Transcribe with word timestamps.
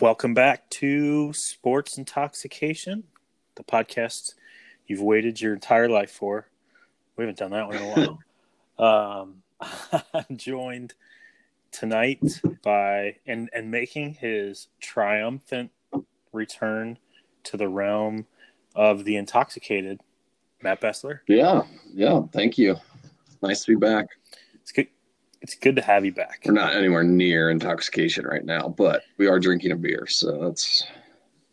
Welcome 0.00 0.32
back 0.32 0.70
to 0.70 1.32
Sports 1.32 1.98
Intoxication, 1.98 3.02
the 3.56 3.64
podcast 3.64 4.34
you've 4.86 5.02
waited 5.02 5.40
your 5.40 5.54
entire 5.54 5.88
life 5.88 6.12
for. 6.12 6.46
We 7.16 7.24
haven't 7.24 7.38
done 7.38 7.50
that 7.50 7.66
one 7.66 7.76
in 7.76 7.82
a 7.82 8.16
while. 8.78 9.20
um, 9.20 9.42
I'm 10.14 10.36
joined 10.36 10.94
tonight 11.72 12.22
by 12.62 13.16
and 13.26 13.50
and 13.52 13.72
making 13.72 14.14
his 14.14 14.68
triumphant 14.80 15.72
return 16.32 16.98
to 17.42 17.56
the 17.56 17.68
realm 17.68 18.26
of 18.76 19.04
the 19.04 19.16
intoxicated, 19.16 20.00
Matt 20.62 20.80
Bessler. 20.80 21.20
Yeah, 21.26 21.62
yeah. 21.92 22.22
Thank 22.32 22.56
you. 22.56 22.76
Nice 23.42 23.64
to 23.64 23.72
be 23.72 23.76
back. 23.76 24.06
It's 24.54 24.70
good. 24.70 24.86
It's 25.40 25.54
good 25.54 25.76
to 25.76 25.82
have 25.82 26.04
you 26.04 26.12
back. 26.12 26.42
We're 26.44 26.52
not 26.52 26.74
anywhere 26.74 27.04
near 27.04 27.50
intoxication 27.50 28.26
right 28.26 28.44
now, 28.44 28.68
but 28.68 29.02
we 29.18 29.28
are 29.28 29.38
drinking 29.38 29.72
a 29.72 29.76
beer, 29.76 30.06
so 30.08 30.38
that's 30.42 30.84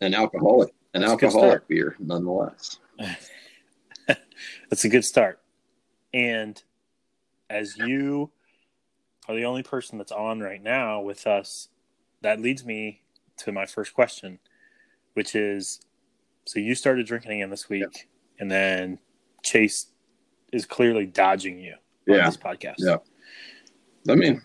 an 0.00 0.12
alcoholic, 0.14 0.70
an 0.94 1.02
That's 1.02 1.12
alcoholic 1.12 1.66
beer, 1.68 1.96
nonetheless. 1.98 2.78
That's 4.68 4.84
a 4.84 4.88
good 4.88 5.04
start. 5.04 5.40
And 6.12 6.60
as 7.48 7.76
you 7.76 8.30
are 9.28 9.34
the 9.34 9.44
only 9.44 9.62
person 9.62 9.98
that's 9.98 10.12
on 10.12 10.40
right 10.40 10.62
now 10.62 11.00
with 11.00 11.26
us, 11.26 11.68
that 12.22 12.40
leads 12.40 12.64
me 12.64 13.02
to 13.38 13.52
my 13.52 13.66
first 13.66 13.94
question, 13.94 14.38
which 15.14 15.34
is 15.34 15.80
so 16.44 16.58
you 16.58 16.74
started 16.74 17.06
drinking 17.06 17.32
again 17.32 17.50
this 17.50 17.68
week, 17.68 18.08
and 18.38 18.50
then 18.50 18.98
Chase 19.42 19.86
is 20.52 20.64
clearly 20.64 21.06
dodging 21.06 21.58
you 21.58 21.74
on 22.08 22.16
Yeah, 22.16 22.26
this 22.26 22.36
podcast. 22.36 22.76
yeah. 22.78 22.96
I 24.08 24.14
mean, 24.14 24.42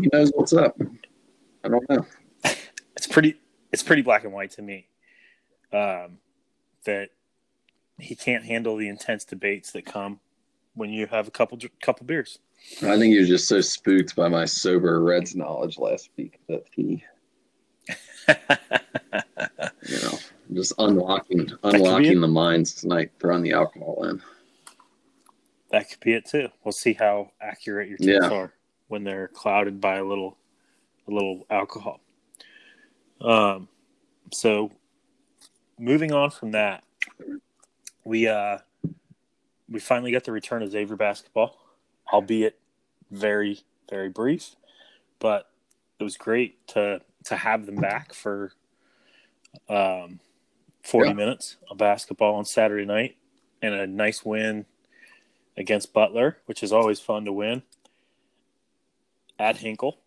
he 0.00 0.08
knows 0.12 0.30
what's 0.34 0.52
up. 0.52 0.76
I 1.64 1.68
don't 1.68 1.88
know. 1.90 2.06
It's 2.96 3.06
pretty 3.06 3.34
it's 3.72 3.82
pretty 3.82 4.00
black 4.00 4.24
and 4.24 4.32
white 4.32 4.52
to 4.52 4.62
me. 4.62 4.88
Um, 5.70 6.16
that 6.86 7.10
he 7.98 8.14
can't 8.14 8.42
handle 8.42 8.76
the 8.76 8.88
intense 8.88 9.26
debates 9.26 9.72
that 9.72 9.84
come 9.84 10.20
when 10.74 10.90
you 10.90 11.06
have 11.06 11.28
a 11.28 11.30
couple 11.30 11.58
couple 11.82 12.06
beers. 12.06 12.38
I 12.82 12.96
think 12.98 13.12
he 13.12 13.18
was 13.18 13.28
just 13.28 13.48
so 13.48 13.60
spooked 13.60 14.16
by 14.16 14.28
my 14.28 14.44
sober 14.46 15.02
Reds 15.02 15.36
knowledge 15.36 15.78
last 15.78 16.10
week 16.16 16.40
that 16.48 16.64
he, 16.72 17.04
you 18.28 19.98
know, 20.02 20.18
just 20.54 20.72
unlocking 20.78 21.50
unlocking 21.64 22.20
the 22.20 22.28
minds 22.28 22.74
tonight, 22.74 23.10
throwing 23.20 23.42
the 23.42 23.52
alcohol 23.52 24.04
in. 24.04 24.22
That 25.76 25.90
could 25.90 26.00
be 26.00 26.14
it 26.14 26.24
too. 26.24 26.48
We'll 26.64 26.72
see 26.72 26.94
how 26.94 27.32
accurate 27.38 27.90
your 27.90 27.98
tips 27.98 28.28
Yeah. 28.30 28.30
are 28.30 28.54
when 28.88 29.04
they're 29.04 29.28
clouded 29.28 29.78
by 29.78 29.96
a 29.96 30.04
little, 30.04 30.38
a 31.06 31.10
little 31.10 31.46
alcohol. 31.50 32.00
Um, 33.20 33.68
so 34.32 34.72
moving 35.78 36.12
on 36.12 36.30
from 36.30 36.52
that, 36.52 36.82
we 38.04 38.26
uh, 38.26 38.56
we 39.68 39.80
finally 39.80 40.12
got 40.12 40.24
the 40.24 40.32
return 40.32 40.62
of 40.62 40.70
Xavier 40.70 40.96
basketball, 40.96 41.58
albeit 42.10 42.58
very 43.10 43.60
very 43.90 44.08
brief, 44.08 44.56
but 45.18 45.50
it 46.00 46.04
was 46.04 46.16
great 46.16 46.66
to 46.68 47.02
to 47.24 47.36
have 47.36 47.66
them 47.66 47.76
back 47.76 48.14
for 48.14 48.52
um, 49.68 50.20
forty 50.82 51.10
Yeah. 51.10 51.14
minutes 51.16 51.58
of 51.70 51.76
basketball 51.76 52.36
on 52.36 52.46
Saturday 52.46 52.86
night 52.86 53.18
and 53.60 53.74
a 53.74 53.86
nice 53.86 54.24
win 54.24 54.64
against 55.56 55.92
Butler, 55.92 56.38
which 56.46 56.62
is 56.62 56.72
always 56.72 57.00
fun 57.00 57.24
to 57.24 57.32
win 57.32 57.62
at 59.38 59.58
Hinkle. 59.58 59.98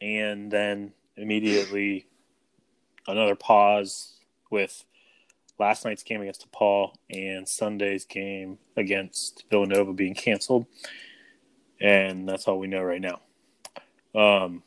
And 0.00 0.50
then 0.50 0.92
immediately 1.16 2.06
another 3.06 3.34
pause 3.34 4.14
with 4.50 4.84
last 5.58 5.84
night's 5.84 6.02
game 6.02 6.20
against 6.20 6.50
DePaul 6.50 6.94
and 7.10 7.48
Sunday's 7.48 8.04
game 8.04 8.58
against 8.76 9.44
Villanova 9.50 9.92
being 9.92 10.14
canceled. 10.14 10.66
And 11.80 12.28
that's 12.28 12.46
all 12.46 12.58
we 12.58 12.66
know 12.66 12.82
right 12.82 13.00
now. 13.00 13.20
Um, 14.14 14.62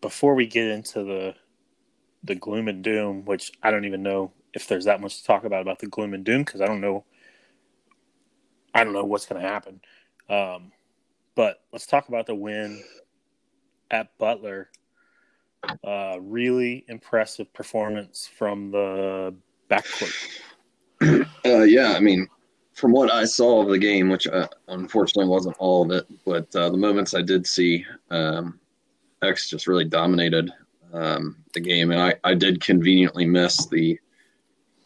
before 0.00 0.34
we 0.34 0.46
get 0.46 0.66
into 0.66 1.04
the 1.04 1.34
the 2.24 2.34
gloom 2.34 2.68
and 2.68 2.84
doom, 2.84 3.24
which 3.24 3.52
I 3.62 3.70
don't 3.70 3.84
even 3.84 4.02
know 4.02 4.32
if 4.54 4.68
there's 4.68 4.84
that 4.84 5.00
much 5.00 5.18
to 5.18 5.24
talk 5.24 5.44
about 5.44 5.62
about 5.62 5.80
the 5.80 5.86
gloom 5.86 6.14
and 6.14 6.24
doom 6.24 6.44
because 6.44 6.60
I 6.60 6.66
don't 6.66 6.80
know 6.80 7.04
I 8.74 8.84
don't 8.84 8.92
know 8.92 9.04
what's 9.04 9.26
going 9.26 9.42
to 9.42 9.48
happen. 9.48 9.80
Um, 10.28 10.72
but 11.34 11.62
let's 11.72 11.86
talk 11.86 12.08
about 12.08 12.26
the 12.26 12.34
win 12.34 12.82
at 13.90 14.16
Butler. 14.18 14.70
Uh, 15.84 16.16
really 16.20 16.84
impressive 16.88 17.52
performance 17.52 18.28
from 18.36 18.70
the 18.70 19.34
backcourt. 19.70 20.14
Uh, 21.44 21.62
yeah, 21.62 21.94
I 21.96 21.98
mean, 21.98 22.28
from 22.74 22.92
what 22.92 23.12
I 23.12 23.24
saw 23.24 23.62
of 23.62 23.68
the 23.68 23.78
game, 23.78 24.08
which 24.08 24.28
uh, 24.28 24.46
unfortunately 24.68 25.28
wasn't 25.28 25.56
all 25.58 25.82
of 25.82 25.90
it, 25.90 26.06
but 26.24 26.54
uh, 26.54 26.70
the 26.70 26.76
moments 26.76 27.12
I 27.12 27.22
did 27.22 27.44
see, 27.44 27.84
um, 28.10 28.60
X 29.20 29.50
just 29.50 29.66
really 29.66 29.84
dominated 29.84 30.52
um, 30.92 31.42
the 31.54 31.60
game, 31.60 31.90
and 31.90 32.00
I, 32.00 32.14
I 32.22 32.34
did 32.34 32.60
conveniently 32.60 33.26
miss 33.26 33.66
the 33.66 33.98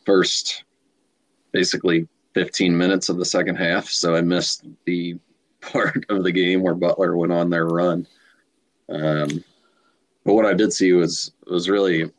first, 0.06 0.64
basically 1.52 2.08
15 2.36 2.76
minutes 2.76 3.08
of 3.08 3.16
the 3.16 3.24
second 3.24 3.56
half, 3.56 3.88
so 3.88 4.14
I 4.14 4.20
missed 4.20 4.66
the 4.84 5.16
part 5.62 6.04
of 6.10 6.22
the 6.22 6.30
game 6.30 6.60
where 6.60 6.74
Butler 6.74 7.16
went 7.16 7.32
on 7.32 7.48
their 7.48 7.66
run. 7.66 8.06
Um, 8.90 9.42
but 10.22 10.34
what 10.34 10.44
I 10.44 10.52
did 10.52 10.70
see 10.70 10.92
was 10.92 11.32
was 11.46 11.70
really 11.70 12.12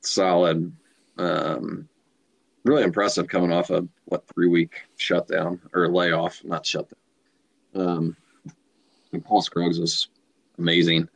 solid. 0.00 0.72
Um, 1.18 1.86
really 2.64 2.84
impressive 2.84 3.28
coming 3.28 3.52
off 3.52 3.68
a 3.68 3.86
what 4.06 4.26
three 4.32 4.48
week 4.48 4.80
shutdown 4.96 5.60
or 5.74 5.88
layoff, 5.88 6.42
not 6.42 6.64
shutdown. 6.64 6.98
Um, 7.74 8.16
and 9.12 9.22
Paul 9.22 9.42
Scruggs 9.42 9.78
was 9.78 10.08
amazing, 10.56 11.06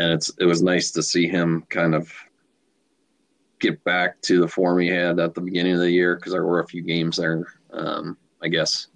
and 0.00 0.12
it's 0.12 0.32
it 0.40 0.46
was 0.46 0.62
nice 0.62 0.90
to 0.90 1.02
see 1.02 1.28
him 1.28 1.64
kind 1.68 1.94
of 1.94 2.12
get 3.58 3.82
back 3.84 4.20
to 4.22 4.40
the 4.40 4.48
form 4.48 4.80
he 4.80 4.88
had 4.88 5.18
at 5.18 5.34
the 5.34 5.40
beginning 5.40 5.74
of 5.74 5.80
the 5.80 5.90
year 5.90 6.16
because 6.16 6.32
there 6.32 6.44
were 6.44 6.60
a 6.60 6.66
few 6.66 6.82
games 6.82 7.16
there. 7.16 7.46
Um, 7.72 8.16
I 8.42 8.48
guess 8.48 8.88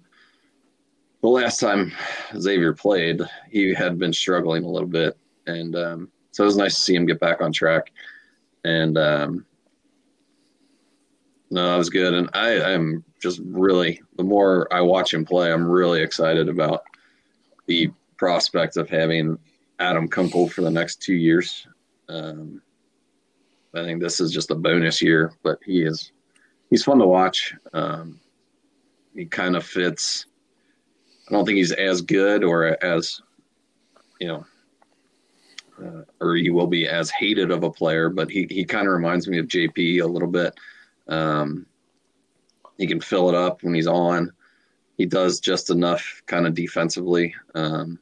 the 1.21 1.27
last 1.27 1.59
time 1.59 1.91
Xavier 2.37 2.73
played, 2.73 3.21
he 3.49 3.73
had 3.73 3.97
been 3.97 4.13
struggling 4.13 4.63
a 4.63 4.69
little 4.69 4.87
bit, 4.87 5.17
and 5.47 5.75
um, 5.75 6.11
so 6.31 6.43
it 6.43 6.47
was 6.47 6.57
nice 6.57 6.75
to 6.75 6.81
see 6.81 6.95
him 6.95 7.05
get 7.05 7.19
back 7.19 7.41
on 7.41 7.51
track. 7.51 7.91
And 8.63 8.97
um, 8.97 9.45
no, 11.49 11.71
that 11.71 11.77
was 11.77 11.89
good. 11.89 12.13
And 12.13 12.29
I 12.33 12.51
am 12.71 13.03
just 13.21 13.41
really, 13.43 14.01
the 14.17 14.23
more 14.23 14.71
I 14.73 14.81
watch 14.81 15.13
him 15.13 15.25
play, 15.25 15.51
I'm 15.51 15.67
really 15.67 16.01
excited 16.01 16.49
about 16.49 16.83
the 17.67 17.91
prospect 18.17 18.77
of 18.77 18.89
having 18.89 19.37
Adam 19.79 20.07
Kunkel 20.07 20.47
for 20.47 20.61
the 20.61 20.71
next 20.71 21.01
two 21.01 21.15
years. 21.15 21.67
Um, 22.07 22.61
I 23.73 23.83
think 23.83 24.01
this 24.01 24.19
is 24.19 24.31
just 24.31 24.51
a 24.51 24.55
bonus 24.55 25.01
year, 25.01 25.33
but 25.43 25.59
he 25.65 25.83
is, 25.83 26.11
he's 26.69 26.83
fun 26.83 26.99
to 26.99 27.07
watch. 27.07 27.53
Um, 27.73 28.19
he 29.15 29.25
kind 29.25 29.55
of 29.55 29.65
fits. 29.65 30.25
I 31.27 31.33
don't 31.33 31.45
think 31.45 31.57
he's 31.57 31.71
as 31.71 32.01
good 32.01 32.43
or 32.43 32.83
as, 32.83 33.21
you 34.19 34.27
know, 34.27 34.45
uh, 35.81 36.03
or 36.19 36.35
he 36.35 36.49
will 36.49 36.67
be 36.67 36.87
as 36.87 37.09
hated 37.09 37.51
of 37.51 37.63
a 37.63 37.71
player, 37.71 38.09
but 38.09 38.29
he, 38.29 38.45
he 38.49 38.65
kind 38.65 38.87
of 38.87 38.93
reminds 38.93 39.27
me 39.27 39.39
of 39.39 39.47
JP 39.47 40.01
a 40.01 40.07
little 40.07 40.27
bit. 40.27 40.53
Um, 41.07 41.65
he 42.77 42.87
can 42.87 42.99
fill 42.99 43.29
it 43.29 43.35
up 43.35 43.63
when 43.63 43.73
he's 43.73 43.87
on. 43.87 44.31
He 44.97 45.05
does 45.05 45.39
just 45.39 45.69
enough 45.69 46.21
kind 46.25 46.45
of 46.45 46.53
defensively. 46.53 47.33
Um, 47.55 47.99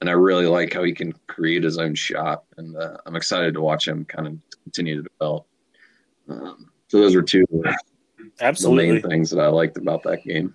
and 0.00 0.08
I 0.08 0.12
really 0.12 0.46
like 0.46 0.72
how 0.72 0.82
he 0.82 0.92
can 0.92 1.12
create 1.26 1.64
his 1.64 1.78
own 1.78 1.94
shot. 1.94 2.44
And 2.56 2.76
uh, 2.76 2.98
I'm 3.06 3.16
excited 3.16 3.54
to 3.54 3.60
watch 3.60 3.86
him 3.88 4.04
kind 4.04 4.26
of 4.26 4.38
continue 4.62 5.02
to 5.02 5.08
develop. 5.08 5.46
Um, 6.28 6.70
so 6.88 7.00
those 7.00 7.14
are 7.14 7.22
two 7.22 7.44
of 7.52 7.62
the 7.62 7.76
Absolutely, 8.40 8.92
main 8.92 9.02
things 9.02 9.30
that 9.30 9.40
I 9.40 9.48
liked 9.48 9.76
about 9.76 10.02
that 10.04 10.22
game. 10.24 10.54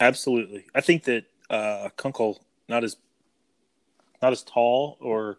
absolutely. 0.00 0.64
I 0.74 0.80
think 0.80 1.04
that 1.04 1.24
uh, 1.50 1.90
Kunkel 1.96 2.42
not 2.68 2.84
as 2.84 2.96
not 4.22 4.32
as 4.32 4.42
tall 4.42 4.96
or 5.00 5.38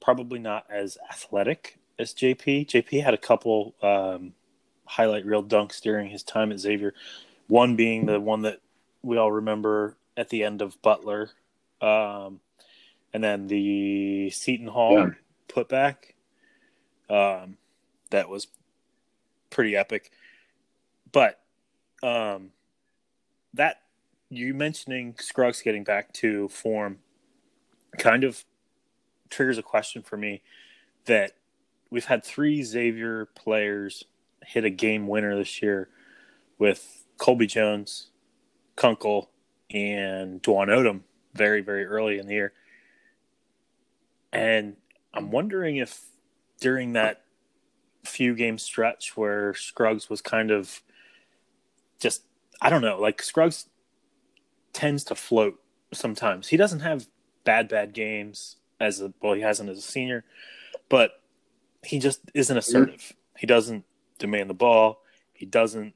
probably 0.00 0.38
not 0.38 0.66
as 0.70 0.98
athletic 1.10 1.78
as 1.98 2.12
JP. 2.14 2.66
JP 2.66 3.04
had 3.04 3.14
a 3.14 3.18
couple 3.18 3.74
um, 3.82 4.32
highlight 4.86 5.24
reel 5.24 5.44
dunks 5.44 5.80
during 5.80 6.10
his 6.10 6.22
time 6.22 6.50
at 6.50 6.58
Xavier. 6.58 6.94
One 7.46 7.76
being 7.76 8.06
the 8.06 8.18
one 8.18 8.42
that 8.42 8.60
we 9.02 9.16
all 9.16 9.30
remember 9.30 9.96
at 10.16 10.28
the 10.28 10.44
end 10.44 10.62
of 10.62 10.80
Butler, 10.82 11.30
um, 11.80 12.40
and 13.12 13.22
then 13.22 13.46
the 13.46 14.30
Seton 14.30 14.68
Hall 14.68 14.92
Yeah. 14.92 15.10
putback. 15.48 16.14
Um, 17.08 17.56
that 18.10 18.28
was 18.28 18.46
pretty 19.50 19.76
epic. 19.76 20.10
But 21.10 21.40
um, 22.02 22.50
that 23.54 23.82
you 24.30 24.54
mentioning 24.54 25.14
Scruggs 25.18 25.60
getting 25.62 25.84
back 25.84 26.12
to 26.14 26.48
form 26.48 26.98
kind 27.98 28.24
of 28.24 28.44
triggers 29.28 29.58
a 29.58 29.62
question 29.62 30.02
for 30.02 30.16
me 30.16 30.42
that 31.04 31.32
we've 31.90 32.06
had 32.06 32.24
three 32.24 32.62
Xavier 32.62 33.26
players 33.34 34.04
hit 34.44 34.64
a 34.64 34.70
game 34.70 35.06
winner 35.06 35.36
this 35.36 35.60
year 35.60 35.88
with 36.58 37.04
Colby 37.18 37.46
Jones, 37.46 38.08
Kunkel, 38.76 39.28
and 39.72 40.42
Dwon 40.42 40.68
Odom 40.68 41.00
very, 41.34 41.60
very 41.60 41.84
early 41.84 42.18
in 42.18 42.26
the 42.26 42.34
year. 42.34 42.52
And 44.32 44.76
I'm 45.14 45.30
wondering 45.30 45.76
if 45.76 46.00
during 46.60 46.92
that 46.94 47.24
few 48.04 48.34
game 48.34 48.58
stretch 48.58 49.16
where 49.16 49.54
Scruggs 49.54 50.08
was 50.10 50.20
kind 50.20 50.50
of 50.50 50.82
just, 52.00 52.22
I 52.60 52.70
don't 52.70 52.82
know, 52.82 53.00
like 53.00 53.22
Scruggs 53.22 53.66
tends 54.72 55.04
to 55.04 55.14
float 55.14 55.60
sometimes. 55.92 56.48
He 56.48 56.56
doesn't 56.56 56.80
have 56.80 57.06
bad, 57.44 57.68
bad 57.68 57.92
games 57.92 58.56
as 58.80 59.00
a, 59.00 59.12
well, 59.22 59.34
he 59.34 59.42
hasn't 59.42 59.70
as 59.70 59.78
a 59.78 59.82
senior, 59.82 60.24
but 60.88 61.22
he 61.84 61.98
just 61.98 62.20
isn't 62.34 62.56
assertive. 62.56 63.12
He 63.38 63.46
doesn't 63.46 63.84
demand 64.18 64.50
the 64.50 64.54
ball. 64.54 65.02
He 65.32 65.46
doesn't 65.46 65.94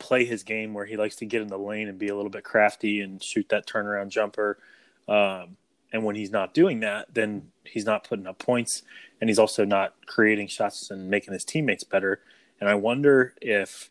play 0.00 0.24
his 0.24 0.42
game 0.42 0.74
where 0.74 0.86
he 0.86 0.96
likes 0.96 1.14
to 1.16 1.26
get 1.26 1.42
in 1.42 1.48
the 1.48 1.58
lane 1.58 1.86
and 1.86 1.98
be 1.98 2.08
a 2.08 2.16
little 2.16 2.30
bit 2.30 2.42
crafty 2.42 3.00
and 3.00 3.22
shoot 3.22 3.48
that 3.50 3.66
turnaround 3.66 4.08
jumper. 4.08 4.58
Um, 5.06 5.56
and 5.92 6.04
when 6.04 6.16
he's 6.16 6.30
not 6.30 6.54
doing 6.54 6.80
that, 6.80 7.14
then 7.14 7.52
he's 7.64 7.84
not 7.84 8.04
putting 8.04 8.26
up 8.26 8.38
points 8.38 8.82
and 9.20 9.30
he's 9.30 9.38
also 9.38 9.64
not 9.64 9.94
creating 10.06 10.48
shots 10.48 10.90
and 10.90 11.08
making 11.08 11.34
his 11.34 11.44
teammates 11.44 11.84
better. 11.84 12.20
And 12.60 12.68
I 12.68 12.74
wonder 12.74 13.34
if 13.40 13.90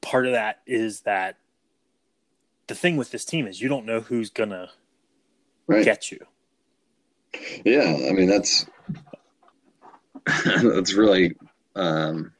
part 0.00 0.26
of 0.26 0.32
that 0.32 0.60
is 0.66 1.00
that 1.00 1.38
the 2.66 2.74
thing 2.74 2.96
with 2.96 3.10
this 3.10 3.24
team 3.24 3.46
is 3.46 3.60
you 3.60 3.68
don't 3.68 3.86
know 3.86 4.00
who's 4.00 4.30
going 4.30 4.50
right. 5.66 5.78
to 5.78 5.84
get 5.84 6.12
you. 6.12 6.26
Yeah. 7.64 8.08
I 8.08 8.12
mean, 8.12 8.28
that's, 8.28 8.66
that's 10.44 10.92
really, 10.92 11.34
um, 11.74 12.32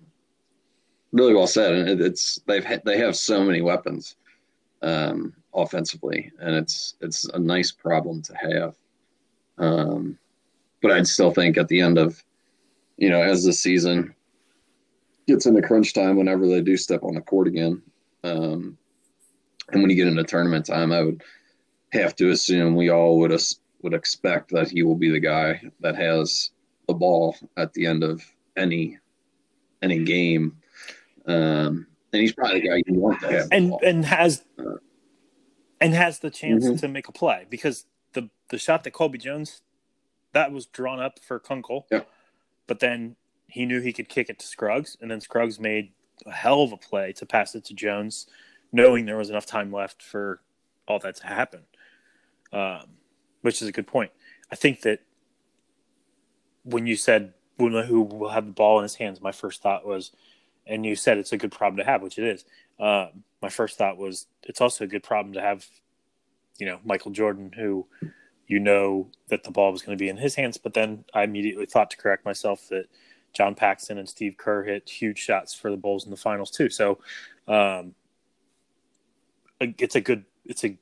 really 1.12 1.34
well 1.34 1.46
said. 1.46 1.72
And 1.74 2.00
it's, 2.00 2.40
they've, 2.46 2.66
they 2.84 2.98
have 2.98 3.16
so 3.16 3.42
many 3.44 3.60
weapons. 3.60 4.16
Um, 4.80 5.34
offensively, 5.54 6.30
and 6.40 6.54
it's 6.54 6.94
it's 7.00 7.24
a 7.26 7.38
nice 7.38 7.70
problem 7.70 8.22
to 8.22 8.34
have. 8.36 8.74
Um, 9.58 10.18
but 10.80 10.92
I'd 10.92 11.06
still 11.06 11.32
think 11.32 11.56
at 11.56 11.68
the 11.68 11.80
end 11.80 11.98
of, 11.98 12.22
you 12.96 13.10
know, 13.10 13.20
as 13.20 13.44
the 13.44 13.52
season 13.52 14.14
gets 15.26 15.46
into 15.46 15.62
crunch 15.62 15.92
time, 15.94 16.16
whenever 16.16 16.46
they 16.46 16.60
do 16.60 16.76
step 16.76 17.02
on 17.02 17.14
the 17.14 17.20
court 17.20 17.48
again, 17.48 17.82
um, 18.22 18.78
and 19.72 19.82
when 19.82 19.90
you 19.90 19.96
get 19.96 20.06
into 20.06 20.22
tournament 20.24 20.66
time, 20.66 20.92
I 20.92 21.02
would 21.02 21.22
have 21.92 22.14
to 22.16 22.30
assume 22.30 22.76
we 22.76 22.90
all 22.90 23.18
would 23.18 23.36
would 23.82 23.94
expect 23.94 24.50
that 24.50 24.70
he 24.70 24.82
will 24.82 24.96
be 24.96 25.10
the 25.10 25.20
guy 25.20 25.60
that 25.80 25.96
has 25.96 26.50
the 26.86 26.94
ball 26.94 27.36
at 27.56 27.72
the 27.72 27.86
end 27.86 28.04
of 28.04 28.24
any 28.56 28.98
any 29.82 30.04
game. 30.04 30.56
Um, 31.28 31.86
and 32.12 32.22
he's 32.22 32.32
probably 32.32 32.60
the 32.60 32.68
guy 32.68 32.82
you 32.86 32.94
want 32.94 33.20
to 33.20 33.28
have. 33.28 33.48
And 33.52 33.74
and 33.84 34.04
has 34.04 34.42
uh, 34.58 34.76
and 35.80 35.94
has 35.94 36.18
the 36.20 36.30
chance 36.30 36.64
mm-hmm. 36.64 36.76
to 36.76 36.88
make 36.88 37.08
a 37.08 37.12
play 37.12 37.46
because 37.48 37.86
the 38.14 38.30
the 38.48 38.58
shot 38.58 38.84
that 38.84 38.92
Colby 38.92 39.18
Jones 39.18 39.60
that 40.32 40.52
was 40.52 40.66
drawn 40.66 41.00
up 41.00 41.18
for 41.20 41.38
Kunkel. 41.38 41.86
Yeah. 41.90 42.02
But 42.66 42.80
then 42.80 43.16
he 43.46 43.64
knew 43.64 43.80
he 43.80 43.92
could 43.92 44.08
kick 44.08 44.28
it 44.28 44.38
to 44.40 44.46
Scruggs, 44.46 44.96
and 45.00 45.10
then 45.10 45.20
Scruggs 45.20 45.60
made 45.60 45.92
a 46.26 46.32
hell 46.32 46.62
of 46.62 46.72
a 46.72 46.76
play 46.76 47.12
to 47.12 47.26
pass 47.26 47.54
it 47.54 47.64
to 47.66 47.74
Jones, 47.74 48.26
knowing 48.72 49.06
there 49.06 49.16
was 49.16 49.30
enough 49.30 49.46
time 49.46 49.72
left 49.72 50.02
for 50.02 50.40
all 50.86 50.98
that 50.98 51.16
to 51.16 51.26
happen. 51.26 51.62
Um, 52.52 52.98
which 53.42 53.62
is 53.62 53.68
a 53.68 53.72
good 53.72 53.86
point. 53.86 54.10
I 54.50 54.56
think 54.56 54.82
that 54.82 55.00
when 56.64 56.86
you 56.86 56.96
said 56.96 57.34
who 57.58 58.02
will 58.02 58.30
have 58.30 58.46
the 58.46 58.52
ball 58.52 58.78
in 58.78 58.84
his 58.84 58.94
hands, 58.96 59.20
my 59.20 59.32
first 59.32 59.62
thought 59.62 59.86
was, 59.86 60.12
and 60.68 60.84
you 60.84 60.94
said 60.94 61.18
it's 61.18 61.32
a 61.32 61.38
good 61.38 61.52
problem 61.52 61.78
to 61.78 61.84
have, 61.84 62.02
which 62.02 62.18
it 62.18 62.24
is. 62.24 62.44
Um, 62.78 63.24
my 63.42 63.48
first 63.48 63.78
thought 63.78 63.96
was 63.96 64.26
it's 64.42 64.60
also 64.60 64.84
a 64.84 64.88
good 64.88 65.02
problem 65.02 65.34
to 65.34 65.40
have, 65.40 65.66
you 66.58 66.66
know, 66.66 66.78
Michael 66.84 67.10
Jordan, 67.10 67.52
who 67.56 67.86
you 68.46 68.58
know 68.58 69.08
that 69.28 69.44
the 69.44 69.50
ball 69.50 69.72
was 69.72 69.82
going 69.82 69.96
to 69.96 70.02
be 70.02 70.08
in 70.08 70.16
his 70.16 70.34
hands. 70.34 70.56
But 70.56 70.74
then 70.74 71.04
I 71.14 71.22
immediately 71.22 71.66
thought 71.66 71.90
to 71.90 71.96
correct 71.96 72.24
myself 72.24 72.68
that 72.68 72.86
John 73.34 73.54
Paxson 73.54 73.98
and 73.98 74.08
Steve 74.08 74.36
Kerr 74.36 74.64
hit 74.64 74.88
huge 74.88 75.18
shots 75.18 75.54
for 75.54 75.70
the 75.70 75.76
Bulls 75.76 76.04
in 76.04 76.10
the 76.10 76.16
finals 76.16 76.50
too. 76.50 76.70
So 76.70 76.98
um, 77.46 77.94
it's 79.60 79.96
a 79.96 80.00
good, 80.00 80.24
it's 80.44 80.64
a 80.64 80.78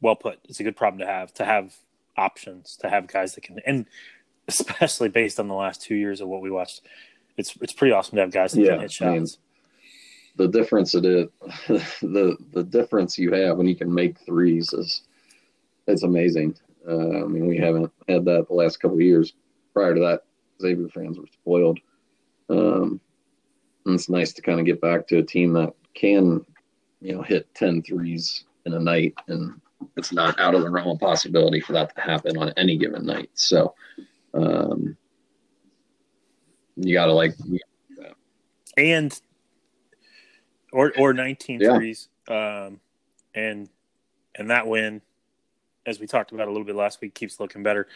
well 0.00 0.16
put. 0.16 0.38
It's 0.44 0.60
a 0.60 0.64
good 0.64 0.76
problem 0.76 1.00
to 1.00 1.06
have 1.06 1.34
to 1.34 1.44
have 1.44 1.74
options 2.16 2.76
to 2.76 2.90
have 2.90 3.06
guys 3.06 3.34
that 3.34 3.42
can, 3.42 3.58
and 3.66 3.86
especially 4.48 5.08
based 5.08 5.38
on 5.38 5.48
the 5.48 5.54
last 5.54 5.82
two 5.82 5.94
years 5.94 6.20
of 6.20 6.28
what 6.28 6.40
we 6.40 6.50
watched, 6.50 6.82
it's 7.38 7.56
it's 7.60 7.72
pretty 7.72 7.92
awesome 7.92 8.16
to 8.16 8.22
have 8.22 8.32
guys 8.32 8.52
that 8.52 8.60
yeah, 8.60 8.72
can 8.72 8.80
hit 8.80 8.92
shots. 8.92 9.08
I 9.08 9.12
mean, 9.12 9.26
the 10.36 10.48
difference 10.48 10.94
it 10.94 11.06
is 11.06 11.28
the 12.02 12.36
the 12.52 12.64
difference 12.64 13.18
you 13.18 13.32
have 13.32 13.56
when 13.56 13.66
you 13.66 13.76
can 13.76 13.92
make 13.92 14.18
threes 14.18 14.72
is 14.72 15.02
it's 15.86 16.02
amazing. 16.02 16.56
Uh, 16.86 17.24
I 17.24 17.26
mean, 17.26 17.46
we 17.46 17.56
haven't 17.56 17.90
had 18.08 18.24
that 18.26 18.46
the 18.48 18.54
last 18.54 18.78
couple 18.78 18.96
of 18.96 19.02
years. 19.02 19.32
Prior 19.72 19.94
to 19.94 20.00
that, 20.00 20.22
Xavier 20.60 20.88
fans 20.88 21.18
were 21.18 21.26
spoiled. 21.32 21.78
Um, 22.50 23.00
and 23.84 23.94
it's 23.94 24.08
nice 24.08 24.32
to 24.34 24.42
kind 24.42 24.60
of 24.60 24.66
get 24.66 24.80
back 24.80 25.06
to 25.08 25.18
a 25.18 25.22
team 25.22 25.52
that 25.54 25.72
can, 25.94 26.44
you 27.00 27.14
know, 27.14 27.22
hit 27.22 27.52
10 27.54 27.82
threes 27.82 28.44
in 28.66 28.74
a 28.74 28.78
night, 28.78 29.14
and 29.28 29.60
it's 29.96 30.12
not 30.12 30.38
out 30.38 30.54
of 30.54 30.62
the 30.62 30.70
realm 30.70 30.88
of 30.88 31.00
possibility 31.00 31.60
for 31.60 31.72
that 31.72 31.94
to 31.94 32.00
happen 32.00 32.36
on 32.36 32.52
any 32.56 32.76
given 32.76 33.06
night. 33.06 33.30
So, 33.34 33.74
um, 34.34 34.96
you 36.78 36.94
got 36.94 37.06
to 37.06 37.12
like, 37.12 37.34
and 38.76 39.20
or 40.72 40.92
or 40.98 41.12
19 41.12 41.60
yeah. 41.60 41.74
threes. 41.74 42.08
Um, 42.28 42.80
and 43.34 43.68
and 44.34 44.50
that 44.50 44.66
win, 44.66 45.02
as 45.86 46.00
we 46.00 46.06
talked 46.06 46.32
about 46.32 46.48
a 46.48 46.50
little 46.50 46.66
bit 46.66 46.76
last 46.76 47.00
week, 47.00 47.14
keeps 47.14 47.40
looking 47.40 47.62
better. 47.62 47.88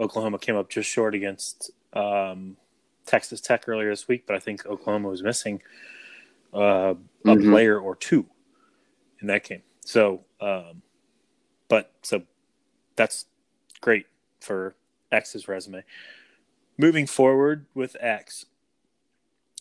Oklahoma 0.00 0.38
came 0.38 0.56
up 0.56 0.70
just 0.70 0.88
short 0.88 1.14
against 1.14 1.70
um, 1.92 2.56
Texas 3.06 3.40
Tech 3.40 3.68
earlier 3.68 3.90
this 3.90 4.08
week, 4.08 4.24
but 4.26 4.34
I 4.34 4.38
think 4.38 4.66
Oklahoma 4.66 5.08
was 5.08 5.22
missing 5.22 5.62
uh, 6.54 6.58
a 6.58 6.96
mm-hmm. 7.26 7.50
player 7.50 7.78
or 7.78 7.94
two 7.94 8.26
in 9.20 9.26
that 9.28 9.44
game. 9.44 9.62
So, 9.84 10.22
um, 10.40 10.82
but 11.68 11.92
so 12.02 12.22
that's 12.96 13.26
great 13.80 14.06
for 14.40 14.74
X's 15.10 15.48
resume. 15.48 15.84
Moving 16.82 17.06
forward 17.06 17.66
with 17.74 17.96
X, 18.00 18.44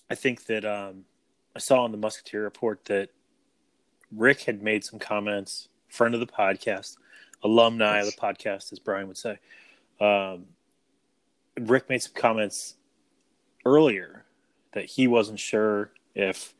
I 0.10 0.16
think 0.16 0.48
that 0.48 0.66
um, 0.66 1.06
I 1.56 1.60
saw 1.60 1.84
on 1.84 1.92
the 1.92 1.98
Musketeer 2.00 2.42
report 2.42 2.86
that 2.86 3.10
Rick 4.12 4.42
had 4.42 4.63
made 4.63 4.84
some 4.84 4.98
comments, 4.98 5.68
friend 5.88 6.16
of 6.16 6.20
the 6.20 6.25
podcast, 6.25 6.98
alumni 7.44 8.00
of 8.00 8.08
the 8.08 8.12
podcast, 8.13 8.74
as 8.74 8.80
Brian 8.80 9.08
would 9.08 9.20
say. 9.20 9.38
Um, 10.00 10.48
Rick 11.60 11.90
made 11.90 12.01
some 12.01 12.13
comments 12.16 12.78
earlier 13.66 14.25
that 14.72 14.86
he 14.86 15.06
wasn't 15.06 15.40
sure 15.40 15.92
if 16.16 16.56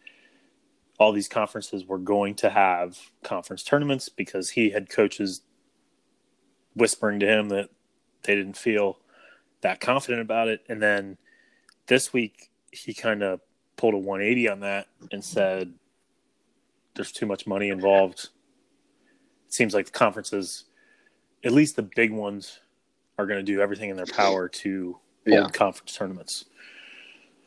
all 1.00 1.12
these 1.12 1.28
conferences 1.28 1.86
were 1.86 1.98
going 1.98 2.36
to 2.36 2.52
have 2.52 3.00
conference 3.24 3.64
tournaments 3.64 4.10
because 4.10 4.52
he 4.52 4.70
had 4.70 4.92
coaches 4.92 5.42
whispering 6.76 7.20
to 7.20 7.26
him 7.26 7.50
that 7.50 7.72
they 8.26 8.36
didn't 8.36 8.58
feel 8.58 9.00
that 9.62 9.80
confident 9.80 10.22
about 10.22 10.48
it. 10.48 10.62
And 10.70 10.82
then 10.82 11.18
this 11.88 12.14
week, 12.14 12.50
he 12.72 12.94
kind 12.94 13.24
of 13.24 13.42
pulled 13.78 13.94
a 13.94 13.98
180 13.98 14.50
on 14.50 14.60
that 14.62 14.88
and 15.12 15.24
said 15.24 15.74
there's 16.96 17.12
too 17.12 17.26
much 17.26 17.48
money 17.48 17.70
involved. 17.70 18.30
It 19.48 19.54
seems 19.54 19.74
like 19.74 19.88
the 19.88 19.92
conferences, 19.92 20.66
at 21.44 21.52
least 21.52 21.76
the 21.76 21.84
big 21.84 22.12
ones, 22.12 22.60
are 23.18 23.26
going 23.26 23.40
to 23.40 23.44
do 23.44 23.62
everything 23.62 23.90
in 23.90 23.96
their 23.96 24.06
power 24.06 24.48
to 24.48 24.98
yeah. 25.26 25.42
hold 25.42 25.54
conference 25.54 25.96
tournaments. 25.96 26.46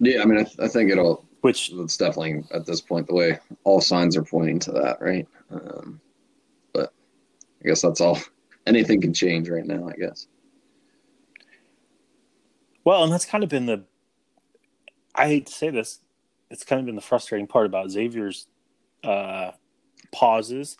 Yeah, 0.01 0.23
I 0.23 0.25
mean, 0.25 0.39
I, 0.39 0.45
th- 0.45 0.59
I, 0.61 0.69
think 0.69 0.91
it'll. 0.91 1.25
Which 1.41 1.71
it's 1.73 1.97
definitely 1.97 2.43
at 2.53 2.65
this 2.65 2.81
point 2.81 3.07
the 3.07 3.15
way 3.15 3.39
all 3.65 3.81
signs 3.81 4.17
are 4.17 4.25
pointing 4.25 4.59
to 4.61 4.73
that, 4.73 5.01
right? 5.01 5.27
Um, 5.51 6.01
but 6.73 6.93
I 7.63 7.69
guess 7.69 7.83
that's 7.83 8.01
all. 8.01 8.19
Anything 8.67 9.01
can 9.01 9.13
change 9.13 9.49
right 9.49 9.67
now, 9.67 9.89
I 9.89 9.93
guess. 9.93 10.27
Well, 12.85 13.03
and 13.03 13.13
that's 13.13 13.25
kind 13.25 13.43
of 13.43 13.51
been 13.51 13.67
the. 13.67 13.85
I 15.15 15.29
hate 15.29 15.47
to 15.47 15.53
say 15.53 15.71
this, 15.71 16.01
it's 16.51 16.65
kind 16.65 16.81
of 16.81 16.87
been 16.87 16.97
the 16.97 17.01
frustrating 17.01 17.47
part 17.47 17.67
about 17.67 17.91
Xavier's 17.91 18.47
uh, 19.03 19.53
pauses 20.13 20.77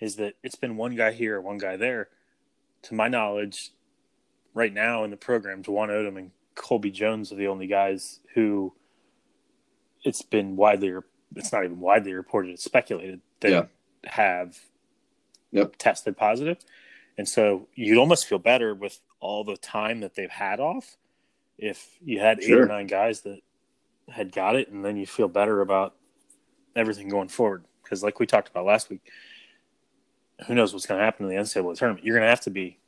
is 0.00 0.16
that 0.16 0.34
it's 0.42 0.56
been 0.56 0.76
one 0.76 0.96
guy 0.96 1.12
here, 1.12 1.40
one 1.40 1.58
guy 1.58 1.76
there. 1.76 2.08
To 2.84 2.94
my 2.94 3.08
knowledge, 3.08 3.72
right 4.54 4.72
now 4.72 5.04
in 5.04 5.10
the 5.10 5.16
program, 5.16 5.62
Dwon 5.62 5.88
Odom 5.88 6.16
and 6.16 6.30
Colby 6.54 6.90
Jones 6.90 7.32
are 7.32 7.36
the 7.36 7.46
only 7.46 7.66
guys 7.66 8.20
who 8.34 8.72
it's 10.02 10.22
been 10.22 10.56
widely, 10.56 10.94
it's 11.36 11.52
not 11.52 11.64
even 11.64 11.80
widely 11.80 12.14
reported, 12.14 12.52
it's 12.52 12.64
speculated 12.64 13.20
that 13.40 13.50
yeah. 13.50 13.64
have 14.04 14.58
yep. 15.52 15.76
tested 15.76 16.16
positive. 16.16 16.58
And 17.18 17.28
so 17.28 17.68
you'd 17.74 17.98
almost 17.98 18.26
feel 18.26 18.38
better 18.38 18.74
with 18.74 19.00
all 19.20 19.44
the 19.44 19.56
time 19.56 20.00
that 20.00 20.14
they've 20.14 20.30
had 20.30 20.58
off 20.58 20.96
if 21.60 21.90
you 22.02 22.18
had 22.20 22.40
eight 22.40 22.52
or 22.52 22.66
nine 22.66 22.86
guys 22.86 23.20
that 23.20 23.40
had 24.08 24.32
got 24.32 24.56
it, 24.56 24.70
and 24.70 24.84
then 24.84 24.96
you 24.96 25.06
feel 25.06 25.28
better 25.28 25.60
about 25.60 25.94
everything 26.74 27.08
going 27.08 27.28
forward. 27.28 27.64
Because, 27.82 28.02
like 28.02 28.18
we 28.18 28.26
talked 28.26 28.48
about 28.48 28.64
last 28.64 28.88
week, 28.88 29.02
who 30.46 30.54
knows 30.54 30.72
what's 30.72 30.86
going 30.86 30.98
to 30.98 31.04
happen 31.04 31.26
in 31.26 31.36
the 31.36 31.40
NCAA 31.40 31.76
tournament? 31.76 32.04
You're 32.04 32.16
going 32.16 32.24
to 32.24 32.30
have 32.30 32.40
to 32.42 32.50
be 32.50 32.78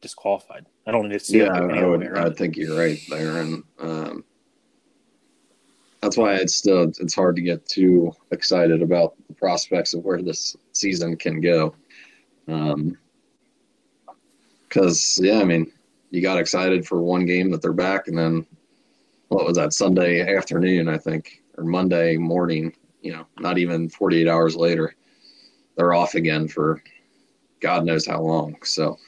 disqualified. 0.00 0.66
I 0.86 0.92
don't 0.92 1.08
need 1.08 1.18
to 1.18 1.24
see 1.24 1.38
Yeah. 1.38 1.52
I, 1.52 1.64
any 1.64 1.78
I 1.78 1.82
other 1.82 1.90
would. 1.90 2.16
I 2.16 2.30
think 2.30 2.56
you're 2.56 2.78
right 2.78 3.00
there, 3.10 3.40
and 3.40 3.64
um, 3.80 4.24
that's 6.00 6.16
why 6.16 6.36
it's 6.36 6.54
still 6.54 6.92
it's 7.00 7.14
hard 7.14 7.36
to 7.36 7.42
get 7.42 7.66
too 7.66 8.12
excited 8.30 8.82
about 8.82 9.14
the 9.26 9.34
prospects 9.34 9.94
of 9.94 10.04
where 10.04 10.22
this 10.22 10.56
season 10.72 11.16
can 11.16 11.40
go. 11.40 11.74
Um, 12.46 12.96
because 14.68 15.18
yeah, 15.20 15.40
I 15.40 15.44
mean, 15.44 15.72
you 16.10 16.20
got 16.20 16.38
excited 16.38 16.86
for 16.86 17.00
one 17.00 17.24
game 17.24 17.50
that 17.50 17.62
they're 17.62 17.72
back, 17.72 18.08
and 18.08 18.18
then 18.18 18.46
what 19.28 19.46
was 19.46 19.56
that 19.56 19.72
Sunday 19.72 20.36
afternoon? 20.36 20.88
I 20.88 20.98
think 20.98 21.42
or 21.56 21.64
Monday 21.64 22.16
morning. 22.16 22.74
You 23.02 23.12
know, 23.12 23.26
not 23.38 23.56
even 23.56 23.88
48 23.88 24.28
hours 24.28 24.56
later, 24.56 24.94
they're 25.76 25.94
off 25.94 26.14
again 26.14 26.46
for 26.48 26.82
God 27.60 27.84
knows 27.86 28.06
how 28.06 28.20
long. 28.20 28.56
So, 28.62 28.98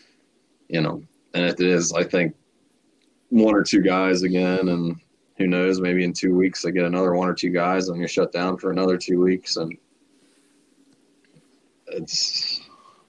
you 0.68 0.80
know, 0.80 1.02
and 1.34 1.44
it 1.44 1.60
is, 1.60 1.92
I 1.92 2.04
think, 2.04 2.34
one 3.28 3.54
or 3.54 3.62
two 3.62 3.82
guys 3.82 4.22
again, 4.22 4.68
and 4.68 4.96
who 5.36 5.46
knows, 5.46 5.80
maybe 5.80 6.04
in 6.04 6.12
two 6.12 6.34
weeks 6.34 6.62
they 6.62 6.70
get 6.70 6.84
another 6.84 7.14
one 7.14 7.28
or 7.28 7.34
two 7.34 7.50
guys, 7.50 7.88
and 7.88 7.98
you're 7.98 8.08
shut 8.08 8.32
down 8.32 8.56
for 8.56 8.70
another 8.70 8.96
two 8.96 9.20
weeks, 9.20 9.56
and 9.56 9.76
it's, 11.88 12.60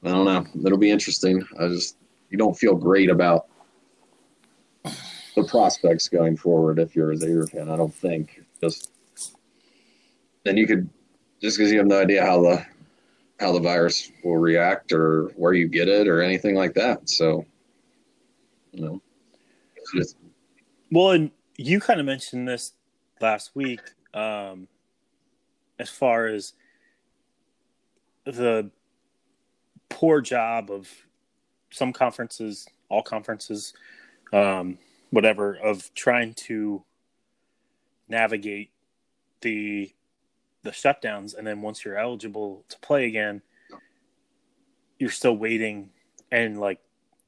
I 0.04 0.10
don't 0.10 0.26
know, 0.26 0.46
it'll 0.66 0.78
be 0.78 0.92
interesting. 0.92 1.46
I 1.60 1.68
just, 1.68 1.98
you 2.30 2.38
don't 2.38 2.58
feel 2.58 2.76
great 2.76 3.10
about 3.10 3.48
the 5.36 5.44
prospects 5.44 6.08
going 6.08 6.38
forward 6.38 6.80
if 6.80 6.96
you're 6.96 7.12
a 7.12 7.18
Xavier 7.18 7.48
fan. 7.48 7.70
I 7.70 7.76
don't 7.76 7.94
think 7.94 8.44
just 8.62 8.92
then 10.44 10.58
you 10.58 10.68
could 10.68 10.90
just 11.42 11.58
because 11.58 11.72
you 11.72 11.78
have 11.78 11.88
no 11.88 12.02
idea 12.02 12.26
how 12.26 12.42
the 12.42 12.66
how 13.40 13.52
the 13.52 13.60
virus 13.60 14.12
will 14.24 14.38
react 14.38 14.92
or 14.92 15.32
where 15.36 15.54
you 15.54 15.68
get 15.68 15.88
it 15.88 16.08
or 16.08 16.22
anything 16.22 16.56
like 16.56 16.74
that. 16.76 17.10
So, 17.10 17.46
you 18.72 18.86
know, 18.86 19.02
just 19.96 20.18
Well, 20.92 21.12
and 21.12 21.32
you 21.58 21.80
kind 21.80 22.00
of 22.00 22.06
mentioned 22.06 22.48
this 22.48 22.74
last 23.20 23.52
week, 23.56 23.82
um, 24.14 24.68
as 25.80 25.90
far 25.90 26.28
as 26.28 26.54
the 28.26 28.70
poor 29.90 30.22
job 30.22 30.72
of 30.72 30.90
some 31.72 31.92
conferences, 31.92 32.68
all 32.90 33.04
conferences, 33.04 33.74
um, 34.32 34.78
whatever, 35.14 35.56
of 35.56 35.94
trying 35.94 36.34
to 36.34 36.84
navigate 38.10 38.72
the 39.42 39.94
the 40.64 40.72
shutdowns, 40.72 41.38
and 41.38 41.46
then 41.46 41.62
once 41.62 41.86
you're 41.86 41.98
eligible 41.98 42.66
to 42.70 42.80
play 42.80 43.06
again, 43.06 43.42
you're 44.98 45.12
still 45.12 45.38
waiting. 45.38 45.92
And 46.32 46.60
like, 46.60 46.80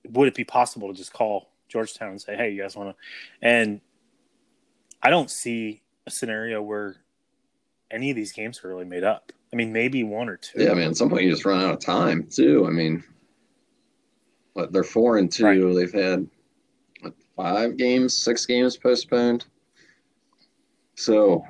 would 0.10 0.28
it 0.28 0.34
be 0.34 0.46
possible 0.46 0.88
to 0.88 0.98
just 0.98 1.14
call 1.14 1.52
Georgetown 1.68 2.10
and 2.10 2.22
say, 2.22 2.36
"Hey, 2.36 2.50
you 2.50 2.62
guys 2.62 2.76
want 2.76 2.90
to?" 2.90 2.96
And 3.48 3.82
I 5.04 5.12
don't 5.12 5.30
see 5.30 5.84
a 6.08 6.12
scenario 6.12 6.62
where 6.64 6.96
any 7.92 8.10
of 8.10 8.16
these 8.16 8.32
games 8.32 8.64
are 8.64 8.68
really 8.70 8.86
made 8.86 9.04
up. 9.04 9.32
I 9.54 9.56
mean, 9.56 9.72
maybe 9.72 10.04
one 10.04 10.28
or 10.28 10.38
two. 10.38 10.64
yeah, 10.64 10.72
I 10.72 10.74
mean, 10.74 10.90
at 10.90 10.98
some 10.98 11.10
point 11.10 11.24
you 11.24 11.32
just 11.32 11.46
run 11.46 11.64
out 11.64 11.76
of 11.76 11.80
time 11.80 12.28
too. 12.32 12.66
I 12.66 12.72
mean, 12.72 13.04
what 14.54 14.72
they're 14.72 14.84
four 14.84 15.18
and 15.18 15.32
two. 15.32 15.46
Right. 15.46 15.76
They've 15.76 15.94
had 15.94 16.28
five 17.36 17.78
games, 17.78 18.16
six 18.16 18.46
games 18.46 18.78
postponed. 18.78 19.46
So, 20.96 21.46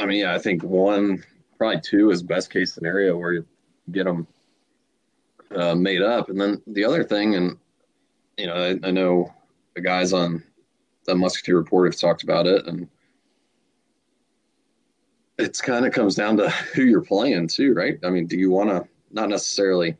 I 0.00 0.06
mean, 0.06 0.20
yeah, 0.20 0.34
I 0.34 0.38
think 0.38 0.62
one, 0.62 1.22
probably 1.58 1.80
two 1.80 2.10
is 2.10 2.22
best 2.22 2.50
case 2.50 2.72
scenario 2.72 3.16
where 3.16 3.32
you 3.32 3.46
get 3.90 4.04
them 4.04 4.26
uh, 5.54 5.74
made 5.74 6.02
up, 6.02 6.28
and 6.30 6.40
then 6.40 6.62
the 6.66 6.84
other 6.84 7.04
thing, 7.04 7.34
and 7.34 7.56
you 8.36 8.46
know, 8.46 8.54
I, 8.54 8.88
I 8.88 8.90
know 8.90 9.32
the 9.74 9.80
guys 9.80 10.12
on 10.12 10.42
the 11.04 11.14
Musketeer 11.14 11.56
Report 11.56 11.92
have 11.92 12.00
talked 12.00 12.22
about 12.22 12.46
it, 12.46 12.66
and 12.66 12.88
it's 15.38 15.60
kind 15.60 15.86
of 15.86 15.92
comes 15.92 16.14
down 16.14 16.36
to 16.36 16.50
who 16.50 16.82
you're 16.82 17.02
playing 17.02 17.48
too, 17.48 17.74
right? 17.74 17.98
I 18.04 18.10
mean, 18.10 18.26
do 18.26 18.36
you 18.36 18.50
want 18.50 18.70
to 18.70 18.86
not 19.10 19.28
necessarily? 19.28 19.96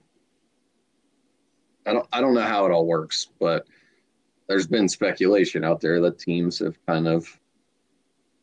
I 1.87 1.93
don't. 1.93 2.07
I 2.13 2.21
don't 2.21 2.35
know 2.35 2.43
how 2.43 2.67
it 2.67 2.73
all 2.73 2.87
works, 2.87 3.29
but 3.39 3.67
there's 4.49 4.67
been 4.67 4.89
speculation 4.89 5.63
out 5.63 5.81
there 5.81 6.01
that 6.01 6.19
teams 6.19 6.59
have 6.59 6.77
kind 6.87 7.07
of 7.07 7.29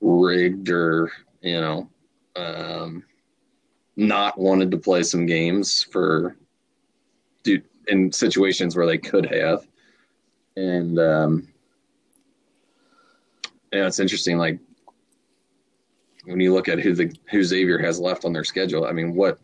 rigged 0.02 0.70
or 0.70 1.12
you 1.42 1.60
know 1.60 1.90
um, 2.36 3.04
not 3.96 4.38
wanted 4.38 4.72
to 4.72 4.78
play 4.78 5.04
some 5.04 5.26
games 5.26 5.84
for 5.84 6.38
do 7.44 7.62
in 7.88 8.12
situations 8.12 8.76
where 8.76 8.86
they 8.86 8.98
could 8.98 9.26
have, 9.26 9.68
and 10.56 11.00
um, 11.00 11.48
yeah, 13.74 13.88
it's 13.88 14.00
interesting. 14.00 14.38
Like 14.38 14.60
when 16.26 16.40
you 16.40 16.54
look 16.54 16.70
at 16.70 16.80
who 16.80 16.94
the 16.94 17.16
who 17.30 17.44
Xavier 17.44 17.80
has 17.80 18.00
left 18.00 18.26
on 18.26 18.34
their 18.34 18.44
schedule, 18.44 18.86
I 18.86 18.92
mean, 18.92 19.16
what 19.16 19.40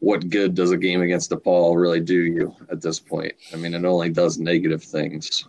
what 0.00 0.28
good 0.28 0.54
does 0.54 0.70
a 0.70 0.76
game 0.76 1.02
against 1.02 1.30
DePaul 1.30 1.80
really 1.80 2.00
do 2.00 2.18
you 2.20 2.54
at 2.70 2.80
this 2.80 2.98
point? 2.98 3.32
I 3.52 3.56
mean, 3.56 3.74
it 3.74 3.84
only 3.84 4.10
does 4.10 4.38
negative 4.38 4.82
things 4.82 5.46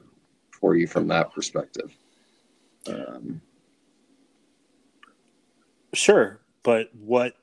for 0.52 0.76
you 0.76 0.88
from 0.88 1.08
that 1.08 1.34
perspective. 1.34 1.92
Um, 2.88 3.42
Sure, 5.94 6.40
but 6.64 6.90
what 6.96 7.34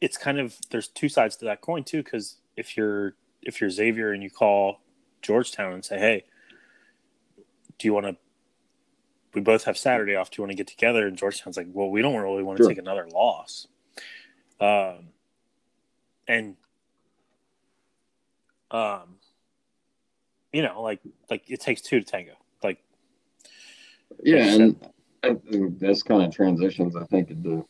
it's 0.00 0.16
kind 0.16 0.38
of 0.38 0.56
there's 0.70 0.88
two 0.88 1.08
sides 1.10 1.36
to 1.36 1.44
that 1.44 1.60
coin 1.60 1.84
too 1.84 2.02
because 2.02 2.36
if 2.56 2.74
you're 2.76 3.16
if 3.42 3.60
you're 3.60 3.68
Xavier 3.68 4.12
and 4.12 4.22
you 4.22 4.30
call 4.30 4.80
Georgetown 5.20 5.74
and 5.74 5.84
say, 5.84 5.98
"Hey, 5.98 6.24
do 7.78 7.86
you 7.86 7.92
want 7.92 8.06
to?" 8.06 8.16
We 9.34 9.42
both 9.42 9.64
have 9.64 9.76
Saturday 9.76 10.14
off. 10.14 10.30
Do 10.30 10.40
you 10.40 10.42
want 10.44 10.52
to 10.52 10.56
get 10.56 10.68
together? 10.68 11.06
And 11.06 11.18
Georgetown's 11.18 11.58
like, 11.58 11.66
"Well, 11.70 11.90
we 11.90 12.00
don't 12.00 12.16
really 12.16 12.42
want 12.42 12.56
to 12.56 12.62
Sure. 12.64 12.70
take 12.70 12.78
another 12.78 13.06
loss." 13.08 13.68
Um, 14.58 15.08
and 16.28 16.56
um, 18.70 19.16
you 20.52 20.62
know, 20.62 20.82
like 20.82 21.00
like 21.30 21.50
it 21.50 21.60
takes 21.60 21.80
two 21.80 22.00
to 22.00 22.06
tango. 22.06 22.32
Like 22.62 22.78
yeah, 24.22 24.54
and 24.54 24.88
I 25.22 25.34
think 25.34 25.78
this 25.78 26.02
kind 26.02 26.22
of 26.22 26.34
transitions, 26.34 26.94
I 26.94 27.04
think, 27.04 27.30
into 27.30 27.66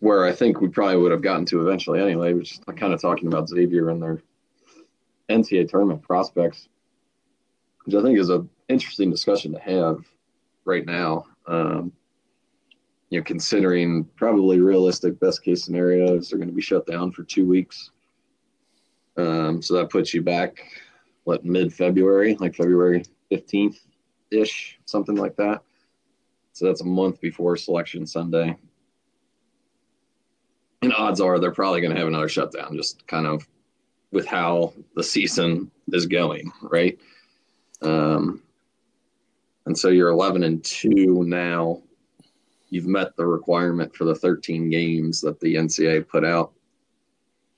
where 0.00 0.24
I 0.24 0.32
think 0.32 0.60
we 0.60 0.68
probably 0.68 0.96
would 0.96 1.12
have 1.12 1.22
gotten 1.22 1.46
to 1.46 1.60
eventually 1.60 2.00
anyway, 2.00 2.32
which 2.32 2.52
is 2.52 2.60
kind 2.76 2.92
of 2.92 3.00
talking 3.00 3.28
about 3.28 3.48
Xavier 3.48 3.90
and 3.90 4.02
their 4.02 4.20
NCAA 5.28 5.68
tournament 5.68 6.02
prospects, 6.02 6.68
which 7.84 7.94
I 7.94 8.02
think 8.02 8.18
is 8.18 8.28
an 8.30 8.48
interesting 8.68 9.10
discussion 9.10 9.52
to 9.52 9.60
have 9.60 9.98
right 10.64 10.84
now. 10.84 11.26
Um, 11.46 11.92
you 13.12 13.18
know, 13.18 13.24
considering 13.24 14.04
probably 14.16 14.58
realistic 14.58 15.20
best 15.20 15.44
case 15.44 15.62
scenarios, 15.62 16.30
they're 16.30 16.38
going 16.38 16.48
to 16.48 16.54
be 16.54 16.62
shut 16.62 16.86
down 16.86 17.12
for 17.12 17.22
two 17.24 17.46
weeks. 17.46 17.90
Um, 19.18 19.60
so 19.60 19.74
that 19.74 19.90
puts 19.90 20.14
you 20.14 20.22
back, 20.22 20.64
what, 21.24 21.44
mid 21.44 21.74
February, 21.74 22.38
like 22.40 22.54
February 22.54 23.04
15th 23.30 23.80
ish, 24.30 24.78
something 24.86 25.16
like 25.16 25.36
that. 25.36 25.62
So 26.54 26.64
that's 26.64 26.80
a 26.80 26.86
month 26.86 27.20
before 27.20 27.54
Selection 27.58 28.06
Sunday. 28.06 28.56
And 30.80 30.94
odds 30.94 31.20
are 31.20 31.38
they're 31.38 31.52
probably 31.52 31.82
going 31.82 31.92
to 31.92 31.98
have 31.98 32.08
another 32.08 32.30
shutdown, 32.30 32.74
just 32.78 33.06
kind 33.06 33.26
of 33.26 33.46
with 34.10 34.24
how 34.24 34.72
the 34.96 35.04
season 35.04 35.70
is 35.92 36.06
going, 36.06 36.50
right? 36.62 36.98
Um, 37.82 38.42
and 39.66 39.76
so 39.76 39.88
you're 39.90 40.08
11 40.08 40.44
and 40.44 40.64
2 40.64 41.24
now. 41.26 41.82
You've 42.72 42.86
met 42.86 43.14
the 43.16 43.26
requirement 43.26 43.94
for 43.94 44.06
the 44.06 44.14
13 44.14 44.70
games 44.70 45.20
that 45.20 45.38
the 45.40 45.56
NCAA 45.56 46.08
put 46.08 46.24
out 46.24 46.52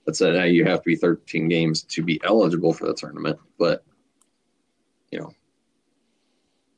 that 0.05 0.17
said, 0.17 0.35
hey, 0.35 0.51
you 0.51 0.65
have 0.65 0.81
to 0.81 0.87
be 0.87 0.97
13 0.97 1.49
games 1.49 1.85
to 1.85 2.03
be 2.03 2.21
eligible 2.25 2.73
for 2.73 2.87
the 2.87 2.95
tournament. 2.95 3.39
But, 3.57 3.85
you 5.13 5.21
know, 5.21 5.33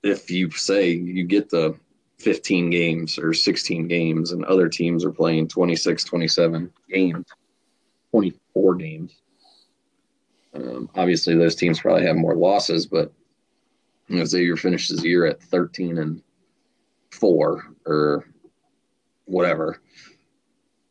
if 0.02 0.30
you 0.30 0.50
say 0.50 0.90
you 0.90 1.24
get 1.24 1.48
the 1.48 1.78
15 2.18 2.68
games 2.68 3.18
or 3.18 3.32
16 3.32 3.88
games 3.88 4.32
and 4.32 4.44
other 4.44 4.68
teams 4.68 5.02
are 5.02 5.12
playing 5.12 5.48
26, 5.48 6.04
27 6.04 6.70
games, 6.90 7.24
24 8.10 8.74
games, 8.74 9.14
um, 10.52 10.90
obviously 10.94 11.34
those 11.34 11.54
teams 11.54 11.80
probably 11.80 12.04
have 12.04 12.16
more 12.16 12.34
losses, 12.34 12.84
but 12.84 13.14
you 14.08 14.18
know, 14.18 14.26
Xavier 14.26 14.56
finishes 14.56 15.00
the 15.00 15.08
year 15.08 15.24
at 15.24 15.42
13 15.42 15.96
and 15.96 16.22
four 17.16 17.64
or 17.86 18.28
whatever, 19.24 19.80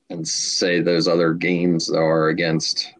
and 0.09 0.27
say 0.27 0.81
those 0.81 1.07
other 1.07 1.33
games 1.33 1.89
are 1.89 2.29
against 2.29 2.93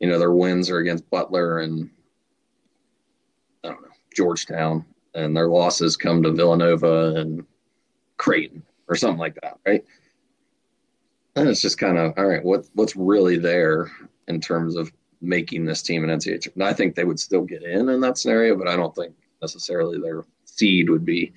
you 0.00 0.08
know, 0.08 0.18
their 0.18 0.32
wins 0.32 0.70
are 0.70 0.78
against 0.78 1.08
Butler 1.10 1.60
and 1.60 1.90
I 3.64 3.68
don't 3.68 3.82
know, 3.82 3.88
Georgetown, 4.14 4.84
and 5.14 5.36
their 5.36 5.48
losses 5.48 5.96
come 5.96 6.22
to 6.22 6.32
Villanova 6.32 7.14
and 7.16 7.44
Creighton 8.16 8.62
or 8.88 8.96
something 8.96 9.18
like 9.18 9.36
that, 9.42 9.58
right? 9.66 9.84
And 11.34 11.48
it's 11.48 11.60
just 11.60 11.78
kind 11.78 11.98
of 11.98 12.14
all 12.16 12.26
right. 12.26 12.44
What 12.44 12.66
what's 12.74 12.96
really 12.96 13.38
there 13.38 13.90
in 14.28 14.40
terms 14.40 14.76
of 14.76 14.92
making 15.20 15.64
this 15.64 15.82
team 15.82 16.04
an 16.04 16.10
NCAA? 16.10 16.54
And 16.54 16.64
I 16.64 16.72
think 16.72 16.94
they 16.94 17.04
would 17.04 17.20
still 17.20 17.42
get 17.42 17.62
in 17.62 17.88
in 17.88 18.00
that 18.00 18.18
scenario, 18.18 18.56
but 18.56 18.68
I 18.68 18.76
don't 18.76 18.94
think 18.94 19.14
necessarily 19.42 19.98
their 19.98 20.24
seed 20.44 20.88
would 20.88 21.04
be 21.04 21.32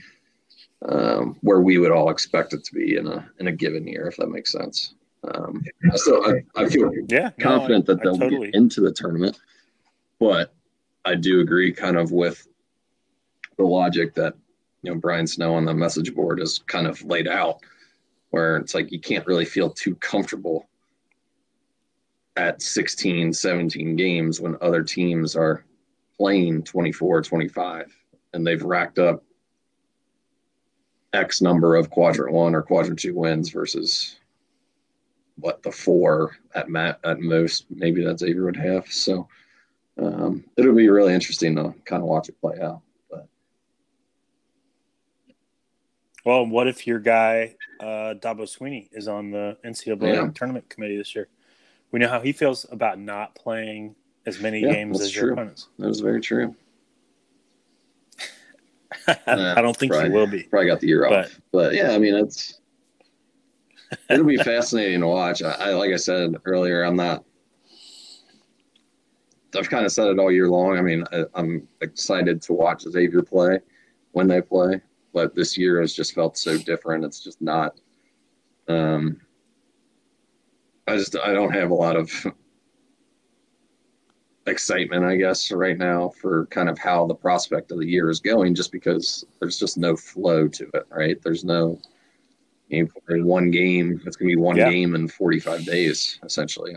um, 0.87 1.37
where 1.41 1.61
we 1.61 1.77
would 1.77 1.91
all 1.91 2.09
expect 2.09 2.53
it 2.53 2.63
to 2.63 2.73
be 2.73 2.95
in 2.97 3.07
a 3.07 3.29
in 3.39 3.47
a 3.47 3.51
given 3.51 3.87
year, 3.87 4.07
if 4.07 4.17
that 4.17 4.29
makes 4.29 4.51
sense. 4.51 4.95
Um, 5.23 5.63
so 5.95 6.25
I, 6.25 6.43
I 6.55 6.69
feel 6.69 6.91
yeah, 7.09 7.31
confident 7.39 7.87
no, 7.87 7.93
I, 7.93 7.95
that 7.95 8.03
they'll 8.03 8.17
totally. 8.17 8.51
get 8.51 8.55
into 8.55 8.81
the 8.81 8.91
tournament, 8.91 9.37
but 10.19 10.53
I 11.03 11.15
do 11.15 11.41
agree 11.41 11.73
kind 11.73 11.97
of 11.97 12.11
with 12.11 12.47
the 13.57 13.65
logic 13.65 14.13
that 14.15 14.35
you 14.81 14.91
know 14.93 14.99
Brian 14.99 15.27
Snow 15.27 15.55
on 15.55 15.65
the 15.65 15.73
message 15.73 16.15
board 16.15 16.39
has 16.39 16.59
kind 16.59 16.87
of 16.87 17.03
laid 17.03 17.27
out, 17.27 17.59
where 18.29 18.55
it's 18.57 18.73
like 18.73 18.91
you 18.91 18.99
can't 18.99 19.27
really 19.27 19.45
feel 19.45 19.69
too 19.69 19.95
comfortable 19.95 20.69
at 22.37 22.61
16, 22.61 23.33
17 23.33 23.95
games 23.97 24.39
when 24.39 24.55
other 24.61 24.81
teams 24.81 25.35
are 25.35 25.65
playing 26.17 26.63
24, 26.63 27.21
25, 27.21 27.93
and 28.33 28.47
they've 28.47 28.63
racked 28.63 28.97
up 28.97 29.23
X 31.13 31.41
number 31.41 31.75
of 31.75 31.89
quadrant 31.89 32.33
one 32.33 32.53
or 32.53 32.61
quadrant 32.61 32.99
two 32.99 33.15
wins 33.15 33.49
versus 33.49 34.17
what 35.37 35.63
the 35.63 35.71
four 35.71 36.37
at 36.53 36.69
mat 36.69 36.99
at 37.03 37.19
most 37.19 37.65
maybe 37.69 38.03
that 38.03 38.19
Xavier 38.19 38.45
would 38.45 38.57
have. 38.57 38.91
So 38.91 39.27
um, 39.97 40.43
it'll 40.57 40.75
be 40.75 40.89
really 40.89 41.13
interesting 41.13 41.55
to 41.55 41.73
kind 41.85 42.01
of 42.01 42.07
watch 42.07 42.29
it 42.29 42.39
play 42.39 42.59
out. 42.61 42.81
But 43.09 43.27
well, 46.25 46.45
what 46.45 46.67
if 46.67 46.85
your 46.85 46.99
guy 46.99 47.55
uh, 47.79 48.13
Dabo 48.19 48.41
Swinney 48.41 48.89
is 48.91 49.07
on 49.07 49.31
the 49.31 49.57
NCAA 49.65 50.13
Yeah. 50.13 50.29
tournament 50.35 50.69
committee 50.69 50.97
this 50.97 51.15
year? 51.15 51.27
We 51.91 51.99
know 51.99 52.09
how 52.09 52.19
he 52.19 52.33
feels 52.33 52.65
about 52.71 52.99
not 52.99 53.33
playing 53.33 53.95
as 54.25 54.39
many 54.39 54.61
Yeah, 54.61 54.73
games 54.73 55.01
as 55.01 55.15
your 55.15 55.25
true. 55.25 55.33
opponents. 55.33 55.69
that 55.79 55.87
was 55.87 56.01
very 56.01 56.21
true. 56.21 56.55
I 59.27 59.61
don't 59.61 59.75
think 59.77 59.93
Right. 59.93 60.05
he 60.05 60.11
will 60.11 60.27
be. 60.27 60.43
Probably 60.43 60.67
got 60.67 60.79
the 60.79 60.87
year 60.87 61.07
But- 61.07 61.25
off, 61.25 61.41
but 61.51 61.73
yeah, 61.73 61.91
I 61.91 61.97
mean 61.99 62.15
it's 62.15 62.59
it'll 64.09 64.25
be 64.25 64.37
fascinating 64.37 65.01
to 65.01 65.07
watch. 65.07 65.41
I, 65.41 65.51
I 65.51 65.69
like 65.73 65.91
I 65.91 65.95
said 65.97 66.35
earlier, 66.45 66.83
I'm 66.83 66.95
not. 66.95 67.23
I've 69.57 69.69
kind 69.69 69.85
of 69.85 69.91
said 69.91 70.07
it 70.07 70.19
all 70.19 70.31
year 70.31 70.47
long. 70.47 70.77
I 70.77 70.81
mean, 70.81 71.03
I, 71.11 71.23
I'm 71.33 71.67
excited 71.81 72.39
to 72.43 72.53
watch 72.53 72.83
Xavier 72.83 73.23
play 73.23 73.59
when 74.11 74.27
they 74.27 74.41
play, 74.41 74.79
but 75.11 75.33
this 75.33 75.57
year 75.57 75.81
has 75.81 75.93
just 75.93 76.13
felt 76.13 76.37
so 76.37 76.57
different. 76.57 77.03
It's 77.03 77.23
just 77.23 77.41
not. 77.41 77.79
Um, 78.67 79.19
I 80.87 80.97
just 80.97 81.15
I 81.17 81.33
don't 81.33 81.51
have 81.51 81.71
a 81.71 81.75
lot 81.75 81.95
of 81.95 82.11
excitement, 84.49 85.05
I 85.05 85.15
guess, 85.15 85.51
right 85.51 85.77
now 85.77 86.09
for 86.09 86.45
kind 86.47 86.69
of 86.69 86.77
how 86.77 87.07
the 87.07 87.15
prospect 87.15 87.71
of 87.71 87.79
the 87.79 87.87
year 87.87 88.09
is 88.09 88.19
going, 88.19 88.55
just 88.55 88.71
because 88.71 89.25
there's 89.39 89.57
just 89.57 89.77
no 89.77 89.95
flow 89.95 90.47
to 90.47 90.69
it, 90.73 90.85
right? 90.89 91.21
There's 91.21 91.43
no 91.43 91.79
you 92.69 92.87
play 93.07 93.21
one 93.21 93.49
game. 93.49 94.01
It's 94.05 94.15
gonna 94.15 94.27
be 94.29 94.35
one 94.35 94.57
Yeah. 94.57 94.69
game 94.69 94.95
in 94.95 95.07
45 95.07 95.65
days, 95.65 96.19
essentially. 96.23 96.75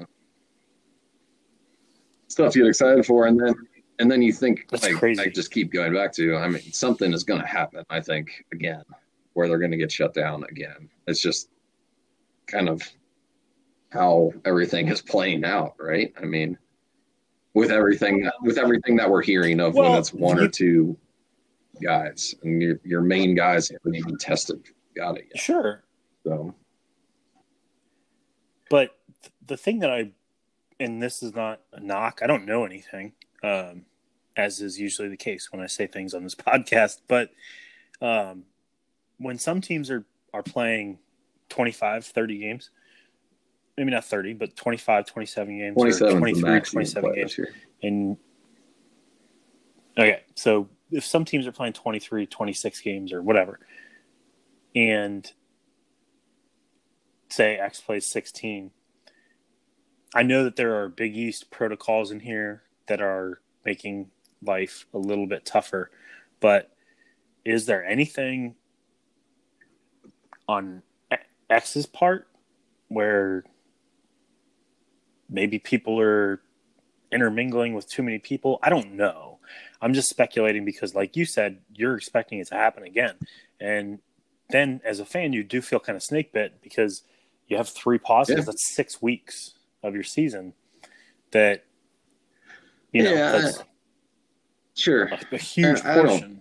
Stuff 2.29 2.57
you 2.57 2.63
get 2.63 2.71
excited 2.71 3.05
for, 3.05 3.27
and 3.27 3.39
then 3.39 3.55
and 3.99 4.11
then 4.11 4.23
you 4.23 4.33
think 4.33 4.67
That's 4.71 4.85
like 4.85 4.95
crazy. 4.95 5.23
I 5.23 5.29
just 5.29 5.51
keep 5.51 5.71
going 5.71 5.93
back 5.93 6.13
to. 6.15 6.37
I 6.37 6.49
mean, 6.49 6.73
something 6.73 7.13
is 7.13 7.25
gonna 7.25 7.47
happen. 7.47 7.85
I 7.91 8.01
think 8.01 8.45
again, 8.53 8.83
where 9.35 9.49
they're 9.49 9.59
gonna 9.59 9.77
get 9.77 9.93
shut 9.93 10.15
down 10.15 10.45
again. 10.45 10.89
It's 11.07 11.21
just 11.21 11.51
kind 12.47 12.69
of 12.69 12.83
how 13.91 14.33
everything 14.47 14.89
is 14.89 15.03
playing 15.03 15.45
out, 15.45 15.75
right? 15.79 16.13
I 16.21 16.25
mean, 16.25 16.57
with 17.55 17.71
everything 17.71 18.29
with 18.43 18.59
everything 18.59 18.97
that 18.97 19.11
we're 19.11 19.23
hearing 19.23 19.61
of 19.61 19.75
when 19.75 19.93
it's 19.93 20.13
one 20.13 20.39
or 20.39 20.49
two 20.49 20.97
guys, 21.83 22.35
and 22.43 22.63
your 22.63 22.81
your 22.85 23.01
main 23.01 23.35
guys 23.35 23.69
haven't 23.69 23.95
even 23.95 24.17
tested, 24.17 24.63
got 24.97 25.19
it 25.19 25.27
yet. 25.35 25.43
Sure, 25.43 25.83
So 26.25 26.55
but 28.73 28.97
the 29.47 29.57
thing 29.59 29.81
that 29.81 29.91
I, 29.91 30.13
and 30.81 31.03
this 31.03 31.23
is 31.23 31.35
not 31.35 31.61
a 31.75 31.81
knock. 31.81 32.21
I 32.23 32.27
don't 32.27 32.47
know 32.47 32.65
anything, 32.65 33.13
um, 33.43 33.85
as 34.35 34.63
is 34.63 34.81
usually 34.81 35.09
the 35.09 35.17
case 35.17 35.53
when 35.53 35.61
I 35.61 35.67
say 35.67 35.87
things 35.87 36.15
on 36.15 36.23
this 36.23 36.35
podcast. 36.35 37.01
But 37.07 37.31
um, 38.01 38.45
when 39.19 39.39
some 39.39 39.61
teams 39.61 39.91
are 39.91 40.07
are 40.33 40.43
playing 40.43 40.99
25, 41.51 42.07
30 42.07 42.39
games, 42.39 42.71
maybe 43.77 43.91
not 43.91 44.05
30, 44.05 44.35
but 44.35 44.55
25, 44.57 45.07
27 45.07 45.59
games, 45.59 45.75
or 45.77 45.85
27 45.85 46.19
23, 46.19 46.61
27 46.61 47.15
games. 47.15 47.41
And 47.83 48.17
okay, 49.99 50.23
so 50.35 50.69
if 50.91 51.05
some 51.05 51.25
teams 51.25 51.47
are 51.47 51.53
playing 51.53 51.73
23, 51.73 52.27
26 52.27 52.81
games 52.81 53.13
or 53.13 53.23
whatever, 53.23 53.61
and 54.75 55.31
say 57.31 57.57
X 57.57 57.81
plays 57.81 58.07
16, 58.07 58.71
I 60.15 60.23
know 60.23 60.45
that 60.45 60.57
there 60.57 60.83
are 60.83 60.89
Big 60.89 61.17
East 61.17 61.51
protocols 61.51 62.11
in 62.11 62.21
here 62.21 62.63
that 62.87 63.01
are 63.01 63.41
making 63.65 64.11
life 64.43 64.87
a 64.93 64.99
little 64.99 65.27
bit 65.27 65.47
tougher, 65.47 65.91
but 66.41 66.71
is 67.45 67.65
there 67.67 67.85
anything 67.85 68.55
on 70.47 70.83
X's 71.49 71.87
part 71.87 72.29
where 72.89 73.45
maybe 75.33 75.59
people 75.59 76.01
are 76.01 76.41
intermingling 77.11 77.75
with 77.75 77.89
too 77.89 78.03
many 78.03 78.19
people. 78.19 78.59
I 78.63 78.71
don't 78.71 78.93
know. 78.95 79.39
I'm 79.81 79.95
just 79.95 80.09
speculating 80.09 80.65
because, 80.65 80.95
like 80.95 81.17
you 81.17 81.25
said, 81.25 81.59
you're 81.75 81.97
expecting 81.97 82.39
it 82.39 82.47
to 82.49 82.55
happen 82.55 82.85
again. 82.85 83.17
And 83.61 83.99
then 84.51 84.81
as 84.85 85.01
a 85.01 85.05
fan, 85.05 85.33
you 85.33 85.43
do 85.43 85.61
feel 85.61 85.81
kind 85.81 85.97
of 85.97 86.03
snake 86.03 86.33
bit 86.33 86.61
because 86.63 87.03
you 87.49 87.57
have 87.57 87.69
three 87.69 87.99
pauses. 87.99 88.37
Yeah. 88.37 88.45
That's 88.45 88.75
six 88.75 89.03
weeks 89.03 89.55
of 89.83 89.95
your 89.95 90.05
season 90.05 90.55
that, 91.33 91.65
you 92.93 93.03
know, 93.03 93.13
Yeah, 93.13 93.33
that's 93.33 93.63
Sure. 94.75 95.05
a, 95.05 95.19
a 95.33 95.39
huge 95.39 95.81
I 95.85 95.95
portion. 95.95 96.41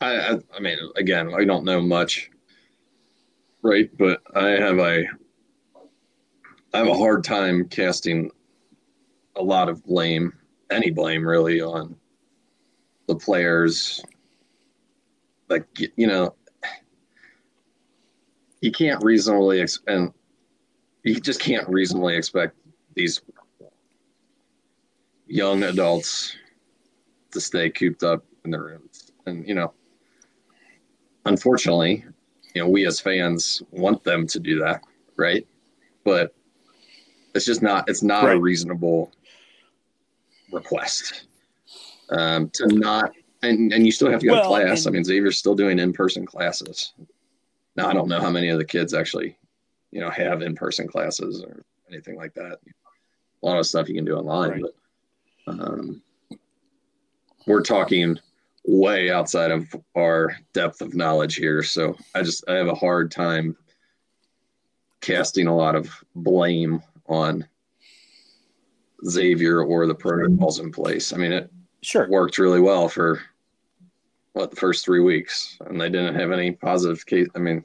I, 0.00 0.14
I 0.16 0.38
I 0.54 0.60
mean, 0.60 0.78
again, 0.96 1.34
I 1.34 1.44
don't 1.44 1.64
know 1.64 1.80
much, 1.80 2.30
right? 3.62 3.90
But 3.96 4.22
I 4.34 4.50
have 4.50 4.78
a 4.78 5.04
I 6.76 6.80
have 6.80 6.88
a 6.88 6.94
hard 6.94 7.24
time 7.24 7.66
casting 7.70 8.30
a 9.34 9.42
lot 9.42 9.70
of 9.70 9.82
blame, 9.82 10.34
any 10.70 10.90
blame 10.90 11.26
really, 11.26 11.62
on 11.62 11.96
the 13.08 13.16
players. 13.16 14.04
Like 15.48 15.66
you 15.96 16.06
know, 16.06 16.34
you 18.60 18.70
can't 18.72 19.02
reasonably 19.02 19.62
expect, 19.62 20.12
you 21.02 21.18
just 21.18 21.40
can't 21.40 21.66
reasonably 21.66 22.14
expect 22.14 22.54
these 22.92 23.22
young 25.26 25.62
adults 25.62 26.36
to 27.30 27.40
stay 27.40 27.70
cooped 27.70 28.02
up 28.02 28.22
in 28.44 28.50
their 28.50 28.64
rooms, 28.64 29.12
and 29.24 29.48
you 29.48 29.54
know 29.54 29.72
unfortunately, 31.24 32.04
you 32.54 32.62
know, 32.62 32.68
we 32.68 32.86
as 32.86 33.00
fans 33.00 33.62
want 33.70 34.04
them 34.04 34.26
to 34.26 34.38
do 34.38 34.58
that, 34.58 34.82
right? 35.16 35.46
But 36.04 36.34
it's 37.36 37.46
just 37.46 37.62
not 37.62 37.88
it's 37.88 38.02
not 38.02 38.30
a 38.30 38.38
reasonable 38.38 39.12
request. 40.52 41.26
Um, 42.10 42.50
to 42.54 42.66
not 42.68 43.12
and, 43.42 43.72
and 43.72 43.84
you 43.84 43.92
still 43.92 44.10
have 44.10 44.20
to 44.20 44.26
go 44.26 44.32
Well, 44.32 44.42
to 44.42 44.48
class. 44.48 44.86
and- 44.86 44.94
I 44.94 44.98
mean, 44.98 45.04
Xavier's 45.04 45.38
still 45.38 45.54
doing 45.54 45.78
in 45.78 45.92
person 45.92 46.24
classes. 46.24 46.94
Now 47.76 47.88
I 47.88 47.92
don't 47.92 48.08
know 48.08 48.20
how 48.20 48.30
many 48.30 48.48
of 48.48 48.58
the 48.58 48.64
kids 48.64 48.94
actually, 48.94 49.36
you 49.90 50.00
know, 50.00 50.10
have 50.10 50.40
in 50.42 50.54
person 50.54 50.88
classes 50.88 51.42
or 51.42 51.62
anything 51.90 52.16
like 52.16 52.32
that. 52.34 52.58
A 53.42 53.46
lot 53.46 53.58
of 53.58 53.66
stuff 53.66 53.88
you 53.88 53.94
can 53.94 54.04
do 54.04 54.16
online, 54.16 54.50
Right. 54.50 54.62
but 55.46 55.52
um, 55.60 56.02
we're 57.46 57.62
talking 57.62 58.18
way 58.66 59.10
outside 59.10 59.50
of 59.50 59.66
our 59.96 60.36
depth 60.54 60.80
of 60.80 60.94
knowledge 60.94 61.36
here. 61.36 61.62
So 61.62 61.94
I 62.14 62.22
just 62.22 62.48
I 62.48 62.54
have 62.54 62.66
a 62.68 62.74
hard 62.74 63.10
time 63.10 63.56
casting 65.00 65.46
a 65.46 65.54
lot 65.54 65.76
of 65.76 65.90
blame 66.14 66.82
on 67.08 67.46
Xavier 69.06 69.62
or 69.62 69.86
the 69.86 69.94
protocols 69.94 70.60
in 70.60 70.72
place. 70.72 71.12
I 71.12 71.16
mean, 71.16 71.32
it 71.32 71.50
Sure. 71.82 72.08
worked 72.08 72.38
really 72.38 72.60
well 72.60 72.88
for 72.88 73.20
what 74.32 74.50
the 74.50 74.56
first 74.56 74.84
three 74.84 75.00
weeks, 75.00 75.56
and 75.66 75.80
they 75.80 75.88
didn't 75.88 76.14
have 76.14 76.32
any 76.32 76.52
positive 76.52 77.04
case. 77.06 77.28
I 77.34 77.38
mean, 77.38 77.64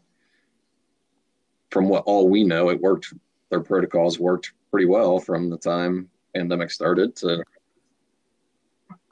from 1.70 1.90
what 1.90 2.04
all 2.06 2.30
we 2.30 2.44
know, 2.44 2.70
it 2.70 2.80
worked. 2.80 3.14
Their 3.50 3.62
protocols 3.62 4.20
worked 4.20 4.54
pretty 4.70 4.86
well 4.86 5.20
from 5.20 5.50
the 5.50 5.58
time 5.58 6.10
pandemic 6.34 6.72
started 6.72 7.16
to 7.18 7.44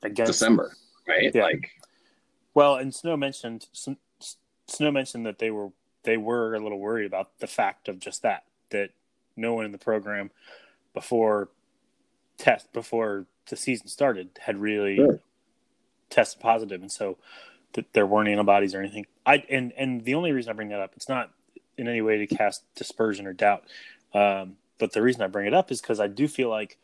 Against, 0.03 0.31
December, 0.31 0.73
right? 1.07 1.31
Yeah. 1.35 1.43
Like, 1.43 1.69
Well, 2.53 2.75
and 2.75 2.93
Snow 2.95 3.17
mentioned 3.17 3.67
Snow 4.67 4.91
mentioned 4.91 5.25
that 5.25 5.39
they 5.39 5.51
were 5.51 5.71
they 6.03 6.15
were 6.15 6.55
a 6.55 6.59
little 6.59 6.79
worried 6.79 7.05
about 7.05 7.37
the 7.39 7.47
fact 7.47 7.89
of 7.89 7.99
just 7.99 8.21
that 8.21 8.45
that 8.69 8.91
no 9.39 9.54
one 9.54 9.65
in 9.65 9.71
the 9.71 9.78
program 9.78 10.32
before 10.93 11.49
test 12.38 12.71
before 12.73 13.25
the 13.49 13.56
season 13.56 13.88
started 13.88 14.30
had 14.41 14.58
really 14.58 14.95
Sure. 14.97 15.19
tested 16.10 16.41
positive, 16.41 16.82
and 16.82 16.91
so 16.91 17.17
that 17.73 17.93
there 17.93 18.06
weren't 18.06 18.30
antibodies 18.30 18.73
or 18.73 18.80
anything. 18.80 19.06
I 19.25 19.43
and 19.49 19.73
and 19.78 20.04
the 20.06 20.15
only 20.15 20.32
reason 20.32 20.49
I 20.49 20.54
bring 20.54 20.69
that 20.69 20.80
up, 20.80 20.93
it's 20.95 21.10
not 21.10 21.32
in 21.78 21.88
any 21.88 22.02
way 22.02 22.17
to 22.17 22.28
cast 22.28 22.63
dispersion 22.75 23.25
or 23.25 23.34
doubt, 23.34 23.63
um, 24.13 24.58
but 24.78 24.91
the 24.93 25.02
reason 25.02 25.21
I 25.21 25.28
bring 25.28 25.47
it 25.47 25.54
up 25.54 25.71
is 25.71 25.82
because 25.82 25.99
I 25.99 26.08
do 26.08 26.28
feel 26.28 26.49
like 26.49 26.78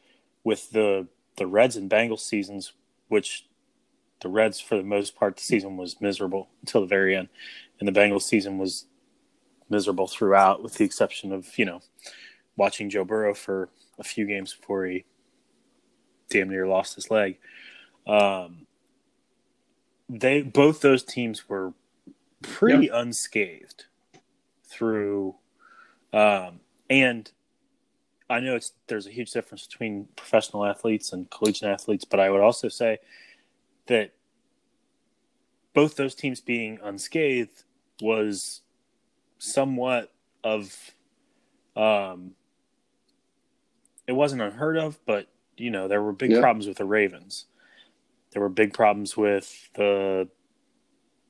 with 0.43 0.71
the 0.71 1.07
the 1.37 1.47
Reds 1.47 1.75
and 1.75 1.89
Bengals 1.89 2.19
seasons, 2.21 2.73
which 3.09 3.47
the 4.21 4.29
Reds 4.29 4.59
for 4.59 4.77
the 4.77 4.83
most 4.83 5.15
part 5.15 5.35
the 5.35 5.43
season 5.43 5.75
was 5.77 5.99
miserable 5.99 6.49
until 6.61 6.81
the 6.81 6.87
very 6.87 7.15
end, 7.15 7.29
and 7.79 7.87
the 7.87 7.91
Bengals 7.99 8.21
season 8.23 8.57
was 8.57 8.85
miserable 9.69 10.07
throughout, 10.07 10.61
with 10.63 10.75
the 10.75 10.85
exception 10.85 11.31
of 11.31 11.57
you 11.57 11.65
know 11.65 11.81
watching 12.57 12.89
Joe 12.89 13.03
Burrow 13.03 13.33
for 13.33 13.69
a 13.99 14.03
few 14.03 14.25
games 14.25 14.53
before 14.53 14.85
he 14.85 15.05
damn 16.29 16.49
near 16.49 16.67
lost 16.67 16.95
his 16.95 17.11
leg. 17.11 17.37
Um, 18.07 18.67
they 20.09 20.41
both 20.41 20.81
those 20.81 21.03
teams 21.03 21.49
were 21.49 21.73
pretty 22.41 22.87
unscathed 22.89 23.85
through, 24.63 25.35
um, 26.13 26.59
and 26.89 27.31
I 28.29 28.39
know 28.39 28.55
it's 28.55 28.73
there's 28.87 29.07
a 29.07 29.11
huge 29.11 29.31
difference 29.31 29.65
between 29.65 30.07
professional 30.15 30.65
athletes 30.65 31.13
and 31.13 31.29
collegiate 31.29 31.69
athletes, 31.69 32.05
but 32.05 32.19
I 32.19 32.29
would 32.29 32.41
also 32.41 32.69
say 32.69 32.99
that 33.87 34.11
both 35.73 35.95
those 35.95 36.15
teams 36.15 36.41
being 36.41 36.79
unscathed 36.83 37.63
was 38.01 38.61
somewhat 39.37 40.11
of 40.43 40.91
um 41.75 42.31
it 44.07 44.13
wasn't 44.13 44.41
unheard 44.41 44.77
of 44.77 44.99
but 45.05 45.27
you 45.57 45.69
know 45.71 45.87
there 45.87 46.01
were 46.01 46.11
big 46.13 46.31
Yeah. 46.31 46.41
problems 46.41 46.67
with 46.67 46.77
the 46.77 46.85
ravens. 46.85 47.45
There 48.31 48.41
were 48.41 48.49
big 48.49 48.73
problems 48.73 49.15
with 49.15 49.69
the 49.75 50.27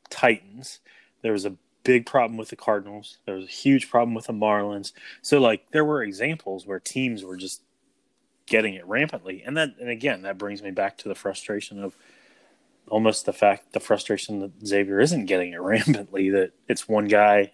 titans. 0.10 0.80
There 1.22 1.32
was 1.32 1.46
a 1.46 1.56
big 1.84 2.06
problem 2.08 2.36
with 2.38 2.50
the 2.50 2.56
cardinals. 2.56 3.20
There 3.26 3.36
was 3.36 3.46
a 3.46 3.52
huge 3.52 3.90
problem 3.90 4.16
with 4.16 4.26
the 4.26 4.34
marlins. 4.34 4.92
So 5.22 5.40
like 5.40 5.70
there 5.72 5.86
were 5.86 6.02
examples 6.02 6.66
where 6.66 6.80
teams 6.80 7.24
were 7.24 7.38
just 7.38 7.62
getting 8.48 8.74
it 8.74 8.86
rampantly. 8.88 9.44
And 9.46 9.56
that 9.58 9.76
and 9.80 9.90
again 9.90 10.24
that 10.24 10.38
brings 10.38 10.64
me 10.64 10.72
back 10.72 10.98
to 11.00 11.08
the 11.08 11.16
frustration 11.16 11.84
of 11.84 11.96
almost 12.88 13.26
the 13.26 13.34
fact 13.34 13.74
the 13.74 13.80
frustration 13.80 14.40
that 14.40 14.66
Xavier 14.66 15.00
isn't 15.00 15.26
getting 15.26 15.54
it 15.54 15.62
rampantly 15.62 16.30
that 16.32 16.52
it's 16.68 16.88
one 16.88 17.08
guy 17.08 17.52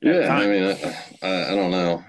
yeah, 0.00 0.32
I 0.32 0.46
mean, 0.46 0.62
I, 0.62 1.26
I, 1.26 1.52
I 1.52 1.56
don't 1.56 1.72
know. 1.72 2.04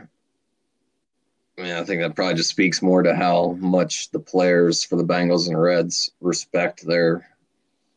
I 1.59 1.63
mean, 1.63 1.73
I 1.73 1.83
think 1.83 2.01
that 2.01 2.15
probably 2.15 2.35
just 2.35 2.49
speaks 2.49 2.81
more 2.81 3.03
to 3.03 3.13
how 3.13 3.57
much 3.59 4.11
the 4.11 4.19
players 4.19 4.83
for 4.83 4.95
the 4.95 5.03
Bengals 5.03 5.49
and 5.49 5.61
Reds 5.61 6.09
respect 6.21 6.85
their 6.85 7.27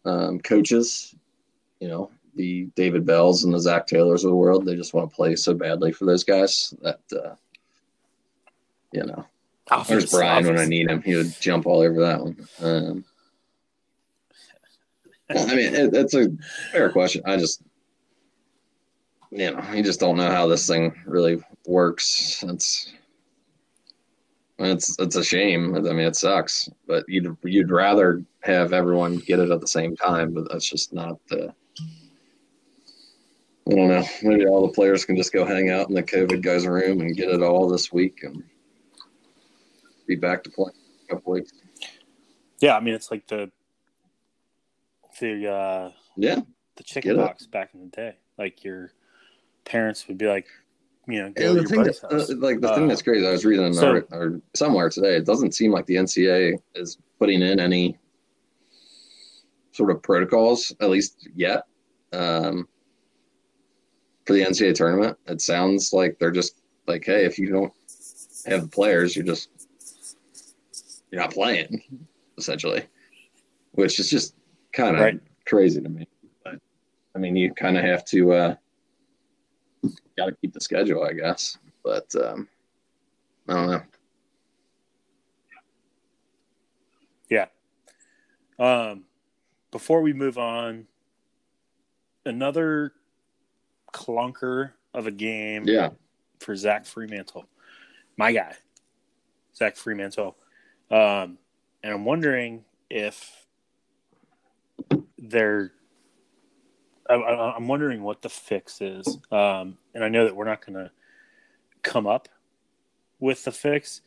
um, 0.05 0.41
coaches. 0.41 1.15
You 1.79 1.87
know, 1.87 2.11
the 2.35 2.65
David 2.75 3.07
Bells 3.07 3.45
and 3.45 3.55
the 3.55 3.61
Zac 3.61 3.87
Taylors 3.87 4.25
of 4.25 4.31
the 4.31 4.37
world. 4.37 4.67
They 4.67 4.75
just 4.75 4.95
want 4.95 5.11
to 5.11 5.15
play 5.15 5.37
so 5.37 5.55
badly 5.55 5.93
for 5.93 6.07
those 6.07 6.25
guys 6.25 6.75
that, 6.83 7.01
uh, 7.13 7.35
you 8.91 9.05
know, 9.05 9.25
Obvious- 9.71 10.11
Brian 10.11 10.45
when 10.45 10.59
I 10.59 10.67
need 10.67 10.91
him? 10.91 11.01
He 11.03 11.15
would 11.15 11.33
jump 11.41 11.67
all 11.67 11.83
over 11.83 12.01
that 12.01 12.21
one. 12.21 12.49
Um, 12.61 13.05
I 15.31 15.55
mean, 15.55 15.75
it, 15.75 15.95
it's 15.95 16.15
a 16.15 16.29
fair 16.73 16.91
question. 16.91 17.23
I 17.27 17.37
just, 17.37 17.63
you 19.31 19.53
know, 19.53 19.63
you 19.73 19.85
just 19.85 20.01
don't 20.01 20.17
know 20.17 20.31
how 20.31 20.49
this 20.49 20.67
thing 20.67 21.01
really 21.07 21.41
works. 21.65 22.43
It's, 22.47 22.93
it's, 24.59 24.99
it's 24.99 25.17
a 25.17 25.25
shame. 25.25 25.75
I 25.75 25.81
mean, 25.81 26.07
it 26.07 26.17
sucks, 26.17 26.69
but 26.87 27.05
you'd, 27.09 27.37
you'd 27.43 27.71
rather 27.71 28.23
have 28.41 28.73
everyone 28.73 29.19
get 29.19 29.39
it 29.39 29.51
at 29.51 29.61
the 29.61 29.67
same 29.67 29.97
time, 29.97 30.33
but 30.33 30.51
that's 30.51 30.69
just 30.69 30.93
not 30.93 31.19
the. 31.29 31.55
I 33.69 33.75
don't 33.75 33.89
know. 33.89 34.05
Maybe 34.23 34.47
all 34.47 34.67
the 34.67 34.73
players 34.73 35.05
can 35.05 35.17
just 35.17 35.33
go 35.33 35.45
hang 35.45 35.71
out 35.71 35.89
in 35.89 35.95
the 35.95 36.03
COVID 36.03 36.43
guys' 36.43 36.67
room 36.67 37.01
and 37.01 37.17
get 37.17 37.29
it 37.29 37.43
all 37.43 37.69
this 37.69 37.93
week 37.93 38.25
and 38.25 38.43
be 40.07 40.17
back 40.17 40.43
to 40.45 40.51
play 40.51 40.73
in 40.75 41.07
a 41.07 41.15
couple 41.15 41.35
weeks. 41.35 41.53
yeah 42.61 42.77
I 42.77 42.81
mean 42.81 42.95
it's 42.95 43.11
like 43.11 43.27
the 43.29 43.51
the 45.21 45.49
uh 45.49 45.91
Yeah, 46.17 46.41
the 46.77 46.83
chicken 46.83 47.17
box 47.17 47.47
back 47.47 47.71
in 47.73 47.81
the 47.81 47.87
day 47.87 48.17
like 48.37 48.65
your 48.65 48.93
parents 49.65 50.09
would 50.09 50.19
be 50.19 50.27
like 50.27 50.49
you 51.09 51.21
know 51.23 51.31
go 51.31 51.49
and 51.51 51.57
to 51.57 51.63
the 51.63 51.69
thing, 51.69 51.83
that, 51.83 52.05
uh, 52.05 52.35
like 52.39 52.61
the 52.61 52.69
thing 52.75 52.85
Uh, 52.85 52.89
that's 52.89 53.03
crazy, 53.03 53.27
I 53.27 53.31
was 53.33 53.45
reading 53.45 53.73
so- 53.73 53.89
art 53.89 54.09
or 54.13 54.41
somewhere 54.55 54.89
today. 54.89 55.17
It 55.17 55.27
doesn't 55.27 55.53
seem 55.55 55.73
like 55.73 55.87
the 55.87 55.97
NCAA 55.97 56.59
is 56.75 56.99
putting 57.19 57.43
in 57.43 57.59
any 57.61 57.99
sort 59.73 59.91
of 59.91 60.03
protocols, 60.03 60.73
at 60.81 60.91
least 60.91 61.29
yet, 61.35 61.65
um, 62.13 62.69
for 64.27 64.35
the 64.35 64.43
NCAA 64.45 64.75
tournament. 64.75 65.17
It 65.27 65.41
sounds 65.41 65.93
like 65.93 66.19
they're 66.19 66.31
just 66.31 66.61
like, 66.87 67.05
hey, 67.05 67.25
if 67.25 67.39
you 67.39 67.51
don't 67.51 67.73
have 68.47 68.63
the 68.63 68.69
players, 68.69 69.17
you're 69.17 69.25
just 69.25 69.49
you're 71.11 71.21
not 71.21 71.33
playing, 71.33 71.83
essentially, 72.39 72.85
which 73.73 73.99
is 74.01 74.09
just 74.09 74.35
kind 74.73 74.97
of 74.97 75.03
Right. 75.03 75.21
crazy 75.47 75.81
to 75.81 75.89
me. 75.89 76.07
But 76.45 76.59
I 77.15 77.19
mean, 77.19 77.37
you 77.37 77.53
kind 77.55 77.77
of 77.77 77.85
have 77.85 78.05
to. 78.07 78.33
Uh, 78.33 78.55
got 80.17 80.27
to 80.27 80.37
keep 80.41 80.53
the 80.53 80.61
schedule, 80.61 81.03
I 81.03 81.13
guess. 81.13 81.59
But 81.85 82.15
um, 82.17 82.49
I 83.49 83.55
don't 83.55 83.71
know. 83.71 83.83
Yeah. 87.29 87.47
Um, 88.59 89.05
before 89.71 90.03
we 90.03 90.13
move 90.13 90.39
on, 90.39 90.87
another 92.25 92.93
clunker 93.93 94.73
of 94.95 95.07
a 95.07 95.11
game 95.11 95.65
Yeah, 95.67 95.91
for 96.41 96.55
Zach 96.55 96.85
Freemantle, 96.85 97.45
my 98.17 98.33
guy, 98.33 98.55
Zach 99.57 99.77
Freemantle. 99.77 100.35
Um, 100.91 101.39
and 101.83 101.93
I'm 101.93 102.05
wondering 102.05 102.65
if 102.91 103.47
they're. 105.19 105.73
I, 107.15 107.57
I'm 107.57 107.69
wondering 107.69 108.03
what 108.03 108.23
the 108.23 108.29
fix 108.29 108.81
is. 108.81 109.19
Um, 109.31 109.79
and 109.95 110.05
I 110.05 110.09
know 110.09 110.25
that 110.25 110.37
we're 110.37 110.45
not 110.45 110.65
going 110.65 110.75
to 110.85 110.91
come 111.83 112.07
up 112.07 112.29
with 113.21 113.45
the 113.45 113.53
fix, 113.53 114.01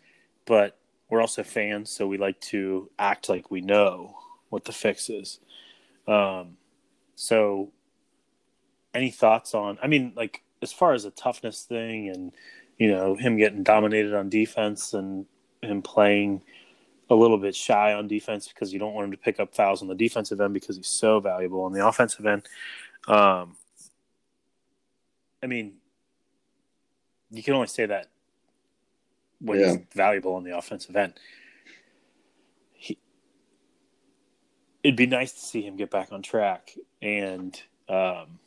but 0.45 0.77
we're 1.09 1.21
also 1.21 1.43
fans, 1.43 1.89
so 1.89 2.07
we 2.07 2.17
like 2.17 2.39
to 2.41 2.89
act 2.97 3.29
like 3.29 3.51
we 3.51 3.61
know 3.61 4.15
what 4.49 4.65
the 4.65 4.71
fix 4.71 5.09
is. 5.09 5.39
Um, 6.07 6.57
so, 7.15 7.71
any 8.93 9.11
thoughts 9.11 9.53
on? 9.53 9.77
I 9.81 9.87
mean, 9.87 10.13
like 10.15 10.43
as 10.61 10.73
far 10.73 10.93
as 10.93 11.05
a 11.05 11.11
toughness 11.11 11.63
thing, 11.63 12.09
and 12.09 12.31
you 12.77 12.91
know 12.91 13.15
him 13.15 13.37
getting 13.37 13.63
dominated 13.63 14.13
on 14.13 14.29
defense, 14.29 14.93
and 14.93 15.25
him 15.61 15.81
playing 15.81 16.41
a 17.09 17.15
little 17.15 17.37
bit 17.37 17.55
shy 17.55 17.93
on 17.93 18.07
defense 18.07 18.47
because 18.47 18.73
you 18.73 18.79
don't 18.79 18.93
want 18.93 19.05
him 19.05 19.11
to 19.11 19.17
pick 19.17 19.39
up 19.39 19.53
fouls 19.53 19.81
on 19.81 19.87
the 19.87 19.95
defensive 19.95 20.41
end 20.41 20.53
because 20.53 20.75
he's 20.75 20.87
so 20.87 21.19
valuable 21.19 21.61
on 21.61 21.71
the 21.71 21.85
offensive 21.85 22.25
end. 22.25 22.43
Um, 23.07 23.55
I 25.43 25.47
mean, 25.47 25.73
you 27.31 27.43
can 27.43 27.53
only 27.53 27.67
say 27.67 27.85
that 27.85 28.07
when 29.39 29.59
he's 29.59 29.77
valuable 29.93 30.35
on 30.35 30.43
the 30.43 30.57
offensive 30.57 30.95
end. 30.95 31.13
He, 32.73 32.97
it'd 34.83 34.95
be 34.95 35.05
nice 35.05 35.33
to 35.33 35.39
see 35.39 35.61
him 35.61 35.75
get 35.75 35.91
back 35.91 36.11
on 36.11 36.21
track, 36.21 36.73
and 37.01 37.59
um, 37.87 38.39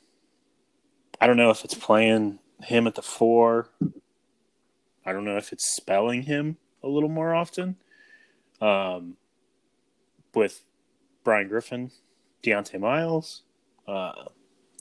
I 1.21 1.27
don't 1.27 1.37
know 1.37 1.51
if 1.51 1.65
it's 1.65 1.75
playing 1.75 2.39
him 2.63 2.87
at 2.87 2.95
the 2.95 3.03
four. 3.03 3.71
I 5.05 5.13
don't 5.13 5.25
know 5.25 5.37
if 5.37 5.53
it's 5.53 5.75
spelling 5.75 6.25
him 6.25 6.57
a 6.83 6.89
little 6.89 7.09
more 7.09 7.35
often. 7.35 7.77
Um, 8.61 9.17
with 10.35 10.65
Bryan 11.25 11.49
Griffin, 11.49 11.91
Dieonte 12.43 12.79
Miles. 12.79 13.43
Uh, 13.87 14.13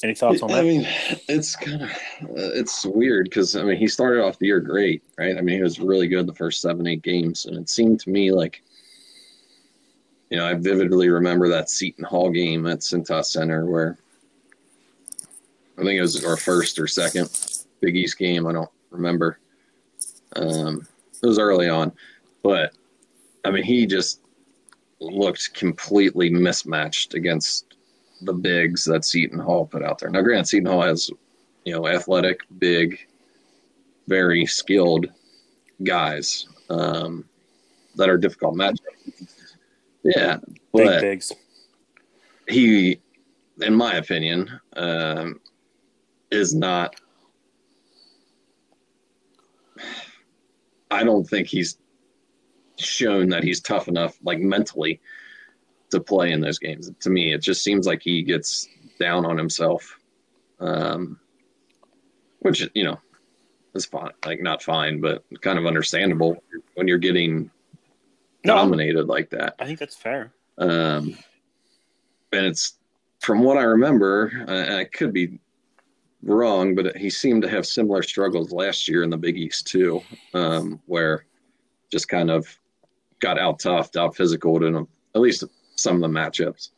any 0.03 0.13
thoughts 0.13 0.41
on 0.41 0.49
that? 0.49 0.59
I 0.59 0.63
mean, 0.63 0.87
it's 1.27 1.55
kind 1.55 1.81
of 1.83 1.91
it's 2.35 2.85
weird 2.85 3.25
because 3.25 3.55
I 3.55 3.63
mean 3.63 3.77
he 3.77 3.87
started 3.87 4.23
off 4.23 4.39
the 4.39 4.47
year 4.47 4.59
great, 4.59 5.03
right? 5.17 5.37
I 5.37 5.41
mean 5.41 5.55
he 5.55 5.63
was 5.63 5.79
really 5.79 6.07
good 6.07 6.27
the 6.27 6.33
first 6.33 6.61
seven 6.61 6.87
eight 6.87 7.01
games, 7.01 7.45
and 7.45 7.57
it 7.57 7.69
seemed 7.69 7.99
to 8.01 8.09
me 8.09 8.31
like, 8.31 8.61
you 10.29 10.37
know, 10.37 10.45
I 10.45 10.53
vividly 10.53 11.09
remember 11.09 11.49
that 11.49 11.69
Seton 11.69 12.03
Hall 12.03 12.29
game 12.29 12.67
at 12.67 12.79
Cintas 12.79 13.25
Center 13.25 13.65
where 13.65 13.97
I 15.77 15.83
think 15.83 15.97
it 15.97 16.01
was 16.01 16.23
our 16.23 16.37
first 16.37 16.79
or 16.79 16.87
second 16.87 17.29
Big 17.81 17.95
East 17.95 18.17
game. 18.17 18.47
I 18.47 18.53
don't 18.53 18.71
remember. 18.91 19.39
Um, 20.35 20.87
it 21.21 21.25
was 21.25 21.39
early 21.39 21.69
on, 21.69 21.91
but 22.43 22.73
I 23.45 23.51
mean, 23.51 23.63
he 23.63 23.85
just 23.85 24.21
looked 24.99 25.53
completely 25.53 26.29
mismatched 26.29 27.13
against 27.13 27.66
the 28.21 28.33
bigs 28.33 28.83
that 28.85 29.05
Seton 29.05 29.39
Hall 29.39 29.65
put 29.65 29.83
out 29.83 29.99
there. 29.99 30.09
Now, 30.09 30.21
Grant 30.21 30.47
Seton 30.47 30.67
Hall 30.67 30.81
has, 30.81 31.09
you 31.65 31.73
know, 31.73 31.87
athletic, 31.87 32.41
big, 32.59 32.99
very 34.07 34.45
skilled 34.45 35.07
guys 35.83 36.47
um, 36.69 37.25
that 37.95 38.09
are 38.09 38.17
difficult 38.17 38.55
matchups. 38.55 38.77
Yeah, 40.03 40.37
big 40.73 41.01
bigs. 41.01 41.31
He, 42.47 43.01
in 43.61 43.73
my 43.73 43.95
opinion, 43.95 44.59
um, 44.75 45.39
is 46.31 46.55
not. 46.55 46.95
I 50.89 51.03
don't 51.03 51.25
think 51.25 51.47
he's 51.47 51.77
shown 52.77 53.29
that 53.29 53.43
he's 53.43 53.59
tough 53.59 53.87
enough, 53.87 54.17
like 54.23 54.39
mentally, 54.39 55.01
to 55.91 55.99
play 55.99 56.31
in 56.31 56.41
those 56.41 56.59
games. 56.59 56.91
To 56.99 57.09
me, 57.09 57.33
it 57.33 57.41
just 57.41 57.63
seems 57.63 57.87
like 57.87 58.01
he 58.01 58.21
gets 58.21 58.67
down 58.99 59.25
on 59.25 59.37
himself, 59.37 59.97
um, 60.59 61.19
which 62.39 62.67
you 62.73 62.83
know 62.83 62.99
is 63.73 63.85
fine, 63.85 64.11
like 64.25 64.41
not 64.41 64.63
fine, 64.63 64.99
but 64.99 65.23
kind 65.41 65.59
of 65.59 65.65
understandable 65.65 66.41
when 66.75 66.87
you're 66.87 66.97
getting 66.97 67.49
no, 68.43 68.55
dominated 68.55 69.07
like 69.07 69.29
that. 69.31 69.55
I 69.59 69.65
think 69.65 69.79
that's 69.79 69.95
fair. 69.95 70.33
Um, 70.57 71.17
and 72.31 72.45
it's 72.45 72.77
from 73.19 73.43
what 73.43 73.57
I 73.57 73.63
remember, 73.63 74.27
and 74.47 74.75
I 74.75 74.85
could 74.85 75.13
be 75.13 75.39
wrong, 76.23 76.75
but 76.75 76.97
he 76.97 77.09
seemed 77.09 77.41
to 77.43 77.49
have 77.49 77.65
similar 77.65 78.03
struggles 78.03 78.51
last 78.51 78.87
year 78.87 79.03
in 79.03 79.09
the 79.09 79.17
Big 79.17 79.37
East 79.37 79.67
too, 79.67 80.01
um, 80.33 80.81
where 80.85 81.25
just 81.89 82.09
kind 82.09 82.29
of 82.29 82.47
got 83.19 83.39
out 83.39 83.59
toughed, 83.59 83.95
out 83.95 84.15
physical 84.15 84.63
in 84.65 84.75
a, 84.75 84.81
at 85.15 85.21
least 85.21 85.43
some 85.77 85.95
of 85.95 86.01
the 86.01 86.07
matchups. 86.07 86.69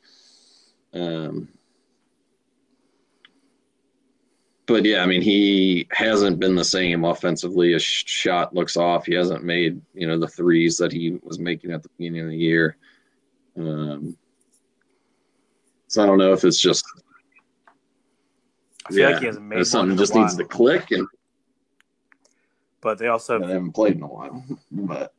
Um, 0.94 1.50
but 4.66 4.86
yeah, 4.86 5.02
I 5.02 5.08
mean, 5.08 5.24
he 5.24 5.88
hasn't 5.92 6.40
been 6.40 6.56
the 6.56 6.64
same 6.64 7.04
offensively. 7.04 7.74
His 7.74 7.82
shot 7.82 8.54
looks 8.54 8.78
off. 8.78 9.06
He 9.06 9.16
hasn't 9.16 9.44
made 9.44 9.82
you 9.96 10.08
know 10.08 10.20
the 10.20 10.28
threes 10.28 10.78
that 10.78 10.92
he 10.92 11.18
was 11.24 11.40
making 11.40 11.72
at 11.72 11.82
the 11.82 11.90
beginning 11.98 12.22
of 12.22 12.30
the 12.30 12.38
year. 12.38 12.78
Um, 13.58 14.16
so 15.88 16.04
I 16.04 16.06
don't 16.06 16.20
know 16.20 16.34
if 16.34 16.44
it's 16.44 16.60
just. 16.60 16.86
I 18.86 18.92
feel 18.92 19.00
yeah, 19.00 19.10
like 19.10 19.20
he 19.22 19.26
hasn't 19.26 19.46
made 19.46 19.66
something 19.66 19.98
just 19.98 20.14
needs 20.14 20.36
to 20.36 20.46
click 20.46 20.92
and. 20.92 21.08
But 22.82 22.98
they 22.98 23.08
also 23.08 23.40
they 23.40 23.48
haven't 23.48 23.74
played 23.74 23.98
in 23.98 24.04
a 24.04 24.08
while, 24.08 24.46
but 24.72 25.14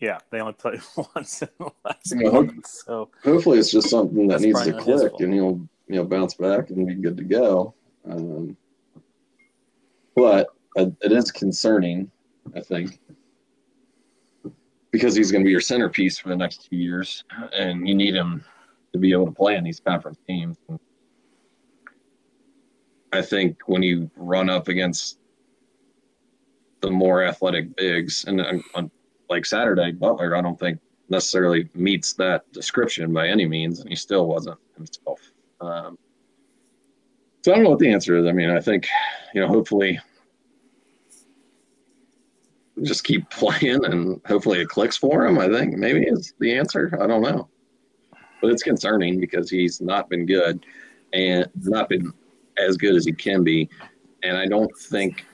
yeah, 0.00 0.18
they 0.30 0.40
only 0.40 0.52
played 0.52 0.80
once 1.14 1.42
in 1.42 1.48
the 1.58 1.70
last 1.84 2.10
you 2.10 2.24
know, 2.24 2.42
month. 2.42 2.66
So 2.66 3.10
hopefully, 3.24 3.58
it's 3.58 3.70
just 3.70 3.90
something 3.90 4.28
that 4.28 4.40
needs 4.40 4.62
to 4.64 4.72
click, 4.74 5.12
and 5.20 5.32
he'll 5.32 5.60
you 5.88 5.96
know 5.96 6.04
bounce 6.04 6.34
back 6.34 6.70
and 6.70 6.86
be 6.86 6.94
good 6.94 7.16
to 7.16 7.24
go. 7.24 7.74
Um, 8.08 8.56
but 10.14 10.48
it 10.76 11.12
is 11.12 11.30
concerning, 11.30 12.10
I 12.54 12.60
think, 12.60 13.00
because 14.90 15.14
he's 15.14 15.32
going 15.32 15.42
to 15.42 15.46
be 15.46 15.50
your 15.50 15.60
centerpiece 15.60 16.18
for 16.18 16.28
the 16.28 16.36
next 16.36 16.68
two 16.68 16.76
years, 16.76 17.24
and 17.52 17.88
you 17.88 17.94
need 17.94 18.14
him 18.14 18.44
to 18.92 18.98
be 18.98 19.12
able 19.12 19.26
to 19.26 19.32
play 19.32 19.56
in 19.56 19.64
these 19.64 19.80
conference 19.80 20.18
games. 20.28 20.58
I 23.12 23.22
think 23.22 23.58
when 23.66 23.82
you 23.82 24.10
run 24.16 24.50
up 24.50 24.68
against 24.68 25.18
the 26.80 26.90
more 26.90 27.24
athletic 27.24 27.74
bigs, 27.76 28.24
and 28.26 28.40
like 29.28 29.46
Saturday, 29.46 29.92
Butler, 29.92 30.36
I 30.36 30.40
don't 30.40 30.58
think 30.58 30.78
necessarily 31.08 31.68
meets 31.74 32.12
that 32.14 32.50
description 32.52 33.12
by 33.12 33.28
any 33.28 33.46
means, 33.46 33.80
and 33.80 33.88
he 33.88 33.96
still 33.96 34.26
wasn't 34.26 34.58
himself. 34.76 35.20
Um, 35.60 35.98
so 37.42 37.52
I 37.52 37.54
don't 37.54 37.64
know 37.64 37.70
what 37.70 37.78
the 37.78 37.92
answer 37.92 38.16
is. 38.16 38.26
I 38.26 38.32
mean, 38.32 38.50
I 38.50 38.60
think, 38.60 38.88
you 39.32 39.40
know, 39.40 39.46
hopefully 39.46 40.00
just 42.82 43.04
keep 43.04 43.28
playing 43.30 43.84
and 43.84 44.20
hopefully 44.26 44.60
it 44.60 44.68
clicks 44.68 44.96
for 44.96 45.24
him. 45.24 45.38
I 45.38 45.48
think 45.48 45.76
maybe 45.76 46.02
is 46.02 46.34
the 46.40 46.56
answer. 46.56 46.98
I 47.00 47.06
don't 47.06 47.22
know. 47.22 47.48
But 48.42 48.50
it's 48.50 48.62
concerning 48.62 49.20
because 49.20 49.48
he's 49.48 49.80
not 49.80 50.10
been 50.10 50.26
good 50.26 50.66
and 51.12 51.48
not 51.54 51.88
been 51.88 52.12
as 52.58 52.76
good 52.76 52.96
as 52.96 53.04
he 53.04 53.12
can 53.12 53.44
be. 53.44 53.68
And 54.22 54.36
I 54.36 54.46
don't 54.46 54.76
think 54.76 55.24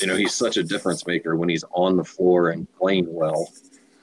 you 0.00 0.06
know, 0.06 0.16
he's 0.16 0.34
such 0.34 0.56
a 0.56 0.62
difference 0.62 1.06
maker 1.06 1.36
when 1.36 1.48
he's 1.48 1.64
on 1.72 1.96
the 1.96 2.04
floor 2.04 2.50
and 2.50 2.66
playing 2.74 3.12
well 3.12 3.52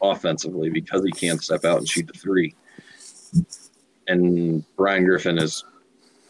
offensively 0.02 0.70
because 0.70 1.04
he 1.04 1.12
can't 1.12 1.42
step 1.42 1.66
out 1.66 1.80
and 1.80 1.88
shoot 1.88 2.08
the 2.08 2.14
three. 2.14 2.56
And 4.08 4.64
Bryan 4.76 5.06
Griffin 5.06 5.38
is 5.38 5.64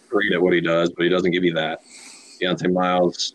great 0.10 0.34
at 0.34 0.42
what 0.42 0.54
he 0.54 0.62
does, 0.62 0.92
but 0.92 1.04
he 1.04 1.10
doesn't 1.10 1.32
give 1.32 1.44
you 1.44 1.54
that. 1.54 1.82
Dieonte 2.42 2.72
Miles 2.72 3.34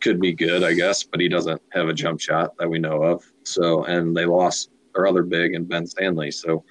could 0.00 0.20
be 0.20 0.32
good, 0.32 0.62
I 0.62 0.74
guess, 0.74 1.02
but 1.02 1.20
he 1.20 1.28
doesn't 1.28 1.60
have 1.72 1.88
a 1.88 1.94
jump 1.94 2.20
shot 2.20 2.56
that 2.58 2.68
we 2.68 2.78
know 2.78 3.02
of. 3.02 3.24
So, 3.44 3.84
and 3.84 4.16
they 4.16 4.24
lost 4.24 4.70
their 4.94 5.06
other 5.06 5.22
big 5.22 5.54
and 5.54 5.68
Ben 5.68 5.86
Stanley. 5.86 6.30
So, 6.30 6.64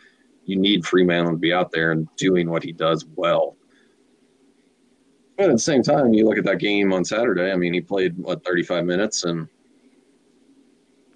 you 0.49 0.57
need 0.57 0.83
Freeman 0.83 1.25
to 1.25 1.37
be 1.37 1.53
out 1.53 1.71
there 1.71 1.91
and 1.91 2.07
doing 2.15 2.49
what 2.49 2.63
he 2.63 2.71
does 2.71 3.05
well. 3.15 3.55
But 5.39 5.51
at 5.51 5.53
the 5.53 5.59
same 5.59 5.81
time, 5.81 6.13
you 6.13 6.25
look 6.25 6.37
at 6.37 6.43
that 6.43 6.59
game 6.59 6.91
on 6.91 7.05
Saturday. 7.05 7.49
I 7.49 7.55
mean, 7.55 7.73
he 7.73 7.79
played 7.79 8.17
what 8.17 8.43
35 8.43 8.83
minutes 8.83 9.23
and 9.23 9.47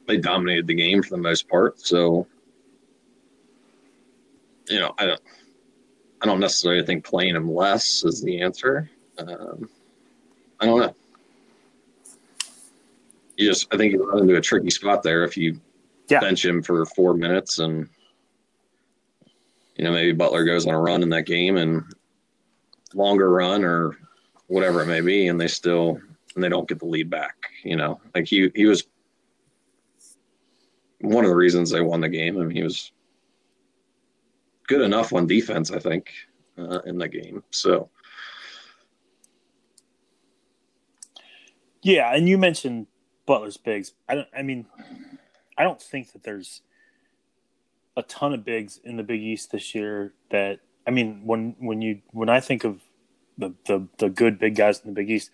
they 0.08 0.16
dominated 0.16 0.66
the 0.66 0.74
game 0.74 1.04
for 1.04 1.10
the 1.10 1.18
most 1.18 1.50
part. 1.50 1.82
So, 1.82 2.26
you 4.70 4.80
know, 4.80 4.96
I 4.98 5.08
don't, 5.08 5.22
I 6.22 6.26
don't 6.26 6.40
necessarily 6.40 6.86
think 6.86 7.04
playing 7.04 7.36
him 7.36 7.54
less 7.54 8.06
is 8.06 8.22
the 8.22 8.42
answer. 8.42 8.90
Um, 9.18 9.70
I 10.62 10.68
don't 10.68 10.80
know. 10.80 10.96
You 13.36 13.50
just, 13.50 13.68
I 13.74 13.78
think 13.78 13.92
you 13.92 14.10
run 14.10 14.22
into 14.22 14.38
a 14.38 14.42
tricky 14.42 14.70
spot 14.70 15.04
there 15.04 15.26
if 15.26 15.36
you 15.36 15.60
yeah. 16.08 16.22
bench 16.22 16.46
him 16.46 16.64
for 16.64 16.86
four 16.86 17.14
minutes 17.14 17.60
and, 17.60 17.90
you 19.76 19.84
know, 19.84 19.92
maybe 19.92 20.14
Butler 20.14 20.46
goes 20.46 20.66
on 20.66 20.74
a 20.74 20.80
run 20.80 21.04
in 21.04 21.10
that 21.10 21.26
game 21.26 21.58
and 21.58 21.84
longer 22.94 23.30
run 23.30 23.66
or 23.66 23.98
whatever 24.54 24.84
it 24.84 24.86
may 24.86 25.02
be, 25.02 25.28
and 25.30 25.42
they 25.42 25.48
still 25.48 26.00
and 26.36 26.44
they 26.44 26.50
don't 26.50 26.70
get 26.70 26.78
the 26.78 26.86
lead 26.86 27.10
back. 27.10 27.36
You 27.64 27.76
know, 27.76 28.00
like 28.14 28.28
he 28.28 28.52
he 28.54 28.66
was 28.66 28.84
one 31.02 31.26
of 31.26 31.30
the 31.30 31.36
reasons 31.36 31.72
they 31.72 31.82
won 31.82 32.02
the 32.02 32.10
game. 32.10 32.38
I 32.40 32.46
mean, 32.46 32.56
he 32.56 32.62
was 32.62 32.92
good 34.68 34.82
enough 34.82 35.12
on 35.12 35.26
defense, 35.26 35.72
I 35.72 35.80
think, 35.80 36.12
uh, 36.58 36.80
in 36.86 37.00
the 37.00 37.08
game. 37.08 37.44
So. 37.50 37.90
Yeah, 41.82 42.16
and 42.16 42.30
you 42.30 42.38
mentioned 42.38 42.88
Butler's 43.26 43.58
bigs. 43.58 43.94
I 44.08 44.16
don't. 44.16 44.28
I 44.38 44.44
mean, 44.44 44.68
I 45.58 45.64
don't 45.64 45.82
think 45.82 46.14
that 46.14 46.24
there's 46.24 46.62
a 47.98 48.04
ton 48.04 48.34
of 48.34 48.46
bigs 48.46 48.80
in 48.84 48.98
the 48.98 49.04
Big 49.04 49.22
East 49.22 49.52
this 49.52 49.74
year. 49.74 50.14
That 50.30 50.60
I 50.88 50.92
mean, 50.92 51.24
when 51.26 51.56
when 51.60 51.82
you 51.82 52.02
when 52.12 52.30
I 52.30 52.40
think 52.40 52.64
of 52.64 52.82
the, 53.38 53.54
the, 53.66 53.88
the 53.98 54.10
good 54.10 54.40
big 54.40 54.56
guys 54.56 54.82
in 54.82 54.88
the 54.88 54.94
Big 54.94 55.10
East. 55.10 55.32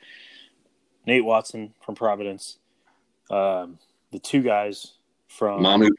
Nate 1.05 1.25
Watson 1.25 1.73
from 1.83 1.95
Providence, 1.95 2.59
um, 3.31 3.79
the 4.12 4.19
two 4.19 4.41
guys 4.41 4.93
from 5.27 5.63
Mamu 5.63 5.89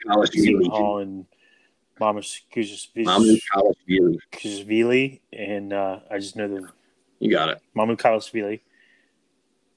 Hall 0.69 0.99
and 0.99 1.27
Mamu 2.01 2.43
Kalashvili, 4.33 5.21
and 5.33 5.73
uh, 5.73 6.01
I 6.11 6.19
just 6.19 6.37
know 6.37 6.49
the 6.49 6.69
you 7.19 7.31
got 7.31 7.51
it, 7.51 7.61
Mamukelashvili, 7.77 8.61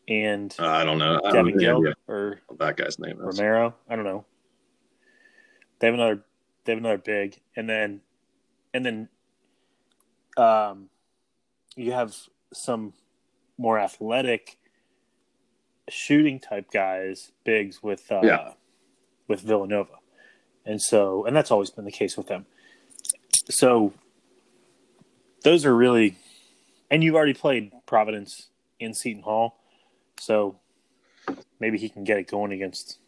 and 0.08 0.56
uh, 0.60 0.68
I 0.68 0.86
don't 0.86 0.98
know 0.98 1.20
I 1.24 1.32
Devin 1.32 1.58
Gill 1.58 1.94
or 2.08 2.40
that 2.58 2.78
guy's 2.78 3.00
name 3.00 3.20
is. 3.28 3.40
Romaro. 3.40 3.74
I 3.90 3.96
don't 3.96 4.06
know. 4.06 4.26
They 5.80 5.88
have 5.88 5.94
another. 5.94 6.24
They 6.64 6.72
have 6.72 6.80
another 6.80 6.98
big, 6.98 7.42
and 7.58 7.70
then, 7.70 8.00
and 8.74 8.86
then, 8.86 9.10
um, 10.38 10.90
you 11.76 11.92
have 11.92 12.16
some 12.54 12.94
more 13.58 13.80
athletic 13.80 14.58
shooting 15.90 16.40
type 16.40 16.72
guys, 16.72 17.32
bigs 17.44 17.82
with 17.84 18.12
uh, 18.12 18.22
yeah. 18.24 18.52
with 19.28 19.42
Villanova, 19.42 19.96
and 20.66 20.82
so 20.82 21.26
and 21.26 21.36
that's 21.36 21.52
always 21.52 21.70
been 21.70 21.86
the 21.86 21.92
case 21.92 22.18
with 22.18 22.28
them. 22.28 22.46
So 23.50 23.94
those 25.44 25.66
are 25.66 25.76
really, 25.76 26.18
and 26.90 27.04
you've 27.04 27.16
already 27.16 27.34
played 27.34 27.72
Providence 27.86 28.50
in 28.80 28.94
Seton 28.94 29.24
Hall, 29.24 29.60
so 30.20 30.60
maybe 31.60 31.78
he 31.78 31.90
can 31.90 32.04
get 32.04 32.18
it 32.18 32.28
going 32.28 32.52
against 32.52 33.00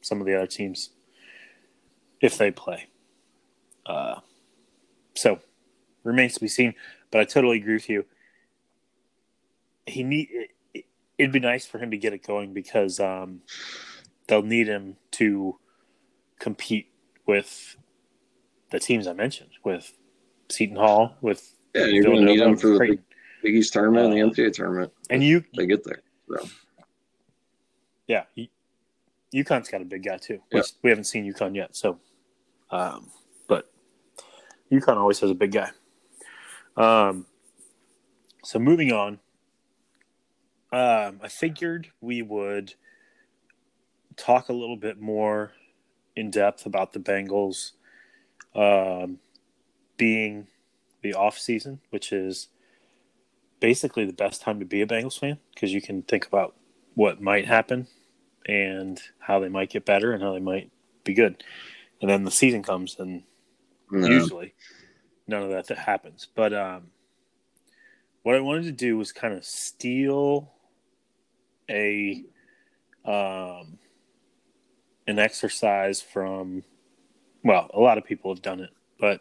some 0.00 0.20
of 0.20 0.26
the 0.26 0.36
other 0.36 0.46
teams 0.46 0.90
if 2.20 2.38
they 2.38 2.50
play. 2.50 2.86
Uh, 3.86 4.20
so 5.14 5.40
remains 6.04 6.34
to 6.34 6.40
be 6.40 6.48
seen. 6.48 6.74
But 7.14 7.20
I 7.20 7.24
totally 7.26 7.58
agree 7.58 7.74
with 7.74 7.88
you. 7.88 8.06
He 9.86 10.02
need 10.02 10.28
it'd 11.16 11.30
be 11.30 11.38
nice 11.38 11.64
for 11.64 11.78
him 11.78 11.92
to 11.92 11.96
get 11.96 12.12
it 12.12 12.26
going 12.26 12.52
because 12.52 12.98
um, 12.98 13.42
they'll 14.26 14.42
need 14.42 14.66
him 14.66 14.96
to 15.12 15.60
compete 16.40 16.88
with 17.24 17.76
the 18.72 18.80
teams 18.80 19.06
I 19.06 19.12
mentioned, 19.12 19.50
with 19.62 19.92
Seton 20.50 20.74
Hall, 20.74 21.14
with 21.20 21.54
Yeah, 21.72 21.84
you're 21.84 22.02
going 22.02 22.16
to 22.16 22.24
need 22.24 22.40
them 22.40 22.56
for 22.56 22.70
the 22.70 22.78
Creighton. 22.78 23.04
Big, 23.44 23.54
East 23.54 23.72
tournament 23.72 24.12
and 24.12 24.32
Uh, 24.32 24.34
the 24.34 24.42
NCAA 24.42 24.52
tournament. 24.52 24.92
and 25.08 25.22
you, 25.22 25.44
They 25.56 25.66
get 25.66 25.84
there. 25.84 26.02
So. 26.28 26.48
yeah, 28.08 28.24
UConn's 29.32 29.68
got 29.68 29.82
a 29.82 29.84
big 29.84 30.02
guy 30.02 30.16
too. 30.16 30.40
Which 30.50 30.72
we 30.82 30.90
haven't 30.90 31.04
seen 31.04 31.32
UConn 31.32 31.54
yet, 31.54 31.76
so, 31.76 32.00
um, 32.72 33.08
but 33.46 33.70
UConn 34.72 34.96
always 34.96 35.20
has 35.20 35.30
a 35.30 35.34
big 35.36 35.52
guy. 35.52 35.70
Um, 36.76 37.26
so 38.42 38.58
moving 38.58 38.92
on, 38.92 39.20
um, 40.72 41.20
I 41.22 41.28
figured 41.28 41.88
we 42.00 42.22
would 42.22 42.74
talk 44.16 44.48
a 44.48 44.52
little 44.52 44.76
bit 44.76 45.00
more 45.00 45.52
in 46.16 46.30
depth 46.30 46.66
about 46.66 46.92
the 46.92 47.00
Bengals 47.00 47.72
um, 48.54 49.18
being 49.96 50.46
the 51.02 51.14
off 51.14 51.38
season, 51.38 51.80
which 51.90 52.12
is 52.12 52.48
basically 53.60 54.04
the 54.04 54.12
best 54.12 54.42
time 54.42 54.58
to 54.58 54.66
be 54.66 54.82
a 54.82 54.86
Bengals 54.86 55.18
fan 55.18 55.38
because 55.54 55.72
you 55.72 55.80
can 55.80 56.02
think 56.02 56.26
about 56.26 56.54
what 56.94 57.20
might 57.20 57.46
happen 57.46 57.86
and 58.46 59.00
how 59.18 59.38
they 59.38 59.48
might 59.48 59.70
get 59.70 59.84
better 59.84 60.12
and 60.12 60.22
how 60.22 60.32
they 60.32 60.40
might 60.40 60.70
be 61.02 61.14
good. 61.14 61.42
And 62.00 62.10
then 62.10 62.24
the 62.24 62.30
season 62.30 62.62
comes 62.62 62.96
and 62.98 63.22
No. 63.90 64.06
usually 64.06 64.54
none 65.26 65.42
of 65.42 65.50
that, 65.50 65.66
that 65.68 65.78
happens. 65.78 66.28
But 66.34 66.52
um, 66.52 66.88
what 68.22 68.34
I 68.34 68.40
wanted 68.40 68.64
to 68.64 68.72
do 68.72 68.96
was 68.96 69.12
kind 69.12 69.34
of 69.34 69.44
steal 69.44 70.52
a 71.70 72.24
um, 73.04 73.78
an 75.06 75.18
exercise 75.18 76.00
from 76.00 76.62
well, 77.42 77.70
a 77.74 77.80
lot 77.80 77.98
of 77.98 78.04
people 78.04 78.32
have 78.32 78.42
done 78.42 78.60
it, 78.60 78.70
but 78.98 79.20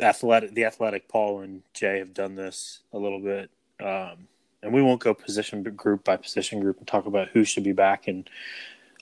athletic 0.00 0.54
the 0.54 0.64
athletic 0.64 1.08
Paul 1.08 1.40
and 1.40 1.62
Jay 1.72 1.98
have 1.98 2.14
done 2.14 2.34
this 2.34 2.80
a 2.92 2.98
little 2.98 3.20
bit. 3.20 3.50
Um, 3.80 4.28
and 4.62 4.72
we 4.72 4.80
won't 4.80 5.00
go 5.00 5.12
position 5.12 5.62
group 5.62 6.04
by 6.04 6.16
position 6.16 6.60
group 6.60 6.78
and 6.78 6.86
talk 6.86 7.06
about 7.06 7.28
who 7.28 7.44
should 7.44 7.64
be 7.64 7.72
back 7.72 8.08
and 8.08 8.28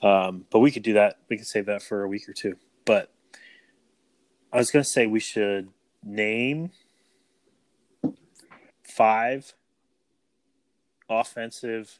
um, 0.01 0.45
but 0.49 0.59
we 0.59 0.69
could 0.69 0.83
do 0.83 0.93
that. 0.93 1.19
We 1.29 1.37
could 1.37 1.47
save 1.47 1.67
that 1.67 1.81
for 1.81 2.03
a 2.03 2.07
week 2.07 2.27
or 2.27 2.33
two. 2.33 2.57
But 2.83 3.09
I 4.53 4.57
was 4.57 4.69
going 4.69 4.83
to 4.83 4.89
say 4.89 5.07
we 5.07 5.19
should 5.19 5.69
name 6.03 6.69
five 8.83 9.55
offensive 11.09 11.99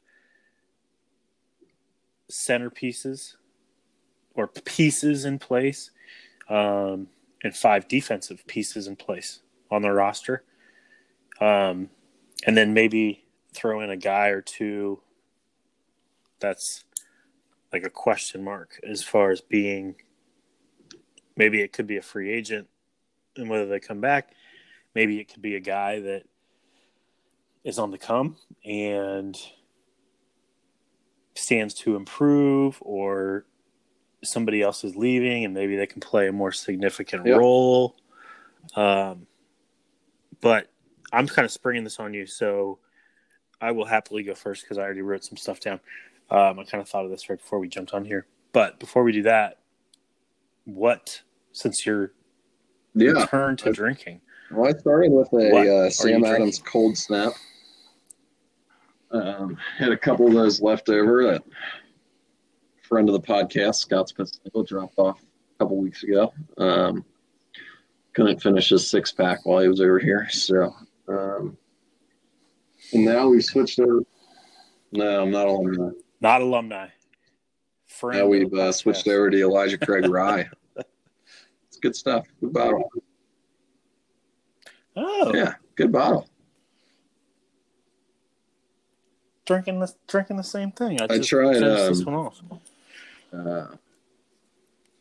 centerpieces 2.31 3.37
or 4.35 4.47
pieces 4.47 5.25
in 5.25 5.39
place 5.39 5.89
um, 6.47 7.07
and 7.43 7.55
five 7.55 7.87
defensive 7.87 8.45
pieces 8.45 8.85
in 8.85 8.97
place 8.97 9.41
on 9.71 9.81
the 9.81 9.91
roster. 9.91 10.43
Um, 11.41 11.89
and 12.45 12.55
then 12.55 12.75
maybe 12.75 13.25
throw 13.55 13.81
in 13.81 13.89
a 13.89 13.97
guy 13.97 14.27
or 14.27 14.41
two 14.41 15.01
that's 16.39 16.83
like 17.71 17.83
a 17.83 17.89
question 17.89 18.43
mark 18.43 18.79
as 18.87 19.01
far 19.01 19.31
as 19.31 19.41
being 19.41 19.95
maybe 21.35 21.61
it 21.61 21.73
could 21.73 21.87
be 21.87 21.97
a 21.97 22.01
free 22.01 22.31
agent 22.31 22.67
and 23.35 23.49
whether 23.49 23.65
they 23.65 23.79
come 23.79 24.01
back. 24.01 24.33
Maybe 24.95 25.19
it 25.19 25.31
could 25.31 25.41
be 25.41 25.55
a 25.55 25.59
guy 25.59 25.99
that 25.99 26.23
is 27.63 27.79
on 27.79 27.91
the 27.91 27.97
come 27.97 28.35
and 28.63 29.37
stands 31.35 31.73
to 31.73 31.95
improve 31.95 32.77
or 32.81 33.45
somebody 34.23 34.61
else 34.61 34.83
is 34.83 34.95
leaving 34.95 35.45
and 35.45 35.53
maybe 35.53 35.75
they 35.75 35.87
can 35.87 35.99
play 35.99 36.27
a 36.27 36.31
more 36.31 36.51
significant 36.51 37.25
Yep. 37.25 37.37
role. 37.37 37.95
Um, 38.75 39.27
but 40.41 40.67
I'm 41.11 41.27
kind 41.27 41.45
of 41.45 41.51
springing 41.51 41.83
this 41.83 41.99
on 41.99 42.13
you, 42.13 42.25
so 42.25 42.79
I 43.61 43.71
will 43.71 43.85
happily 43.85 44.23
go 44.23 44.35
first 44.35 44.63
because 44.63 44.77
I 44.77 44.81
already 44.81 45.01
wrote 45.01 45.23
some 45.23 45.37
stuff 45.37 45.59
down. 45.59 45.79
Um, 46.29 46.59
I 46.59 46.63
kind 46.63 46.81
of 46.81 46.89
thought 46.89 47.05
of 47.05 47.11
this 47.11 47.29
right 47.29 47.37
before 47.37 47.59
we 47.59 47.67
jumped 47.67 47.93
on 47.93 48.05
here. 48.05 48.25
But 48.51 48.79
before 48.79 49.03
we 49.03 49.11
do 49.11 49.23
that, 49.23 49.59
what, 50.65 51.21
since 51.51 51.85
you're 51.85 52.13
Yeah. 52.95 53.11
returned 53.21 53.59
to 53.59 53.71
drinking, 53.71 54.21
Well, 54.51 54.67
I 54.73 54.77
started 54.77 55.11
with 55.11 55.31
a 55.33 55.85
uh, 55.85 55.89
Sam 55.89 56.23
Adams 56.23 56.57
drinking? 56.59 56.63
cold 56.65 56.97
snap. 56.97 57.33
Um, 59.11 59.57
had 59.77 59.91
a 59.91 59.97
couple 59.97 60.25
of 60.27 60.33
those 60.33 60.61
left 60.61 60.89
over 60.89 61.23
that 61.31 61.43
a 61.43 62.87
friend 62.87 63.07
of 63.09 63.13
the 63.13 63.21
podcast, 63.21 63.75
Scott 63.75 64.11
Spitznagel, 64.11 64.67
dropped 64.67 64.97
off 64.97 65.21
a 65.21 65.59
couple 65.63 65.77
weeks 65.77 66.03
ago. 66.03 66.33
Um, 66.57 67.05
couldn't 68.13 68.41
finish 68.41 68.69
his 68.69 68.89
six 68.89 69.11
pack 69.11 69.45
while 69.45 69.59
he 69.61 69.67
was 69.67 69.81
over 69.81 69.99
here. 69.99 70.27
So, 70.31 70.73
um, 71.07 71.57
and 72.93 73.05
now 73.05 73.27
we 73.29 73.41
switched 73.41 73.79
over. 73.79 74.01
No, 74.91 75.23
I'm 75.23 75.31
not 75.31 75.47
alumni. 75.47 75.89
not 76.21 76.41
alumni. 76.41 76.87
Friend 78.03 78.19
Now 78.19 78.25
we've 78.27 78.53
uh, 78.53 78.73
switched 78.73 79.07
over 79.07 79.29
to 79.29 79.37
Elijah 79.39 79.77
Craig 79.77 80.09
Rye. 80.09 80.49
it's 80.75 81.77
good 81.81 81.95
stuff. 81.95 82.27
Good 82.41 82.51
bottle. 82.51 82.91
Oh, 84.97 85.31
Yeah, 85.33 85.53
good 85.75 85.89
bottle. 85.93 86.27
drinking 89.45 89.79
the 89.79 89.93
drinking 90.07 90.35
the 90.35 90.43
same 90.43 90.73
thing. 90.73 90.99
I, 91.01 91.05
I 91.05 91.17
just 91.17 91.29
tried, 91.29 91.53
finished 91.53 91.87
this 91.87 92.05
um, 92.05 92.13
one 92.13 92.15
off. 92.25 92.41
uh, 93.33 93.75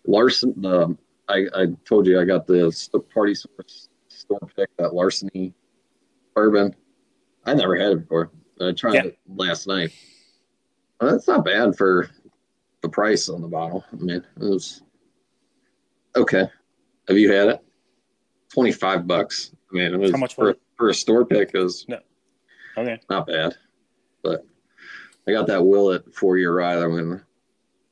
Larceny. 0.06 0.64
Um, 0.64 0.96
I, 1.28 1.46
I 1.56 1.66
told 1.84 2.06
you 2.06 2.20
I 2.20 2.24
got 2.24 2.46
the 2.46 2.70
party 3.12 3.34
source 3.34 3.88
store 4.06 4.38
pick 4.54 4.68
that 4.76 4.94
larceny 4.94 5.52
bourbon. 6.36 6.76
I 7.46 7.54
never 7.54 7.74
had 7.74 7.90
it 7.92 8.00
before. 8.02 8.30
I 8.60 8.70
tried 8.70 8.94
Yeah. 8.94 9.04
it 9.06 9.18
last 9.26 9.66
night. 9.66 9.90
That's 11.00 11.26
not 11.26 11.44
bad 11.44 11.76
for 11.76 12.08
the 12.82 12.88
price 12.88 13.28
on 13.28 13.40
the 13.40 13.48
bottle. 13.48 13.84
I 13.92 13.96
mean, 13.96 14.10
it 14.16 14.24
was 14.36 14.82
okay. 16.16 16.46
Have 17.08 17.16
you 17.16 17.32
had 17.32 17.48
it? 17.48 17.64
Twenty 18.52 18.72
five 18.72 19.06
bucks. 19.06 19.52
I 19.70 19.74
mean, 19.76 19.94
it 19.94 19.98
was 19.98 20.10
How 20.10 20.18
much 20.18 20.34
for, 20.34 20.56
for 20.76 20.90
a 20.90 20.94
store 20.94 21.24
pick. 21.24 21.52
is 21.54 21.86
no. 21.88 21.98
Okay, 22.76 22.98
not 23.08 23.26
bad, 23.26 23.54
but 24.22 24.44
I 25.26 25.32
got 25.32 25.46
that 25.46 25.64
Willett 25.64 26.12
four 26.14 26.36
year 26.38 26.54
rye 26.56 26.76
that 26.76 26.84
I'm 26.84 26.94
gonna 26.96 27.24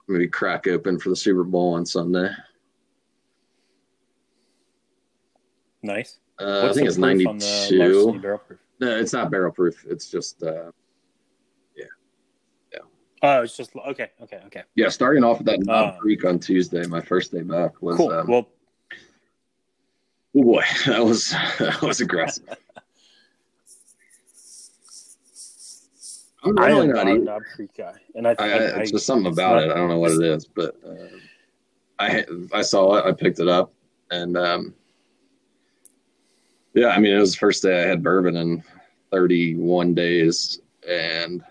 maybe 0.09 0.29
crack 0.29 0.67
open 0.67 0.99
for 0.99 1.09
the 1.11 1.17
Super 1.17 1.45
Bowl 1.45 1.75
on 1.75 1.87
Sunday. 1.87 2.29
nice. 5.83 6.19
Uh, 6.39 6.69
I 6.69 6.73
think 6.73 6.89
it's 6.89 6.97
ninety 6.99 7.27
on 7.27 7.39
the 7.39 7.45
Larceny 7.45 8.21
two. 8.21 8.59
No, 8.81 8.97
it's 8.97 9.13
not 9.13 9.31
barrel 9.31 9.53
proof. 9.53 9.85
It's 9.89 10.11
just 10.11 10.43
uh, 10.43 10.73
Oh, 13.23 13.43
it's 13.43 13.57
just 13.57 13.77
okay, 13.77 14.11
okay, 14.23 14.41
okay. 14.47 14.63
yeah. 14.77 14.89
Starting 14.89 15.25
off 15.25 15.39
with 15.39 15.47
that 15.47 15.61
Knob 15.61 15.95
Uh, 15.95 15.99
Creek 15.99 16.25
on 16.25 16.39
Tuesday, 16.39 16.87
my 16.87 17.01
first 17.03 17.33
day 17.33 17.43
back 17.43 17.81
was 17.83 17.97
Cool. 17.97 18.11
um, 18.13 18.27
well, 18.27 18.49
oh 20.37 20.43
boy, 20.43 20.63
that 20.87 21.05
was 21.05 21.31
that 21.59 21.81
was 21.83 22.01
aggressive. 22.01 22.49
I'm 26.43 26.59
I 26.59 26.69
really 26.69 26.87
not 26.89 27.07
eating. 27.09 27.25
Knob 27.25 27.43
Creek 27.55 27.71
guy, 27.77 27.93
and 28.15 28.27
I, 28.27 28.35
I, 28.39 28.45
I, 28.45 28.49
I, 28.49 28.55
I 28.55 28.81
it's 28.81 28.91
just 28.93 29.05
something 29.07 29.31
about 29.31 29.57
not- 29.57 29.65
it. 29.65 29.71
I 29.71 29.75
don't 29.75 29.89
know 29.91 29.99
what 29.99 30.13
it 30.13 30.23
is, 30.23 30.47
but 30.47 30.75
uh, 30.87 30.95
I 31.99 32.25
I 32.55 32.63
saw 32.63 32.95
it. 32.97 33.05
I 33.05 33.13
picked 33.13 33.41
it 33.41 33.49
up, 33.49 33.73
and 34.11 34.37
um, 34.39 34.75
yeah, 36.73 36.89
I 36.89 36.99
mean, 36.99 37.15
it 37.15 37.19
was 37.21 37.33
the 37.33 37.39
first 37.39 37.63
day 37.63 37.85
I 37.85 37.87
had 37.87 38.03
bourbon 38.03 38.37
in 38.37 38.63
31 39.11 39.93
days, 39.93 40.61
and 40.89 41.43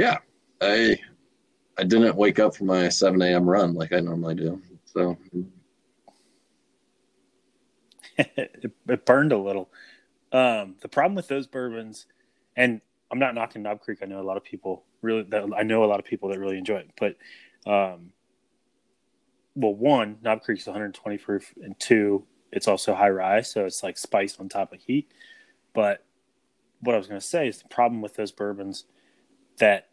yeah, 0.00 0.18
I 0.62 0.96
I 1.76 1.84
didn't 1.84 2.16
wake 2.16 2.38
up 2.38 2.56
for 2.56 2.64
my 2.64 2.88
7 2.88 3.20
a.m. 3.20 3.48
run 3.48 3.74
like 3.74 3.92
I 3.92 4.00
normally 4.00 4.34
do. 4.34 4.60
So 4.86 5.16
it, 8.18 8.72
it 8.88 9.06
burned 9.06 9.32
a 9.32 9.38
little. 9.38 9.70
Um, 10.32 10.76
the 10.80 10.88
problem 10.88 11.14
with 11.14 11.28
those 11.28 11.46
bourbons, 11.46 12.06
and 12.56 12.80
I'm 13.10 13.18
not 13.18 13.34
knocking 13.34 13.62
Knob 13.62 13.80
Creek. 13.80 13.98
I 14.02 14.06
know 14.06 14.20
a 14.20 14.24
lot 14.24 14.38
of 14.38 14.44
people 14.44 14.84
really. 15.02 15.22
That, 15.24 15.50
I 15.54 15.64
know 15.64 15.84
a 15.84 15.86
lot 15.86 16.00
of 16.00 16.06
people 16.06 16.30
that 16.30 16.38
really 16.38 16.56
enjoy 16.56 16.76
it, 16.76 16.90
but 16.98 17.16
um, 17.70 18.12
well, 19.54 19.74
one 19.74 20.16
Knob 20.22 20.40
Creek's 20.40 20.66
120 20.66 21.18
proof, 21.18 21.52
and 21.62 21.78
two, 21.78 22.24
it's 22.52 22.68
also 22.68 22.94
high 22.94 23.10
rise, 23.10 23.50
so 23.50 23.66
it's 23.66 23.82
like 23.82 23.98
spice 23.98 24.38
on 24.40 24.48
top 24.48 24.72
of 24.72 24.80
heat. 24.80 25.10
But 25.74 26.06
what 26.80 26.94
I 26.94 26.98
was 26.98 27.06
going 27.06 27.20
to 27.20 27.26
say 27.26 27.48
is 27.48 27.58
the 27.60 27.68
problem 27.68 28.00
with 28.00 28.14
those 28.14 28.32
bourbons 28.32 28.86
that 29.58 29.89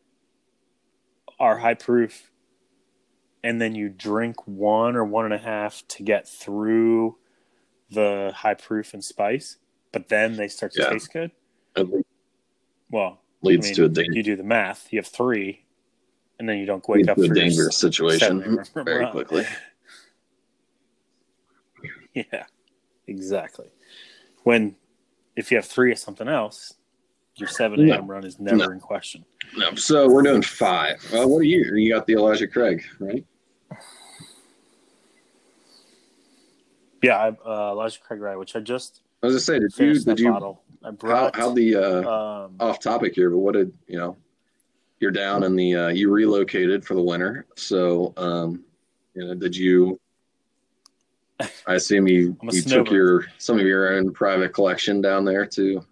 are 1.40 1.58
high 1.58 1.74
proof, 1.74 2.32
and 3.44 3.62
then 3.62 3.76
you 3.76 3.90
drink 3.90 4.48
one 4.48 4.96
or 4.96 5.04
one 5.06 5.26
and 5.26 5.34
a 5.34 5.38
half 5.38 5.84
to 5.90 6.04
get 6.04 6.28
through 6.28 7.18
the 7.90 8.32
high 8.36 8.54
proof 8.54 8.94
and 8.94 9.04
spice, 9.04 9.58
but 9.92 10.10
then 10.10 10.36
they 10.36 10.48
start 10.48 10.74
to 10.74 10.82
Yeah. 10.82 10.90
taste 10.90 11.14
good. 11.14 11.32
Well, 12.90 13.22
leads 13.42 13.66
I 13.66 13.70
mean, 13.70 13.76
to 13.76 13.86
a 13.86 13.90
danger, 13.90 14.12
you 14.14 14.24
do 14.24 14.36
the 14.36 14.44
math. 14.44 14.92
You 14.92 15.00
have 15.00 15.08
three, 15.08 15.66
and 16.40 16.48
then 16.48 16.58
you 16.58 16.66
don't 16.66 16.88
wake 16.88 17.08
up 17.08 17.18
to 17.18 17.24
a 17.26 17.34
dangerous 17.34 17.78
situation 17.78 18.64
very 18.76 19.04
run. 19.04 19.12
quickly. 19.12 19.46
Yeah, 22.14 22.46
exactly. 23.06 23.70
When 24.44 24.76
if 25.36 25.52
you 25.52 25.58
have 25.58 25.66
three 25.66 25.92
of 25.92 26.00
something 26.00 26.28
else, 26.28 26.74
your 27.40 27.48
seven 27.50 27.86
No. 27.86 27.94
a.m. 27.94 28.08
run 28.08 28.26
is 28.26 28.40
never 28.40 28.58
No. 28.58 28.70
in 28.70 28.80
question. 28.80 29.24
No, 29.56 29.76
so 29.76 30.10
we're 30.10 30.24
doing 30.24 30.42
five. 30.42 31.04
Uh, 31.14 31.28
what 31.28 31.40
are 31.40 31.44
you? 31.44 31.76
You 31.76 31.94
got 31.94 32.06
the 32.08 32.14
Elijah 32.14 32.48
Craig, 32.48 32.84
right? 33.00 33.26
Yeah, 37.04 37.16
I, 37.18 37.28
uh, 37.30 37.72
Elijah 37.72 38.00
Craig 38.02 38.20
Rye, 38.20 38.36
which 38.36 38.56
I 38.56 38.60
just 38.60 39.02
I 39.22 39.28
was 39.28 39.34
gonna 39.34 39.40
say, 39.40 39.60
did 39.60 39.78
you 39.78 40.04
did 40.04 40.20
you 40.20 40.32
bottle. 40.32 40.64
I 40.84 40.88
how 40.88 40.92
brought 40.92 41.36
how 41.36 41.54
the 41.54 41.76
uh, 41.76 42.10
um, 42.46 42.56
off 42.60 42.80
topic 42.80 43.14
here, 43.14 43.30
but 43.30 43.38
what 43.38 43.54
did 43.54 43.72
you 43.88 43.98
know? 43.98 44.18
You're 45.00 45.12
down 45.12 45.44
in 45.44 45.56
the 45.56 45.76
uh, 45.76 45.88
you 45.90 46.10
relocated 46.10 46.84
for 46.84 46.96
the 46.96 47.02
winter, 47.02 47.46
so 47.56 48.14
um, 48.18 48.64
you 49.14 49.26
know, 49.26 49.36
did 49.36 49.56
you? 49.56 50.00
I 51.68 51.76
assume 51.76 52.08
you 52.08 52.36
I'm 52.42 52.50
took 52.50 52.90
your 52.90 53.28
some 53.38 53.60
of 53.60 53.66
your 53.66 53.94
own 53.94 54.12
private 54.12 54.54
collection 54.54 55.02
down 55.02 55.24
there 55.24 55.46
to 55.46 55.86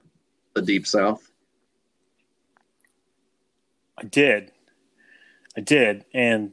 the 0.55 0.61
deep 0.61 0.87
south. 0.87 1.31
I 4.05 4.07
did. 4.07 4.51
I 5.57 5.61
did. 5.61 6.05
And 6.13 6.51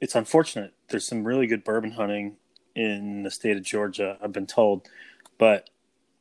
it's 0.00 0.16
unfortunate. 0.16 0.74
There's 0.88 1.06
some 1.06 1.22
really 1.22 1.46
good 1.46 1.62
bourbon 1.62 1.92
hunting 1.92 2.36
in 2.74 3.22
the 3.22 3.30
state 3.30 3.56
of 3.56 3.62
Georgia, 3.62 4.18
I've 4.20 4.32
been 4.32 4.46
told. 4.48 4.88
But 5.38 5.70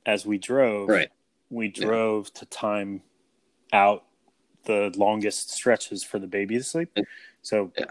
as 0.06 0.28
we 0.28 0.38
drove, 0.38 0.90
Right. 0.90 1.10
we 1.50 1.68
Yeah. 1.70 1.86
drove 1.86 2.32
to 2.36 2.46
time 2.46 3.02
out 3.74 4.06
the 4.66 4.94
longest 4.96 5.50
stretches 5.50 6.04
for 6.04 6.20
the 6.20 6.28
baby 6.28 6.58
to 6.58 6.64
sleep. 6.64 6.96
So 7.42 7.72
Yeah. 7.76 7.86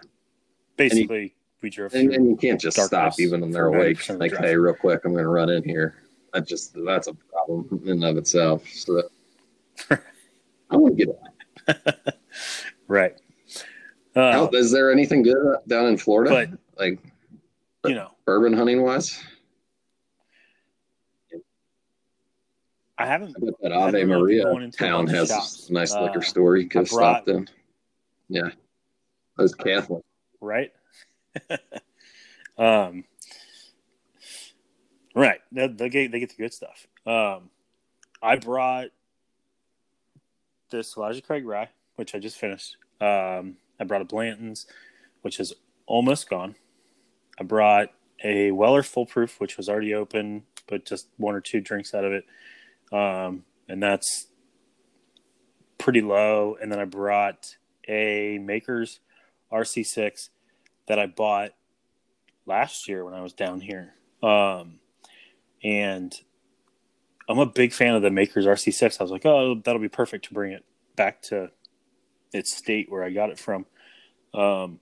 basically, 0.76 1.34
we 1.60 1.70
drove 1.70 1.92
And, 1.94 2.12
and 2.14 2.28
you 2.28 2.36
can't 2.36 2.60
just 2.60 2.80
stop 2.80 3.18
even 3.18 3.40
when 3.40 3.50
they're 3.50 3.66
awake. 3.66 4.08
Like, 4.08 4.36
hey, 4.36 4.54
real 4.56 4.74
quick, 4.74 5.00
I'm 5.04 5.12
going 5.12 5.24
to 5.24 5.30
run 5.30 5.50
in 5.50 5.64
here. 5.64 6.04
That 6.32 6.46
just 6.46 6.76
that's 6.84 7.08
a 7.08 7.14
problem 7.14 7.80
in 7.84 7.90
and 7.90 8.04
of 8.04 8.16
itself. 8.18 8.68
So 8.68 9.02
I 9.90 10.76
want 10.76 10.96
to 10.96 11.06
get 11.06 11.16
out. 11.16 12.14
right. 12.88 13.14
Uh, 14.16 14.48
Is 14.52 14.72
there 14.72 14.90
anything 14.90 15.22
good 15.22 15.56
down 15.68 15.86
in 15.86 15.96
Florida? 15.96 16.30
but, 16.30 16.58
like 16.82 16.98
you 17.84 17.94
know, 17.94 18.10
bourbon 18.24 18.52
hunting 18.52 18.82
wise? 18.82 19.22
I 23.00 23.06
haven't 23.06 23.36
I 23.40 23.44
bet 23.44 23.54
that 23.62 23.72
I 23.72 23.76
Ave 23.88 24.04
Maria 24.04 24.44
going 24.44 24.64
into 24.64 24.84
a 24.84 24.88
town 24.88 25.06
has 25.08 25.28
shops. 25.28 25.68
a 25.68 25.72
nice 25.72 25.92
Uh, 25.94 26.02
liquor 26.02 26.22
store 26.22 26.56
you 26.56 26.68
could 26.68 26.78
I 26.78 26.80
have 26.80 26.88
stopped 26.88 27.26
brought- 27.26 27.36
in. 27.36 27.48
Yeah. 28.28 28.48
Those 29.36 29.54
Catholic. 29.54 30.04
right? 30.40 30.72
um, 32.58 33.04
right. 35.14 35.38
They, 35.52 35.68
they 35.68 35.88
get 35.88 36.10
they 36.10 36.18
get 36.18 36.30
the 36.30 36.36
good 36.42 36.52
stuff. 36.52 36.88
Um, 37.06 37.50
I 38.20 38.34
brought 38.36 38.88
this 40.70 40.96
Elijah 40.96 41.22
Craig 41.22 41.46
rye, 41.46 41.68
which 41.98 42.14
I 42.14 42.20
just 42.20 42.38
finished. 42.38 42.76
Um, 43.00 43.56
I 43.80 43.84
brought 43.84 44.02
a 44.02 44.04
Blanton's, 44.04 44.66
which 45.22 45.40
is 45.40 45.52
almost 45.86 46.30
gone. 46.30 46.54
I 47.40 47.42
brought 47.42 47.88
a 48.22 48.52
Weller 48.52 48.84
Full 48.84 49.04
Proof, 49.04 49.40
which 49.40 49.56
was 49.56 49.68
already 49.68 49.94
open, 49.94 50.44
but 50.68 50.84
just 50.84 51.08
one 51.16 51.34
or 51.34 51.40
two 51.40 51.60
drinks 51.60 51.94
out 51.94 52.04
of 52.04 52.12
it, 52.12 52.24
um, 52.92 53.44
and 53.68 53.82
that's 53.82 54.28
pretty 55.76 56.00
low. 56.00 56.56
And 56.60 56.70
then 56.70 56.78
I 56.78 56.84
brought 56.84 57.56
a 57.88 58.38
Maker's 58.38 59.00
RC6 59.52 60.28
that 60.86 61.00
I 61.00 61.06
bought 61.06 61.50
last 62.46 62.88
year 62.88 63.04
when 63.04 63.14
I 63.14 63.22
was 63.22 63.32
down 63.32 63.60
here. 63.60 63.94
Um, 64.22 64.78
and 65.64 66.14
I'm 67.28 67.38
a 67.38 67.46
big 67.46 67.72
fan 67.72 67.94
of 67.94 68.02
the 68.02 68.10
Maker's 68.10 68.46
RC6. 68.46 69.00
I 69.00 69.04
was 69.04 69.10
like, 69.10 69.26
oh, 69.26 69.60
that'll 69.64 69.80
be 69.80 69.88
perfect 69.88 70.26
to 70.26 70.34
bring 70.34 70.52
it 70.52 70.64
back 70.96 71.22
to 71.22 71.50
its 72.32 72.54
state 72.54 72.90
where 72.90 73.02
I 73.02 73.10
got 73.10 73.30
it 73.30 73.38
from. 73.38 73.66
Um, 74.34 74.80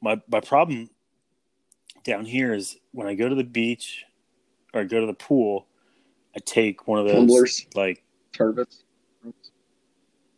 my 0.00 0.20
my 0.28 0.40
problem 0.40 0.90
down 2.04 2.24
here 2.24 2.54
is 2.54 2.76
when 2.92 3.06
I 3.06 3.14
go 3.14 3.28
to 3.28 3.34
the 3.34 3.44
beach 3.44 4.04
or 4.72 4.82
I 4.82 4.84
go 4.84 5.00
to 5.00 5.06
the 5.06 5.14
pool, 5.14 5.66
I 6.34 6.40
take 6.44 6.86
one 6.86 7.00
of 7.00 7.06
those 7.06 7.16
Tumblers. 7.16 7.66
like 7.74 8.02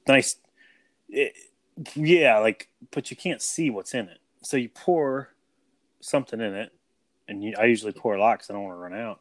nice 0.09 0.36
it, 1.09 1.34
yeah 1.94 2.38
like 2.38 2.68
but 2.90 3.11
you 3.11 3.16
can't 3.16 3.42
see 3.42 3.70
what's 3.70 3.94
in 3.94 4.09
it 4.09 4.18
so 4.42 4.57
you 4.57 4.68
pour 4.68 5.28
something 6.01 6.40
in 6.40 6.55
it 6.55 6.72
and 7.28 7.44
you, 7.44 7.55
i 7.59 7.64
usually 7.64 7.92
pour 7.92 8.14
a 8.14 8.20
lot 8.20 8.34
because 8.34 8.51
i 8.51 8.53
don't 8.53 8.64
want 8.64 8.74
to 8.76 8.80
run 8.80 8.94
out 8.94 9.20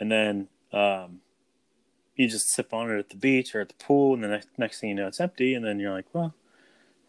and 0.00 0.10
then 0.10 0.48
um, 0.72 1.20
you 2.16 2.28
just 2.28 2.48
sip 2.50 2.72
on 2.72 2.90
it 2.90 2.98
at 2.98 3.10
the 3.10 3.16
beach 3.16 3.54
or 3.54 3.60
at 3.60 3.68
the 3.68 3.74
pool 3.74 4.14
and 4.14 4.24
the 4.24 4.28
next, 4.28 4.48
next 4.58 4.80
thing 4.80 4.90
you 4.90 4.94
know 4.94 5.06
it's 5.06 5.20
empty 5.20 5.54
and 5.54 5.64
then 5.64 5.78
you're 5.78 5.92
like 5.92 6.06
well 6.12 6.34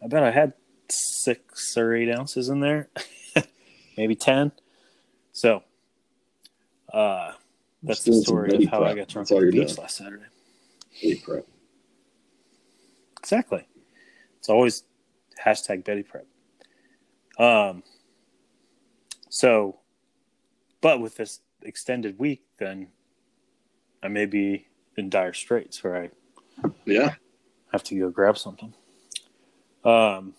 i 0.02 0.06
bet 0.06 0.22
i 0.22 0.30
had 0.30 0.52
six 0.90 1.76
or 1.76 1.94
eight 1.94 2.10
ounces 2.14 2.48
in 2.48 2.60
there 2.60 2.88
maybe 3.96 4.14
ten 4.14 4.52
so 5.32 5.62
uh, 6.92 7.32
that's 7.82 8.04
the 8.04 8.12
story 8.14 8.48
of 8.48 8.52
Betty 8.52 8.64
how 8.66 8.82
i 8.82 8.94
got 8.94 9.08
drunk 9.08 9.30
at 9.30 9.38
the 9.38 9.50
beach 9.50 9.68
doing. 9.68 9.76
last 9.76 9.96
saturday 9.96 10.24
Hey, 10.98 11.14
prep. 11.14 11.46
Exactly. 13.20 13.68
It's 14.38 14.48
always 14.48 14.82
hashtag 15.44 15.84
Betty 15.84 16.02
Prep. 16.02 16.26
Um. 17.38 17.84
So, 19.30 19.78
but 20.80 21.00
with 21.00 21.16
this 21.16 21.40
extended 21.62 22.18
week, 22.18 22.42
then 22.58 22.88
I 24.02 24.08
may 24.08 24.26
be 24.26 24.66
in 24.98 25.08
dire 25.08 25.32
straits 25.32 25.82
where 25.82 25.96
I 26.04 26.10
Yeah. 26.84 27.14
have 27.72 27.82
to 27.84 27.98
go 27.98 28.10
grab 28.10 28.36
something. 28.38 28.74
Um. 29.84 30.34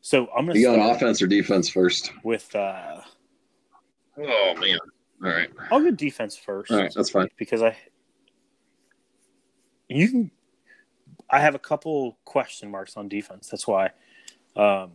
So 0.00 0.28
I'm 0.36 0.46
gonna 0.46 0.58
You 0.58 0.66
got 0.76 0.96
offense 0.96 1.20
or 1.20 1.26
defense 1.26 1.68
first? 1.68 2.12
with. 2.22 2.54
Uh, 2.54 3.00
Oh 4.18 4.54
man. 4.58 4.78
All 5.22 5.28
right. 5.30 5.50
I'll 5.70 5.80
go 5.82 5.90
defense 5.90 6.36
first. 6.36 6.70
All 6.72 6.78
right. 6.78 6.92
That's 6.94 7.10
fine. 7.10 7.28
because 7.36 7.60
I 7.62 7.76
you 9.88 10.08
can 10.08 10.30
I 11.28 11.40
have 11.40 11.54
a 11.54 11.58
couple 11.58 12.18
question 12.24 12.70
marks 12.70 12.96
on 12.96 13.08
defense. 13.08 13.48
That's 13.48 13.66
why. 13.66 13.90
Um, 14.54 14.92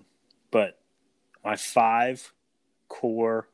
but 0.49 0.79
my 1.43 1.55
five 1.55 2.33
core 2.87 3.47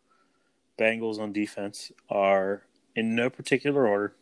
Bengals 0.80 1.20
on 1.20 1.34
defense 1.34 1.92
are 2.10 2.64
in 2.96 3.16
no 3.16 3.30
particular 3.30 3.88
order. 3.88 4.14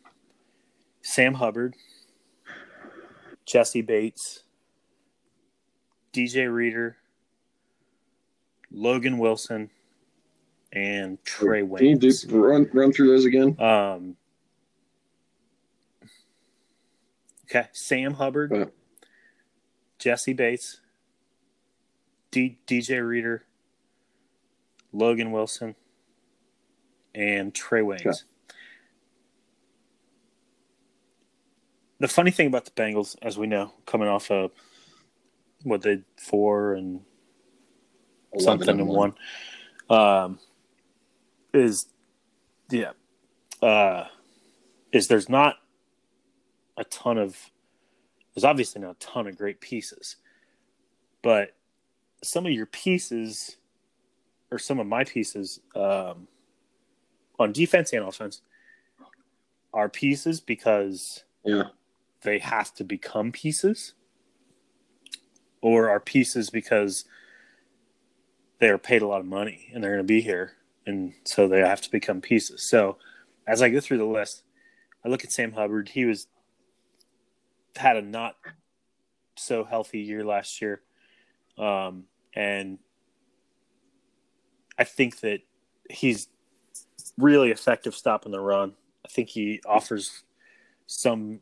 Sam 1.06 1.34
Hubbard, 1.34 1.76
Jessie 3.46 3.80
Bates, 3.80 4.42
DJ 6.12 6.52
Reader, 6.52 6.96
Logan 8.72 9.18
Wilson, 9.18 9.70
and 10.72 11.22
Trae 11.22 11.64
Wayne. 11.64 11.78
Can 11.78 11.86
you 11.86 12.12
do, 12.26 12.36
run 12.36 12.68
run 12.72 12.92
through 12.92 13.06
those 13.06 13.24
again? 13.24 13.54
Um, 13.60 14.16
okay, 17.48 17.68
Sam 17.70 18.14
Hubbard. 18.14 18.72
Jessie 20.00 20.32
Bates, 20.34 20.80
D- 22.32 22.58
DJ 22.66 23.06
Reader, 23.06 23.44
Logan 24.92 25.30
Wilson, 25.30 25.76
and 27.14 27.54
Trae 27.54 27.84
Waynes. 27.84 28.00
Okay. 28.00 28.18
The 31.98 32.08
funny 32.08 32.30
thing 32.30 32.46
about 32.46 32.64
the 32.64 32.70
Bengals, 32.72 33.16
as 33.22 33.38
we 33.38 33.46
know, 33.46 33.72
coming 33.86 34.08
off 34.08 34.30
of 34.30 34.50
what 35.62 35.82
they 35.82 36.02
four 36.18 36.74
and 36.74 37.00
something 38.38 38.68
and 38.68 38.86
one, 38.86 39.14
um, 39.88 40.38
is 41.54 41.86
yeah, 42.70 42.92
uh, 43.62 44.04
is 44.92 45.08
there's 45.08 45.28
not 45.28 45.56
a 46.76 46.84
ton 46.84 47.18
of 47.18 47.50
there's 48.34 48.44
obviously 48.44 48.82
not 48.82 48.90
a 48.90 48.98
ton 48.98 49.26
of 49.26 49.38
great 49.38 49.60
pieces, 49.60 50.16
but 51.22 51.54
some 52.22 52.44
of 52.44 52.52
your 52.52 52.66
pieces 52.66 53.56
or 54.50 54.58
some 54.58 54.78
of 54.78 54.86
my 54.86 55.04
pieces 55.04 55.60
um, 55.74 56.28
on 57.38 57.52
defense 57.52 57.92
and 57.92 58.06
offense 58.06 58.42
are 59.72 59.88
pieces 59.88 60.40
because 60.40 61.24
Yeah. 61.44 61.64
They 62.22 62.38
have 62.38 62.74
to 62.74 62.84
become 62.84 63.32
pieces 63.32 63.94
or 65.60 65.88
are 65.88 66.00
pieces 66.00 66.50
because 66.50 67.04
they 68.58 68.68
are 68.68 68.78
paid 68.78 69.02
a 69.02 69.06
lot 69.06 69.20
of 69.20 69.26
money 69.26 69.70
and 69.72 69.82
they're 69.82 69.92
going 69.92 69.98
to 69.98 70.04
be 70.04 70.20
here 70.20 70.52
and 70.86 71.12
so 71.24 71.48
they 71.48 71.60
have 71.60 71.80
to 71.80 71.90
become 71.90 72.20
pieces 72.20 72.62
so 72.62 72.96
as 73.46 73.62
i 73.62 73.68
go 73.68 73.80
through 73.80 73.98
the 73.98 74.04
list 74.04 74.42
i 75.04 75.08
look 75.08 75.24
at 75.24 75.32
sam 75.32 75.52
hubbard 75.52 75.88
he 75.90 76.04
was 76.04 76.26
had 77.78 77.96
a 77.96 78.02
not 78.02 78.36
so 79.36 79.64
healthy 79.64 80.00
year 80.00 80.24
last 80.24 80.60
year. 80.60 80.80
Um, 81.58 82.04
and 82.34 82.78
I 84.78 84.84
think 84.84 85.20
that 85.20 85.40
he's 85.90 86.28
really 87.18 87.50
effective 87.50 87.94
stopping 87.94 88.32
the 88.32 88.40
run. 88.40 88.74
I 89.04 89.08
think 89.08 89.28
he 89.28 89.60
offers 89.66 90.24
some 90.86 91.40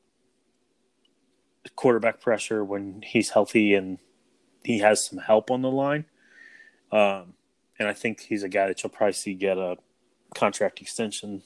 quarterback 1.76 2.20
pressure 2.20 2.64
when 2.64 3.02
he's 3.04 3.30
healthy 3.30 3.74
and 3.74 3.98
he 4.62 4.78
has 4.78 5.04
some 5.04 5.18
help 5.18 5.50
on 5.50 5.62
the 5.62 5.70
line. 5.70 6.06
Um, 6.92 7.34
and 7.78 7.88
I 7.88 7.92
think 7.92 8.20
he's 8.20 8.42
a 8.42 8.48
guy 8.48 8.68
that 8.68 8.82
you'll 8.82 8.90
probably 8.90 9.12
see 9.12 9.34
get 9.34 9.58
a 9.58 9.76
contract 10.34 10.80
extension 10.80 11.42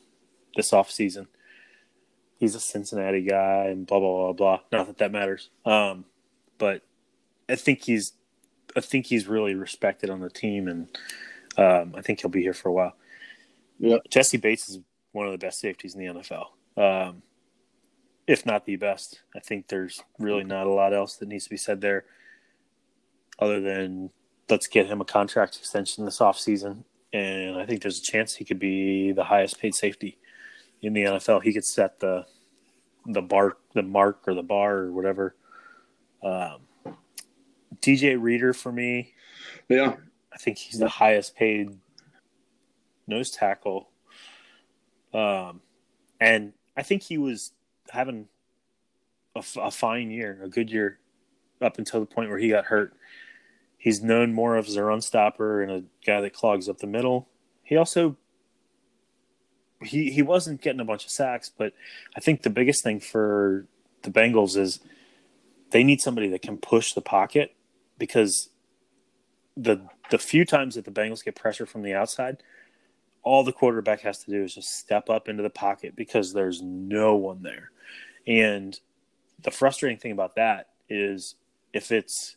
this 0.57 0.73
offseason. 0.73 1.27
He's 2.37 2.55
a 2.55 2.61
Cincinnati 2.61 3.23
guy 3.23 3.67
and 3.67 3.87
blah 3.87 3.99
blah 3.99 4.33
blah 4.33 4.33
blah. 4.33 4.61
Not 4.71 4.87
that 4.87 4.99
that 4.99 5.13
matters. 5.13 5.51
Um, 5.65 6.05
but 6.59 6.83
I 7.49 7.57
think 7.57 7.85
he's 7.85 8.13
I 8.77 8.81
think 8.81 9.07
he's 9.07 9.27
really 9.27 9.55
respected 9.55 10.11
on 10.11 10.21
the 10.21 10.31
team, 10.31 10.69
and 10.69 10.89
um, 11.57 11.95
I 11.97 12.03
think 12.03 12.21
he'll 12.21 12.31
be 12.31 12.43
here 12.43 12.55
for 12.55 12.69
a 12.69 12.73
while. 12.73 12.95
Yeah. 13.79 13.99
Jessie 14.11 14.37
Bates 14.37 14.69
is 14.69 14.81
one 15.13 15.27
of 15.27 15.33
the 15.33 15.39
best 15.39 15.61
safeties 15.61 15.95
in 15.95 16.01
the 16.01 16.21
NFL, 16.21 16.47
um, 16.77 17.23
if 18.29 18.45
not 18.47 18.67
the 18.67 18.77
best. 18.77 19.23
I 19.35 19.41
think 19.41 19.67
there's 19.67 20.03
really 20.19 20.45
not 20.45 20.67
a 20.67 20.73
lot 20.73 20.93
else 20.95 21.17
that 21.17 21.29
needs 21.29 21.45
to 21.45 21.51
be 21.51 21.57
said 21.57 21.81
there, 21.81 22.05
other 23.39 23.61
than 23.61 24.11
let's 24.51 24.67
get 24.69 24.87
him 24.87 25.01
a 25.01 25.05
contract 25.05 25.57
extension 25.57 26.05
this 26.05 26.19
offseason. 26.19 26.85
And 27.13 27.57
I 27.57 27.65
think 27.65 27.81
there's 27.81 27.99
a 27.99 28.03
chance 28.03 28.35
he 28.35 28.45
could 28.45 28.59
be 28.59 29.13
the 29.13 29.25
highest 29.25 29.59
paid 29.59 29.75
safety 29.75 30.19
in 30.83 30.93
the 30.93 31.05
NFL. 31.05 31.43
He 31.43 31.55
could 31.55 31.65
set 31.65 31.99
the 31.99 32.27
the 33.07 33.23
bar, 33.23 33.57
the 33.73 33.83
mark, 33.83 34.21
or 34.27 34.35
the 34.35 34.43
bar, 34.43 34.77
or 34.77 34.93
whatever. 34.93 35.35
Um, 36.23 36.59
DJ 37.81 38.21
Reader 38.21 38.53
for 38.53 38.71
me, 38.71 39.15
Yeah. 39.69 39.97
I 40.33 40.37
think 40.37 40.59
he's 40.59 40.79
the 40.79 40.89
highest 40.89 41.35
paid 41.35 41.79
nose 43.07 43.31
tackle. 43.31 43.89
Um, 45.15 45.63
and 46.21 46.53
I 46.77 46.83
think 46.83 47.03
he 47.03 47.17
was 47.17 47.53
having 47.91 48.29
a, 49.35 49.71
fine 49.71 50.11
year, 50.11 50.39
a 50.43 50.49
good 50.49 50.71
year, 50.71 50.99
up 51.61 51.79
until 51.79 52.01
the 52.01 52.07
point 52.07 52.31
where 52.31 52.39
he 52.39 52.49
got 52.49 52.67
hurt. 52.67 52.95
He's 53.77 54.03
known 54.03 54.33
more 54.33 54.57
of 54.57 54.67
as 54.67 54.77
a 54.77 54.83
run 54.83 55.01
stopper 55.01 55.63
and 55.63 55.71
a 55.71 55.85
guy 56.05 56.21
that 56.21 56.33
clogs 56.33 56.69
up 56.69 56.79
the 56.79 56.87
middle. 56.87 57.29
He 57.63 57.77
also 57.77 58.17
he 59.83 60.11
he 60.11 60.23
wasn't 60.23 60.61
getting 60.61 60.81
a 60.81 60.85
bunch 60.85 61.05
of 61.05 61.11
sacks, 61.11 61.51
but 61.57 61.73
I 62.17 62.21
think 62.21 62.43
the 62.43 62.51
biggest 62.51 62.83
thing 62.83 62.99
for 63.01 63.67
the 64.03 64.11
Bengals 64.11 64.57
is 64.57 64.81
they 65.71 65.85
need 65.85 66.01
somebody 66.01 66.29
that 66.29 66.43
can 66.43 66.57
push 66.57 66.93
the 66.93 67.01
pocket 67.01 67.55
because 67.99 68.51
the 69.57 69.83
the 70.11 70.19
few 70.19 70.45
times 70.45 70.75
that 70.75 70.85
the 70.85 70.91
Bengals 70.91 71.25
get 71.25 71.37
pressure 71.37 71.67
from 71.67 71.83
the 71.83 71.95
outside, 71.95 72.39
all 73.29 73.45
the 73.45 73.53
quarterback 73.53 74.01
has 74.01 74.25
to 74.25 74.31
do 74.31 74.43
is 74.43 74.55
just 74.55 74.79
step 74.79 75.11
up 75.11 75.29
into 75.29 75.43
the 75.43 75.51
pocket 75.51 75.95
because 75.95 76.33
there's 76.33 76.63
no 76.63 77.15
one 77.15 77.43
there. 77.43 77.71
And 78.27 78.79
the 79.43 79.51
frustrating 79.51 79.99
thing 79.99 80.13
about 80.13 80.37
that 80.37 80.71
is 80.89 81.35
if 81.75 81.93
it's 81.93 82.37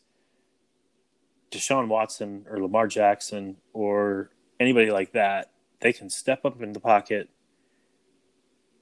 Deshaun 1.50 1.88
Watson 1.88 2.44
or 2.46 2.60
Lamar 2.60 2.88
Jackson 2.88 3.56
or 3.72 4.32
anybody 4.60 4.90
like 4.90 5.12
that, 5.12 5.50
they 5.80 5.94
can 5.94 6.10
step 6.10 6.44
up 6.44 6.60
in 6.60 6.74
the 6.74 6.80
pocket, 6.80 7.30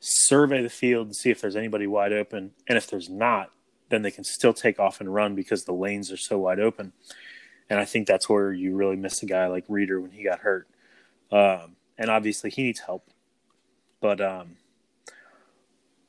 survey 0.00 0.64
the 0.64 0.68
field 0.68 1.06
and 1.06 1.14
see 1.14 1.30
if 1.30 1.40
there's 1.40 1.54
anybody 1.54 1.86
wide 1.86 2.12
open. 2.12 2.50
And 2.66 2.76
if 2.76 2.90
there's 2.90 3.08
not, 3.08 3.52
then 3.88 4.02
they 4.02 4.10
can 4.10 4.24
still 4.24 4.52
take 4.52 4.80
off 4.80 5.00
and 5.00 5.14
run 5.14 5.36
because 5.36 5.64
the 5.64 5.72
lanes 5.72 6.10
are 6.10 6.16
so 6.16 6.40
wide 6.40 6.58
open. 6.58 6.92
And 7.68 7.78
I 7.78 7.84
think 7.84 8.08
that's 8.08 8.28
where 8.28 8.52
you 8.52 8.74
really 8.74 8.96
miss 8.96 9.22
a 9.22 9.26
guy 9.26 9.46
like 9.46 9.64
Reader 9.68 10.00
when 10.00 10.10
he 10.10 10.24
got 10.24 10.40
hurt. 10.40 10.66
Um, 11.30 11.76
and 12.00 12.10
obviously 12.10 12.50
he 12.50 12.64
needs 12.64 12.80
help. 12.80 13.08
But 14.00 14.20
um, 14.22 14.56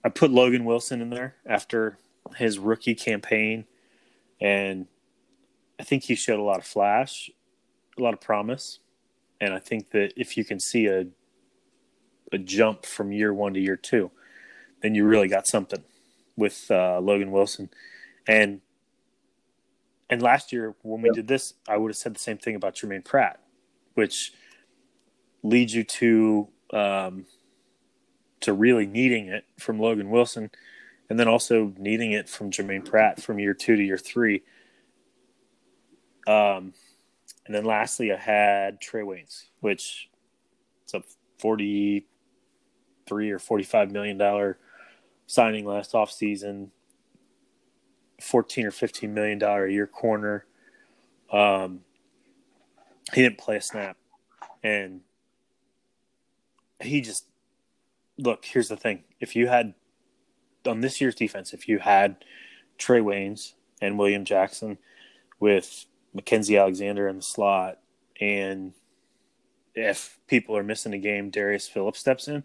I 0.03 0.09
put 0.09 0.31
Logan 0.31 0.63
Wilson 0.63 1.01
in 1.01 1.09
there 1.09 1.35
after 1.45 1.99
his 2.37 2.57
rookie 2.57 2.95
campaign. 2.95 3.65
And 4.39 4.87
I 5.79 5.83
think 5.83 6.03
he 6.03 6.15
showed 6.15 6.39
a 6.39 6.43
lot 6.43 6.59
of 6.59 6.65
flash, 6.65 7.29
a 7.99 8.01
lot 8.01 8.13
of 8.13 8.21
promise. 8.21 8.79
And 9.41 9.53
I 9.53 9.59
think 9.59 9.91
that 9.91 10.13
if 10.15 10.37
you 10.37 10.45
can 10.45 10.59
see 10.59 10.87
a 10.87 11.05
a 12.33 12.37
jump 12.37 12.85
from 12.85 13.11
year 13.11 13.33
one 13.33 13.53
to 13.53 13.59
year 13.59 13.75
two, 13.75 14.09
then 14.81 14.95
you 14.95 15.03
really 15.03 15.27
got 15.27 15.45
something 15.45 15.83
with 16.37 16.71
uh, 16.71 16.97
Logan 17.01 17.31
Wilson. 17.31 17.69
And 18.25 18.61
and 20.09 20.21
last 20.21 20.53
year 20.53 20.75
when 20.83 21.01
we 21.01 21.09
did 21.09 21.27
this, 21.27 21.55
I 21.67 21.75
would 21.75 21.89
have 21.89 21.97
said 21.97 22.15
the 22.15 22.19
same 22.19 22.37
thing 22.37 22.55
about 22.55 22.75
Germaine 22.75 23.01
Pratt, 23.01 23.41
which 23.95 24.31
leads 25.43 25.73
you 25.73 25.83
to 25.83 26.47
um, 26.73 27.25
to 28.41 28.53
really 28.53 28.85
needing 28.85 29.27
it 29.27 29.45
from 29.59 29.79
Logan 29.79 30.09
Wilson, 30.09 30.49
and 31.09 31.19
then 31.19 31.27
also 31.27 31.73
needing 31.77 32.11
it 32.13 32.29
from 32.29 32.51
Germaine 32.51 32.83
Pratt 32.83 33.21
from 33.21 33.39
year 33.39 33.53
two 33.53 33.75
to 33.75 33.83
year 33.83 33.97
three. 33.97 34.43
Um, 36.27 36.73
and 37.45 37.55
then 37.55 37.65
lastly, 37.65 38.11
I 38.11 38.17
had 38.17 38.79
Trae 38.79 39.03
Waynes, 39.03 39.45
which 39.59 40.09
it's 40.83 40.93
a 40.93 41.01
forty-three 41.39 43.31
or 43.31 43.39
forty-five 43.39 43.91
million 43.91 44.17
dollar 44.17 44.57
signing 45.27 45.65
last 45.65 45.93
offseason. 45.93 46.69
Fourteen 48.21 48.67
or 48.67 48.71
fifteen 48.71 49.15
million 49.15 49.39
dollar 49.39 49.65
a 49.65 49.71
year 49.71 49.87
corner. 49.87 50.45
Um, 51.33 51.79
he 53.13 53.23
didn't 53.23 53.39
play 53.39 53.55
a 53.55 53.61
snap, 53.61 53.97
and 54.63 55.01
he 56.81 57.01
just 57.01 57.25
look. 58.17 58.45
Here's 58.45 58.67
the 58.69 58.77
thing: 58.77 59.03
if 59.19 59.35
you 59.35 59.47
had 59.47 59.73
on 60.65 60.81
this 60.81 61.01
year's 61.01 61.15
defense, 61.15 61.53
if 61.53 61.67
you 61.67 61.79
had 61.79 62.23
Trae 62.77 63.03
Waynes 63.03 63.53
and 63.81 63.97
William 63.97 64.25
Jackson 64.25 64.77
with 65.39 65.85
Mackensie 66.15 66.59
Alexander 66.59 67.07
in 67.07 67.15
the 67.17 67.21
slot, 67.21 67.79
and 68.19 68.73
if 69.73 70.19
people 70.27 70.55
are 70.57 70.63
missing 70.63 70.93
a 70.93 70.97
game, 70.97 71.29
Darius 71.29 71.67
Phillips 71.67 71.99
steps 71.99 72.27
in 72.27 72.43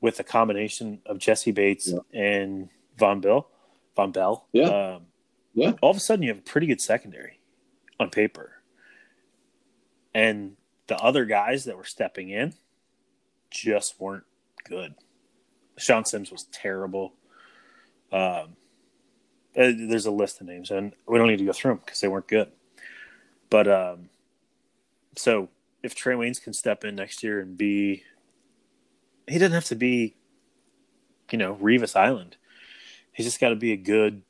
with 0.00 0.20
a 0.20 0.24
combination 0.24 1.00
of 1.06 1.18
Jessie 1.18 1.52
Bates 1.52 1.88
Yeah. 1.88 2.00
and 2.12 2.68
Von 2.98 3.20
Bill, 3.20 3.48
Vonn 3.96 4.12
Bell. 4.12 4.46
Yeah. 4.52 4.94
Um, 4.96 5.06
Yeah. 5.54 5.72
all 5.80 5.90
of 5.90 5.96
a 5.96 6.00
sudden, 6.00 6.22
you 6.22 6.28
have 6.30 6.38
a 6.38 6.42
pretty 6.42 6.66
good 6.66 6.80
secondary 6.82 7.40
on 7.98 8.10
paper, 8.10 8.60
and 10.14 10.56
the 10.88 10.96
other 10.98 11.24
guys 11.24 11.64
that 11.64 11.76
were 11.76 11.84
stepping 11.84 12.28
in 12.30 12.54
just 13.56 14.00
weren't 14.00 14.24
good. 14.68 14.94
Sean 15.78 16.04
Sims 16.04 16.30
was 16.30 16.44
terrible. 16.44 17.14
Um, 18.12 18.56
uh, 19.56 19.72
there's 19.76 20.06
a 20.06 20.10
list 20.10 20.40
of 20.40 20.46
names, 20.46 20.70
and 20.70 20.92
we 21.06 21.18
don't 21.18 21.28
need 21.28 21.38
to 21.38 21.44
go 21.44 21.52
through 21.52 21.72
them 21.72 21.80
because 21.84 22.00
they 22.00 22.08
weren't 22.08 22.28
good. 22.28 22.52
But 23.48 23.68
um, 23.68 24.10
so 25.16 25.48
if 25.82 25.94
Trae 25.94 26.16
Waynes 26.16 26.42
can 26.42 26.52
step 26.52 26.84
in 26.84 26.94
next 26.94 27.22
year 27.22 27.40
and 27.40 27.56
be, 27.56 28.02
he 29.26 29.38
doesn't 29.38 29.52
have 29.52 29.64
to 29.66 29.74
be, 29.74 30.16
you 31.30 31.38
know, 31.38 31.54
Revis 31.56 31.96
Island. 31.96 32.36
He's 33.12 33.26
just 33.26 33.40
got 33.40 33.48
to 33.48 33.56
be 33.56 33.72
a 33.72 33.76
good 33.76 34.22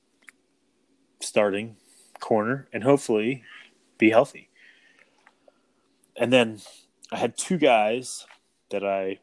starting 1.21 1.77
corner 2.21 2.69
and 2.73 2.85
hopefully 2.85 3.43
be 3.99 4.11
healthy. 4.11 4.49
And 6.17 6.33
then 6.33 6.61
I 7.13 7.17
had 7.17 7.37
two 7.37 7.59
guys 7.59 8.27
that 8.71 8.85
I 8.85 9.19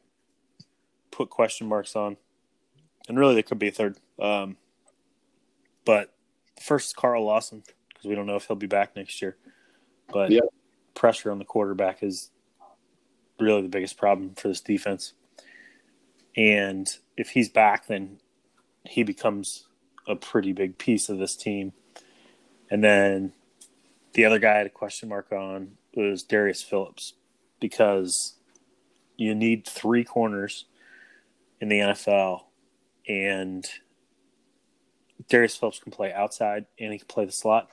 put 1.12 1.30
question 1.30 1.68
marks 1.68 1.96
on, 1.96 2.18
and 3.08 3.18
really 3.18 3.34
there 3.34 3.44
could 3.44 3.60
be 3.60 3.68
a 3.68 3.72
third. 3.72 3.98
Um, 4.20 4.58
but 5.86 6.14
first 6.62 6.96
Carl 6.96 7.26
Lawson 7.26 7.64
because 7.90 8.06
we 8.08 8.16
don't 8.16 8.26
know 8.26 8.36
if 8.36 8.46
he'll 8.48 8.56
be 8.56 8.68
back 8.68 8.96
next 8.96 9.22
year. 9.22 9.38
But 10.12 10.32
Yeah. 10.32 10.42
pressure 10.94 11.32
on 11.32 11.40
the 11.40 11.46
quarterback 11.46 12.04
is 12.04 12.32
really 13.40 13.62
the 13.62 13.70
biggest 13.70 13.98
problem 13.98 14.36
for 14.36 14.48
this 14.48 14.62
defense. 14.62 15.14
And 16.36 16.88
if 17.18 17.30
he's 17.30 17.50
back, 17.50 17.88
then 17.88 18.20
he 18.86 19.04
becomes 19.04 19.68
a 20.08 20.16
pretty 20.16 20.52
big 20.52 20.78
piece 20.78 21.10
of 21.10 21.18
this 21.18 21.36
team. 21.36 21.74
And 22.70 22.84
then 22.84 23.34
the 24.14 24.26
other 24.26 24.40
guy 24.40 24.54
I 24.54 24.58
had 24.58 24.68
a 24.68 24.72
question 24.72 25.10
mark 25.10 25.32
on 25.32 25.78
was 25.96 26.24
Darius 26.24 26.62
Phillips 26.62 27.14
because 27.60 28.36
you 29.18 29.36
need 29.36 29.68
three 29.68 30.04
corners 30.04 30.66
in 31.60 31.70
the 31.70 31.80
NFL, 31.80 32.42
and 33.08 33.66
Darius 35.30 35.56
Phillips 35.56 35.80
can 35.80 35.92
play 35.92 36.12
outside 36.12 36.66
and 36.80 36.92
he 36.92 37.00
can 37.00 37.08
play 37.08 37.26
the 37.26 37.32
slot. 37.32 37.70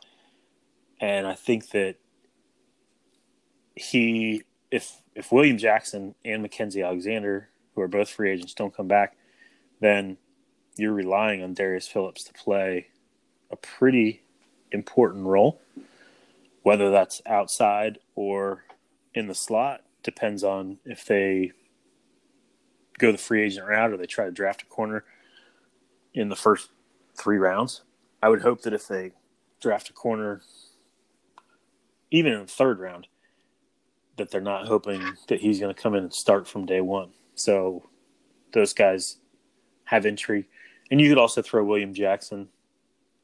And 1.00 1.26
I 1.26 1.34
think 1.34 1.70
that 1.70 1.96
he, 3.74 4.42
if 4.70 5.00
if 5.14 5.32
William 5.32 5.58
Jackson 5.58 6.14
and 6.24 6.44
Mackensie 6.44 6.84
Alexander, 6.84 7.48
who 7.74 7.80
are 7.82 7.88
both 7.88 8.10
free 8.10 8.30
agents, 8.30 8.54
don't 8.54 8.74
come 8.74 8.88
back, 8.88 9.16
then 9.80 10.18
you're 10.76 10.92
relying 10.92 11.42
on 11.42 11.54
Darius 11.54 11.88
Phillips 11.88 12.24
to 12.24 12.32
play 12.32 12.86
a 13.50 13.56
pretty 13.56 14.22
important 14.70 15.26
role, 15.26 15.60
whether 16.62 16.90
that's 16.90 17.20
outside 17.26 17.98
or 18.14 18.64
in 19.14 19.26
the 19.26 19.34
slot. 19.34 19.82
Depends 20.02 20.42
on 20.44 20.78
if 20.84 21.04
they 21.04 21.52
go 22.98 23.12
the 23.12 23.18
free 23.18 23.42
agent 23.42 23.66
route 23.66 23.92
or 23.92 23.96
they 23.96 24.06
try 24.06 24.24
to 24.26 24.30
draft 24.30 24.62
a 24.62 24.66
corner 24.66 25.04
in 26.14 26.28
the 26.28 26.36
first 26.36 26.70
three 27.18 27.38
rounds. 27.38 27.82
I 28.22 28.28
would 28.28 28.42
hope 28.42 28.62
that 28.62 28.74
if 28.74 28.86
they 28.88 29.12
draft 29.60 29.90
a 29.90 29.92
corner, 29.92 30.42
even 32.10 32.32
in 32.32 32.40
the 32.40 32.46
third 32.46 32.78
round, 32.78 33.06
that 34.16 34.30
they're 34.30 34.40
not 34.40 34.66
hoping 34.66 35.02
that 35.28 35.40
he's 35.40 35.60
going 35.60 35.74
to 35.74 35.82
come 35.82 35.94
in 35.94 36.04
and 36.04 36.12
start 36.12 36.46
from 36.46 36.66
day 36.66 36.80
one. 36.80 37.10
So 37.34 37.88
those 38.52 38.74
guys 38.74 39.16
have 39.84 40.04
entry. 40.04 40.46
And 40.90 41.00
you 41.00 41.08
could 41.08 41.18
also 41.18 41.40
throw 41.40 41.64
William 41.64 41.94
Jackson 41.94 42.48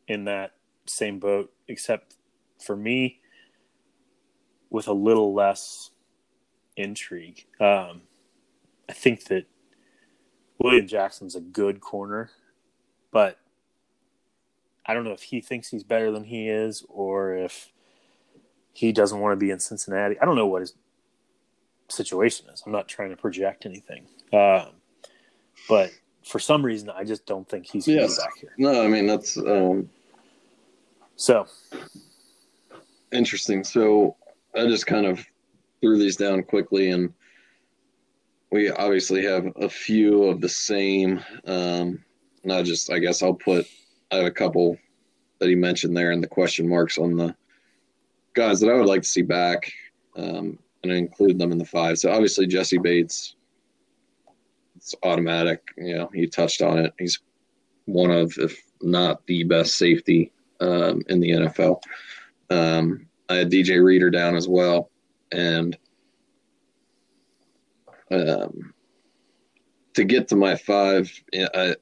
in 0.09 0.25
that 0.25 0.53
same 0.87 1.19
boat, 1.19 1.53
except 1.69 2.17
for 2.65 2.77
me, 2.77 3.21
with 4.71 4.89
a 4.89 4.93
little 4.93 5.35
less 5.35 5.91
intrigue. 6.77 7.47
Um, 7.61 8.03
I 8.89 8.93
think 8.93 9.25
that 9.25 9.47
William 10.59 10.87
Jackson's 10.87 11.35
a 11.35 11.41
good 11.41 11.81
corner, 11.81 12.31
but 13.11 13.39
I 14.85 14.95
don't 14.95 15.05
know 15.05 15.13
if 15.13 15.23
he 15.23 15.41
thinks 15.41 15.69
he's 15.69 15.85
better 15.85 16.11
than 16.11 16.25
he 16.25 16.49
is 16.49 16.85
or 16.89 17.35
if 17.37 17.73
he 18.73 18.93
doesn't 18.93 19.19
want 19.19 19.33
to 19.33 19.37
be 19.37 19.51
in 19.51 19.59
Cincinnati. 19.59 20.19
I 20.21 20.25
don't 20.25 20.37
know 20.37 20.47
what 20.47 20.61
his 20.61 20.75
situation 21.89 22.47
is. 22.53 22.63
I'm 22.65 22.73
not 22.73 22.89
trying 22.89 23.11
to 23.11 23.17
project 23.17 23.67
anything. 23.67 24.07
Um, 24.33 24.73
but 25.69 25.91
for 26.25 26.39
some 26.39 26.65
reason, 26.65 26.91
I 26.91 27.05
just 27.05 27.27
don't 27.27 27.49
think 27.49 27.67
he's 27.67 27.89
yes. 27.89 28.19
back 28.19 28.33
here. 28.41 28.53
No, 28.59 28.85
I 28.85 28.89
mean, 28.89 29.07
that's. 29.07 29.37
Um, 29.37 29.89
so. 31.17 31.47
Interesting. 33.13 33.65
So 33.65 34.17
I 34.55 34.67
just 34.67 34.87
kind 34.87 35.07
of 35.07 35.25
threw 35.81 35.99
these 35.99 36.17
down 36.17 36.43
quickly 36.43 36.91
and 36.91 37.13
we 38.51 38.71
obviously 38.71 39.25
have 39.25 39.47
a 39.57 39.69
few 39.69 40.25
of 40.25 40.41
the 40.41 40.49
same. 40.49 41.23
Um, 41.47 42.05
not 42.45 42.65
just, 42.65 42.91
I 42.91 42.99
guess 42.99 43.23
I'll 43.23 43.35
put, 43.35 43.67
I 44.11 44.17
have 44.17 44.27
a 44.27 44.31
couple 44.31 44.79
that 45.39 45.49
he 45.49 45.55
mentioned 45.55 45.97
there 45.97 46.13
in 46.13 46.21
the 46.21 46.27
question 46.27 46.69
marks 46.69 46.97
on 46.97 47.17
the 47.17 47.35
guys 48.35 48.61
that 48.61 48.71
I 48.71 48.75
would 48.75 48.87
like 48.87 49.03
to 49.03 49.09
see 49.09 49.23
back 49.23 49.71
um, 50.17 50.59
and 50.83 50.93
include 50.93 51.39
them 51.39 51.53
in 51.53 51.59
the 51.59 51.65
five. 51.65 51.99
So 51.99 52.11
obviously 52.11 52.47
Jessie 52.47 52.79
Bates, 52.79 53.35
it's 54.77 54.95
automatic. 55.03 55.63
You 55.77 55.97
know, 55.97 56.11
he 56.15 56.27
touched 56.27 56.63
on 56.63 56.79
it. 56.79 56.95
He's 56.99 57.19
one 57.87 58.11
of, 58.11 58.33
if 58.39 58.63
not 58.81 59.27
the 59.27 59.45
best 59.45 59.77
safety 59.77 60.33
um, 60.61 61.03
in 61.09 61.21
the 61.21 61.31
NFL. 61.31 61.81
Um, 62.51 63.07
I 63.29 63.37
had 63.37 63.51
DJ 63.51 63.83
Reader 63.83 64.11
down 64.11 64.37
as 64.37 64.49
well, 64.49 64.91
and 65.33 65.77
um, 68.11 68.73
to 69.95 70.05
get 70.05 70.29
to 70.29 70.37
my 70.37 70.57
five, 70.57 71.13
I 71.35 71.75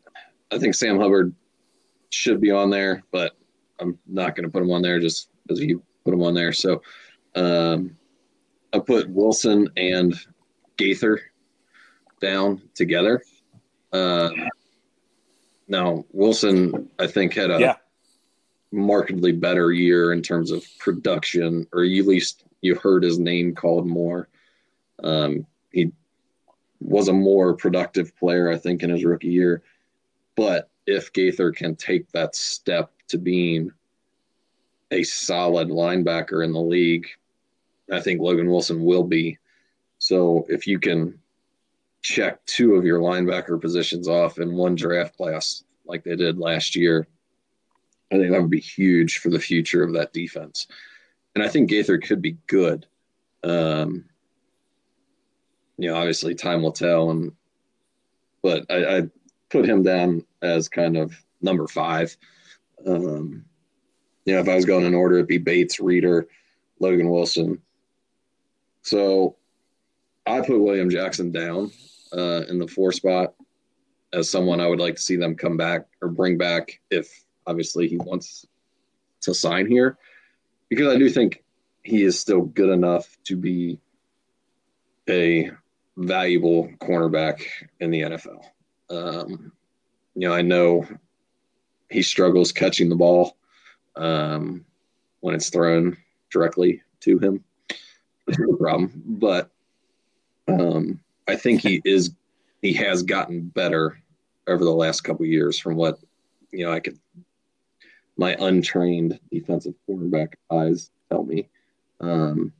I 0.50 0.58
think 0.58 0.74
Sam 0.74 0.98
Hubbard 0.98 1.34
should 2.10 2.40
be 2.40 2.50
on 2.50 2.70
there, 2.70 3.02
but 3.10 3.36
I'm 3.80 3.98
not 4.06 4.36
going 4.36 4.44
to 4.44 4.52
put 4.52 4.62
him 4.62 4.70
on 4.70 4.82
there 4.82 5.00
just 5.00 5.28
because 5.42 5.60
you 5.60 5.82
put 6.04 6.14
him 6.14 6.22
on 6.22 6.34
there. 6.34 6.52
So 6.52 6.82
um, 7.34 7.96
I 8.72 8.78
put 8.78 9.10
Wilson 9.10 9.68
and 9.76 10.14
Gaither 10.76 11.20
down 12.20 12.62
together. 12.74 13.22
Uh, 13.92 14.30
now 15.68 16.04
Wilson, 16.12 16.88
I 16.98 17.06
think, 17.06 17.34
had 17.34 17.50
a 17.50 17.58
yeah. 17.58 17.76
markedly 18.72 19.32
better 19.32 19.72
year 19.72 20.12
in 20.12 20.22
terms 20.22 20.50
of 20.50 20.64
production, 20.78 21.66
or 21.72 21.82
at 21.84 22.06
least 22.06 22.44
you 22.64 22.74
heard 22.74 23.02
his 23.02 23.18
name 23.18 23.54
called 23.54 23.86
more. 23.86 24.28
Um, 25.02 25.46
he 25.70 25.92
was 26.80 27.08
a 27.08 27.12
more 27.12 27.54
productive 27.54 28.16
player, 28.16 28.50
I 28.50 28.56
think, 28.56 28.82
in 28.82 28.90
his 28.90 29.04
rookie 29.04 29.28
year. 29.28 29.62
But 30.36 30.70
if 30.86 31.12
Gaither 31.12 31.52
can 31.52 31.76
take 31.76 32.10
that 32.12 32.34
step 32.34 32.90
to 33.08 33.18
being 33.18 33.70
a 34.90 35.02
solid 35.02 35.68
linebacker 35.68 36.44
in 36.44 36.52
the 36.52 36.60
league, 36.60 37.06
I 37.90 38.00
think 38.00 38.20
Logan 38.20 38.50
Wilson 38.50 38.82
will 38.82 39.04
be. 39.04 39.38
So 39.98 40.46
if 40.48 40.66
you 40.66 40.78
can 40.78 41.18
check 42.02 42.44
two 42.44 42.74
of 42.74 42.84
your 42.84 43.00
linebacker 43.00 43.60
positions 43.60 44.08
off 44.08 44.38
in 44.38 44.54
one 44.54 44.74
draft 44.74 45.16
class 45.16 45.64
like 45.86 46.04
they 46.04 46.16
did 46.16 46.38
last 46.38 46.76
year, 46.76 47.06
I 48.12 48.16
think 48.16 48.30
that 48.30 48.40
would 48.40 48.50
be 48.50 48.60
huge 48.60 49.18
for 49.18 49.30
the 49.30 49.40
future 49.40 49.82
of 49.82 49.92
that 49.94 50.12
defense. 50.12 50.66
And 51.34 51.42
I 51.42 51.48
think 51.48 51.68
Gaither 51.68 51.98
could 51.98 52.22
be 52.22 52.36
good. 52.46 52.86
Um, 53.42 54.04
you 55.76 55.90
know, 55.90 55.96
obviously 55.96 56.34
time 56.34 56.62
will 56.62 56.72
tell. 56.72 57.10
And 57.10 57.32
but 58.42 58.66
I, 58.70 58.98
I 58.98 59.02
put 59.50 59.68
him 59.68 59.82
down 59.82 60.24
as 60.42 60.68
kind 60.68 60.96
of 60.96 61.14
number 61.40 61.66
five. 61.66 62.16
Um, 62.86 63.44
you 64.24 64.34
know, 64.34 64.40
if 64.40 64.48
I 64.48 64.54
was 64.54 64.64
going 64.64 64.86
in 64.86 64.94
order, 64.94 65.16
it'd 65.16 65.26
be 65.26 65.38
Bates, 65.38 65.80
Reader, 65.80 66.28
Logan 66.80 67.10
Wilson. 67.10 67.60
So 68.82 69.36
I 70.26 70.40
put 70.40 70.60
William 70.60 70.90
Jackson 70.90 71.32
down 71.32 71.70
uh, 72.12 72.42
in 72.48 72.58
the 72.58 72.68
four 72.68 72.92
spot 72.92 73.34
as 74.12 74.30
someone 74.30 74.60
I 74.60 74.66
would 74.66 74.80
like 74.80 74.96
to 74.96 75.02
see 75.02 75.16
them 75.16 75.34
come 75.34 75.56
back 75.56 75.86
or 76.00 76.08
bring 76.08 76.38
back 76.38 76.80
if 76.90 77.24
obviously 77.46 77.88
he 77.88 77.96
wants 77.96 78.46
to 79.22 79.34
sign 79.34 79.66
here, 79.66 79.98
because 80.68 80.94
I 80.94 80.98
do 80.98 81.08
think 81.08 81.42
he 81.82 82.02
is 82.02 82.18
still 82.18 82.42
good 82.42 82.70
enough 82.70 83.16
to 83.24 83.36
be 83.36 83.78
a 85.08 85.50
valuable 85.96 86.70
cornerback 86.80 87.42
in 87.80 87.90
the 87.90 88.02
NFL. 88.02 88.44
Um, 88.90 89.52
you 90.14 90.28
know, 90.28 90.34
I 90.34 90.42
know 90.42 90.86
he 91.90 92.02
struggles 92.02 92.52
catching 92.52 92.88
the 92.88 92.96
ball 92.96 93.36
um, 93.96 94.64
when 95.20 95.34
it's 95.34 95.50
thrown 95.50 95.96
directly 96.30 96.82
to 97.00 97.18
him. 97.18 97.44
No 98.38 98.56
problem, 98.56 99.02
but 99.04 99.50
um, 100.48 100.98
I 101.28 101.36
think 101.36 101.60
he 101.60 101.82
is 101.84 102.12
he 102.62 102.72
has 102.72 103.02
gotten 103.02 103.42
better 103.42 104.00
over 104.46 104.64
the 104.64 104.72
last 104.72 105.02
couple 105.02 105.26
years 105.26 105.58
from 105.58 105.76
what 105.76 105.98
you 106.50 106.64
know 106.64 106.72
I 106.72 106.80
could 106.80 106.98
my 108.16 108.36
untrained 108.38 109.18
defensive 109.30 109.74
cornerback 109.88 110.34
eyes 110.50 110.90
tell 111.10 111.24
me. 111.24 111.48
Um, 112.00 112.52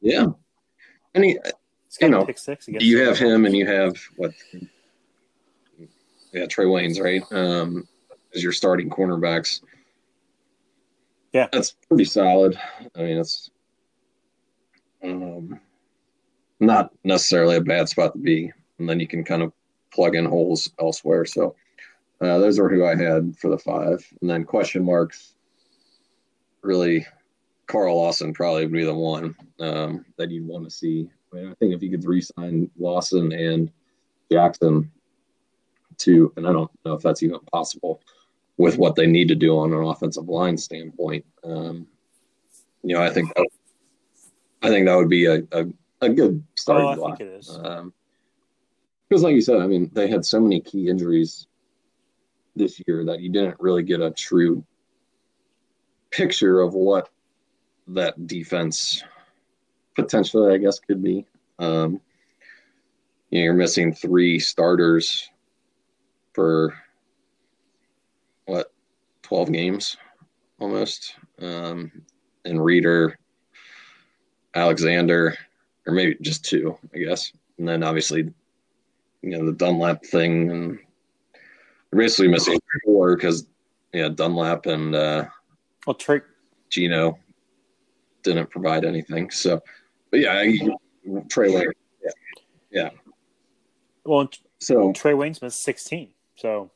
yeah, 0.00 0.26
and 1.14 1.24
he, 1.24 1.38
you 2.00 2.08
know, 2.08 2.26
you 2.66 2.98
have 3.00 3.18
him 3.18 3.46
and 3.46 3.56
you 3.56 3.66
have 3.66 3.96
what? 4.16 4.32
Yeah, 6.32 6.46
Trae 6.46 6.66
Waynes, 6.66 7.00
right? 7.00 7.22
Um, 7.32 7.86
as 8.34 8.42
your 8.42 8.52
starting 8.52 8.90
cornerbacks. 8.90 9.60
Yeah, 11.32 11.48
that's 11.52 11.76
pretty 11.88 12.04
solid. 12.04 12.58
I 12.96 13.02
mean, 13.02 13.18
it's 13.18 13.50
um, 15.02 15.60
not 16.60 16.92
necessarily 17.04 17.56
a 17.56 17.60
bad 17.60 17.88
spot 17.88 18.12
to 18.12 18.18
be, 18.18 18.52
and 18.78 18.88
then 18.88 19.00
you 19.00 19.06
can 19.06 19.24
kind 19.24 19.42
of 19.42 19.52
plug 19.92 20.16
in 20.16 20.24
holes 20.24 20.70
elsewhere. 20.80 21.24
So 21.24 21.54
uh, 22.20 22.38
those 22.38 22.58
are 22.58 22.68
who 22.68 22.84
I 22.84 22.96
had 22.96 23.36
for 23.36 23.48
the 23.48 23.58
five, 23.58 24.06
and 24.20 24.30
then 24.30 24.44
question 24.44 24.84
marks. 24.84 25.34
Really, 26.62 27.06
Carl 27.66 27.96
Lawson 27.96 28.32
probably 28.32 28.64
would 28.64 28.72
be 28.72 28.84
the 28.84 28.94
one 28.94 29.34
um, 29.60 30.04
that 30.16 30.30
you'd 30.30 30.46
want 30.46 30.64
to 30.64 30.70
see. 30.70 31.08
I, 31.32 31.36
mean, 31.36 31.50
I 31.50 31.54
think 31.54 31.74
if 31.74 31.82
you 31.82 31.90
could 31.90 32.04
re-sign 32.04 32.70
Lawson 32.78 33.32
and 33.32 33.70
Jackson 34.30 34.90
to, 35.98 36.32
and 36.36 36.46
I 36.46 36.52
don't 36.52 36.70
know 36.84 36.94
if 36.94 37.02
that's 37.02 37.22
even 37.22 37.40
possible 37.52 38.00
with 38.56 38.78
what 38.78 38.94
they 38.94 39.06
need 39.06 39.28
to 39.28 39.34
do 39.34 39.58
on 39.58 39.72
an 39.72 39.82
offensive 39.82 40.28
line 40.28 40.56
standpoint. 40.56 41.24
Um, 41.42 41.86
you 42.82 42.94
know, 42.94 43.02
I 43.02 43.10
think 43.10 43.34
that, 43.34 43.48
I 44.62 44.68
think 44.68 44.86
that 44.86 44.96
would 44.96 45.08
be 45.08 45.26
a, 45.26 45.42
a, 45.52 45.66
a 46.00 46.08
good 46.08 46.42
starting 46.54 46.88
oh, 46.88 46.94
block. 46.96 47.20
Um, 47.64 47.92
because, 49.08 49.22
like 49.22 49.34
you 49.34 49.42
said, 49.42 49.60
I 49.60 49.66
mean, 49.66 49.90
they 49.92 50.08
had 50.08 50.24
so 50.24 50.40
many 50.40 50.60
key 50.60 50.88
injuries 50.88 51.46
this 52.56 52.80
year 52.86 53.04
that 53.04 53.20
you 53.20 53.30
didn't 53.30 53.56
really 53.58 53.82
get 53.82 54.00
a 54.00 54.10
true 54.10 54.64
picture 56.10 56.60
of 56.60 56.74
what 56.74 57.10
that 57.88 58.26
defense 58.26 59.02
potentially, 59.94 60.54
I 60.54 60.58
guess, 60.58 60.78
could 60.78 61.02
be. 61.02 61.26
Um, 61.58 62.00
you 63.30 63.40
know, 63.40 63.44
you're 63.44 63.54
missing 63.54 63.92
three 63.92 64.38
starters 64.38 65.28
for 66.32 66.74
what, 68.46 68.72
12 69.22 69.52
games 69.52 69.96
almost. 70.60 71.16
Um, 71.40 71.90
and 72.44 72.62
Reader, 72.62 73.18
Alexander, 74.54 75.36
or 75.86 75.92
maybe 75.92 76.16
just 76.20 76.44
two, 76.44 76.78
I 76.94 76.98
guess. 76.98 77.32
And 77.58 77.68
then 77.68 77.82
obviously, 77.82 78.32
you 79.22 79.30
know, 79.30 79.46
the 79.46 79.52
Dunlap 79.52 80.04
thing 80.04 80.50
and 80.50 80.78
basically 81.94 82.28
missing 82.28 82.58
four 82.84 83.16
because 83.16 83.46
yeah, 83.92 84.08
Dunlap 84.08 84.66
and 84.66 84.94
uh, 84.94 85.24
well, 85.86 85.94
Trey 85.94 86.20
Gino 86.70 87.18
didn't 88.22 88.50
provide 88.50 88.84
anything. 88.84 89.30
So, 89.30 89.62
but 90.10 90.20
yeah, 90.20 90.32
I, 90.32 90.58
Trae 91.06 91.54
Wayne. 91.54 91.68
Yeah, 92.02 92.10
yeah. 92.70 92.90
Well, 94.04 94.28
so 94.58 94.92
Trae 94.92 95.16
Wayne's 95.16 95.40
missed 95.40 95.62
sixteen. 95.62 96.10
So 96.36 96.70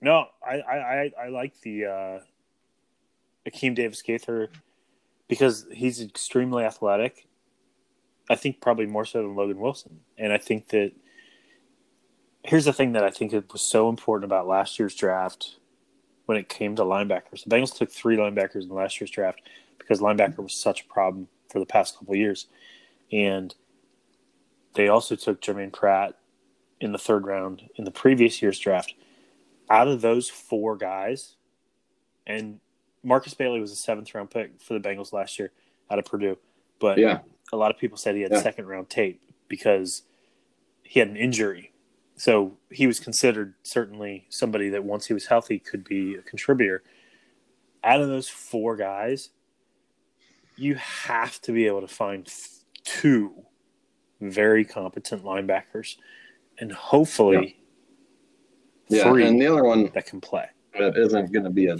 no, 0.00 0.26
I 0.46 0.60
I 0.60 1.12
I 1.24 1.28
like 1.28 1.60
the 1.62 1.86
uh, 1.86 2.18
Akeem 3.48 3.74
Davis 3.74 4.02
Gaither 4.02 4.50
because 5.28 5.66
he's 5.72 6.00
extremely 6.00 6.64
athletic. 6.64 7.26
I 8.28 8.36
think 8.36 8.60
probably 8.60 8.86
more 8.86 9.04
so 9.04 9.22
than 9.22 9.34
Logan 9.34 9.58
Wilson, 9.58 10.00
and 10.18 10.32
I 10.32 10.38
think 10.38 10.68
that 10.68 10.92
here's 12.46 12.64
the 12.64 12.72
thing 12.72 12.92
that 12.92 13.04
I 13.04 13.10
think 13.10 13.32
it 13.32 13.52
was 13.52 13.62
so 13.62 13.88
important 13.88 14.24
about 14.24 14.46
last 14.46 14.78
year's 14.78 14.94
draft 14.94 15.56
when 16.26 16.38
it 16.38 16.48
came 16.48 16.76
to 16.76 16.82
linebackers. 16.82 17.44
The 17.44 17.50
Bengals 17.50 17.76
took 17.76 17.90
three 17.90 18.16
linebackers 18.16 18.62
in 18.62 18.68
last 18.68 19.00
year's 19.00 19.10
draft 19.10 19.40
because 19.78 20.00
linebacker 20.00 20.38
was 20.38 20.54
such 20.54 20.82
a 20.82 20.86
problem 20.86 21.28
for 21.50 21.58
the 21.58 21.66
past 21.66 21.98
couple 21.98 22.14
years, 22.16 22.46
and 23.12 23.54
they 24.74 24.88
also 24.88 25.16
took 25.16 25.40
Germaine 25.40 25.70
Pratt 25.70 26.16
in 26.80 26.92
the 26.92 26.98
third 26.98 27.26
round 27.26 27.62
in 27.76 27.84
the 27.84 27.90
previous 27.90 28.42
year's 28.42 28.58
draft. 28.58 28.94
Out 29.70 29.88
of 29.88 30.00
those 30.00 30.28
four 30.28 30.76
guys, 30.76 31.34
and 32.26 32.60
Markus 33.02 33.34
Bailey 33.34 33.60
was 33.60 33.72
a 33.72 33.76
seventh 33.76 34.14
round 34.14 34.30
pick 34.30 34.60
for 34.60 34.74
the 34.78 34.80
Bengals 34.80 35.12
last 35.12 35.38
year 35.38 35.52
out 35.90 35.98
of 35.98 36.04
Purdue, 36.04 36.38
but 36.78 36.98
yeah, 36.98 37.20
a 37.52 37.56
lot 37.56 37.70
of 37.70 37.78
people 37.78 37.96
said 37.96 38.14
he 38.14 38.22
had 38.22 38.32
Yeah. 38.32 38.40
second 38.42 38.66
round 38.66 38.88
tape 38.90 39.20
because 39.48 40.02
he 40.82 41.00
had 41.00 41.08
an 41.08 41.16
injury. 41.16 41.72
So 42.16 42.56
he 42.70 42.86
was 42.86 42.98
considered 42.98 43.54
certainly 43.62 44.26
somebody 44.30 44.70
that 44.70 44.84
once 44.84 45.06
he 45.06 45.14
was 45.14 45.26
healthy 45.26 45.58
could 45.58 45.84
be 45.84 46.14
a 46.14 46.22
contributor. 46.22 46.82
Out 47.84 48.00
of 48.00 48.08
those 48.08 48.28
four 48.28 48.74
guys, 48.76 49.30
you 50.56 50.76
have 50.76 51.40
to 51.42 51.52
be 51.52 51.66
able 51.66 51.82
to 51.82 51.88
find 51.88 52.26
two 52.84 53.44
very 54.20 54.64
competent 54.64 55.24
linebackers 55.24 55.96
and 56.58 56.72
hopefully 56.72 57.58
yeah. 58.88 59.02
three 59.02 59.26
And 59.26 59.40
the 59.40 59.46
other 59.46 59.64
one 59.64 59.90
that 59.94 60.06
can 60.06 60.20
play. 60.20 60.46
that 60.78 60.96
isn't 60.96 61.32
going 61.32 61.44
to 61.44 61.50
be 61.50 61.66
a 61.66 61.76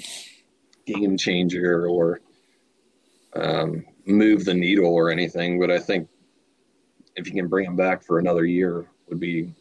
game 0.86 1.16
changer 1.16 1.88
or 1.88 2.20
um, 3.34 3.84
move 4.06 4.44
the 4.44 4.54
needle 4.54 4.92
or 4.92 5.10
anything, 5.10 5.58
but 5.58 5.70
I 5.70 5.78
think 5.78 6.08
if 7.16 7.26
you 7.26 7.32
can 7.32 7.48
bring 7.48 7.66
him 7.66 7.76
back 7.76 8.02
for 8.02 8.18
another 8.18 8.44
year, 8.44 8.86
would 9.08 9.20
be 9.20 9.54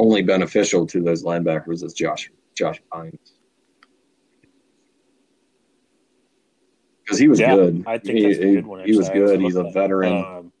only 0.00 0.22
beneficial 0.22 0.86
to 0.86 1.02
those 1.02 1.22
linebackers 1.22 1.84
is 1.84 1.92
Josh 1.92 2.30
Josh 2.56 2.80
Bynes. 2.92 3.18
Because 7.04 7.18
he 7.18 7.28
was 7.28 7.38
Yeah, 7.38 7.54
good. 7.54 7.84
I 7.86 7.98
think 7.98 8.18
he, 8.18 8.24
that's 8.24 8.38
a 8.38 8.54
good 8.54 8.66
one. 8.66 8.84
he 8.84 8.96
was 8.96 9.08
good. 9.10 9.40
He's 9.40 9.56
a 9.56 9.64
veteran. 9.70 10.24
Um, 10.24 10.52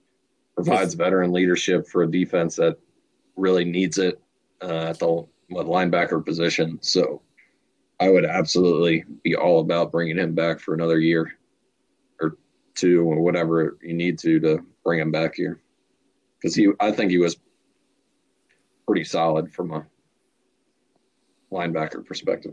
provides 0.54 0.92
veteran 0.94 1.32
leadership 1.32 1.88
for 1.88 2.02
a 2.02 2.10
defense 2.10 2.56
that 2.56 2.76
really 3.36 3.64
needs 3.64 3.96
it 3.96 4.20
uh, 4.62 4.90
at 4.90 4.98
the 4.98 5.24
linebacker 5.50 6.22
position. 6.24 6.78
So 6.82 7.22
I 7.98 8.10
would 8.10 8.26
absolutely 8.26 9.04
be 9.22 9.36
all 9.36 9.60
about 9.60 9.90
bringing 9.90 10.18
him 10.18 10.34
back 10.34 10.60
for 10.60 10.74
another 10.74 10.98
year 10.98 11.32
or 12.20 12.36
two 12.74 13.02
or 13.10 13.20
whatever 13.20 13.78
you 13.82 13.94
need 13.94 14.18
to 14.18 14.38
to 14.40 14.66
bring 14.84 15.00
him 15.00 15.10
back 15.10 15.34
here 15.34 15.62
because 16.38 16.54
he 16.54 16.68
I 16.78 16.92
think 16.92 17.10
he 17.10 17.18
was 17.18 17.36
pretty 18.90 19.04
solid 19.04 19.52
from 19.52 19.70
a 19.70 19.86
linebacker 21.52 22.04
perspective. 22.04 22.52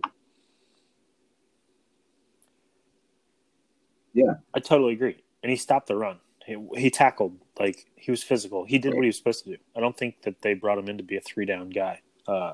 Yeah, 4.14 4.36
I 4.54 4.60
totally 4.60 4.94
agree. 4.94 5.24
And 5.42 5.50
he 5.50 5.56
stopped 5.56 5.88
the 5.88 5.96
run. 5.96 6.20
He, 6.46 6.56
he 6.76 6.92
tackled 6.92 7.40
like 7.60 7.88
he 7.96 8.12
was 8.12 8.22
physical. 8.22 8.66
He 8.66 8.78
did 8.78 8.94
what 8.94 9.02
he 9.02 9.08
was 9.08 9.18
supposed 9.18 9.46
to 9.46 9.50
do. 9.50 9.58
I 9.76 9.80
don't 9.80 9.98
think 9.98 10.22
that 10.22 10.44
they 10.44 10.54
brought 10.54 10.78
him 10.78 10.90
in 10.90 10.98
to 11.00 11.04
be 11.04 11.18
a 11.18 11.22
three 11.22 11.48
down 11.48 11.72
guy. 11.72 12.02
Uh, 12.28 12.54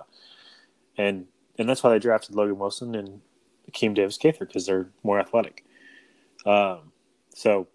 and 0.97 1.25
and 1.59 1.67
that's 1.67 1.83
why 1.83 1.89
they 1.89 1.99
drafted 1.99 2.35
Logan 2.35 2.57
Wilson 2.57 2.95
and 2.95 3.19
Akeem 3.69 3.93
Davis 3.93 4.17
Gaither 4.17 4.45
because 4.45 4.65
they're 4.65 4.87
more 5.03 5.19
athletic. 5.19 5.65
Um, 6.45 6.93
so 7.35 7.67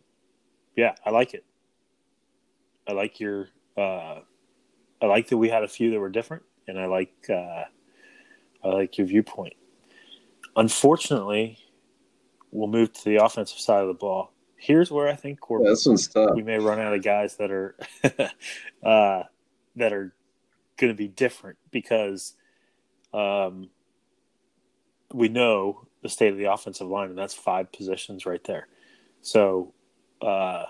yeah, 0.74 0.94
I 1.04 1.10
like 1.10 1.34
it. 1.34 1.44
I 2.88 2.92
like 2.92 3.20
your. 3.20 3.50
Uh, 3.76 4.20
I 5.00 5.06
like 5.06 5.28
that 5.28 5.36
we 5.36 5.48
had 5.48 5.62
a 5.62 5.68
few 5.68 5.90
that 5.90 6.00
were 6.00 6.08
different, 6.08 6.42
and 6.66 6.78
I 6.78 6.86
like. 6.86 7.12
Uh, 7.28 7.64
I 8.64 8.68
like 8.68 8.98
your 8.98 9.06
viewpoint. 9.06 9.54
Unfortunately, 10.56 11.58
we'll 12.50 12.68
move 12.68 12.92
to 12.92 13.04
the 13.04 13.16
offensive 13.16 13.60
side 13.60 13.82
of 13.82 13.88
the 13.88 13.94
ball. 13.94 14.32
Here's 14.56 14.90
where 14.90 15.08
I 15.08 15.14
think 15.14 15.48
we're 15.48 15.62
Yeah, 15.62 15.70
this 15.70 15.86
one's 15.86 16.08
tough. 16.08 16.34
we 16.34 16.42
may 16.42 16.58
run 16.58 16.80
out 16.80 16.92
of 16.92 17.02
guys 17.02 17.36
that 17.36 17.52
are 17.52 17.76
uh, 18.82 19.22
that 19.76 19.92
are 19.92 20.12
going 20.76 20.92
to 20.92 20.96
be 20.96 21.08
different 21.08 21.58
because 21.70 22.34
um, 23.14 23.70
we 25.12 25.28
know 25.28 25.86
the 26.02 26.08
state 26.08 26.32
of 26.32 26.38
the 26.38 26.52
offensive 26.52 26.88
line, 26.88 27.10
and 27.10 27.18
that's 27.18 27.34
five 27.34 27.70
positions 27.72 28.26
right 28.26 28.42
there. 28.44 28.66
So 29.20 29.74
uh, 30.20 30.64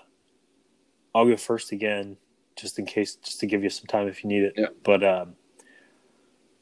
I'll 1.15 1.27
go 1.27 1.37
first 1.37 1.73
again, 1.73 2.17
just 2.59 2.79
in 2.79 2.87
case, 2.87 3.15
just 3.17 3.41
to 3.41 3.47
give 3.47 3.63
you 3.63 3.71
some 3.71 3.87
time 3.87 4.09
if 4.09 4.23
you 4.23 4.29
need 4.29 4.43
it. 4.43 4.55
Yeah. 4.57 4.67
But 4.83 5.05
um, 5.05 5.37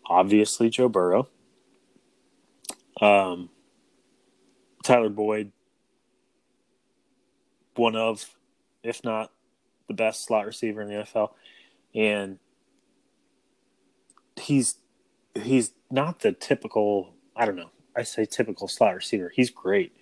obviously, 0.05 0.70
Joe 0.70 0.88
Burrow, 0.88 1.28
um, 3.01 3.51
Tyler 4.84 5.09
Boyd, 5.09 5.53
one 7.74 7.97
of, 7.97 8.30
if 8.82 9.03
not 9.05 9.32
the 9.88 9.94
best 9.94 10.24
slot 10.24 10.47
receiver 10.47 10.82
in 10.82 10.88
the 10.88 10.94
NFL, 10.94 11.30
and 11.94 12.38
he's 14.36 14.76
he's 15.34 15.72
not 15.90 16.20
the 16.20 16.32
typical. 16.32 17.14
I 17.34 17.47
don't 17.47 17.57
know. 17.57 17.70
I 17.97 18.03
say 18.03 18.26
typical 18.26 18.68
slot 18.68 18.94
receiver. 18.94 19.32
He's 19.34 19.51
great. 19.51 19.92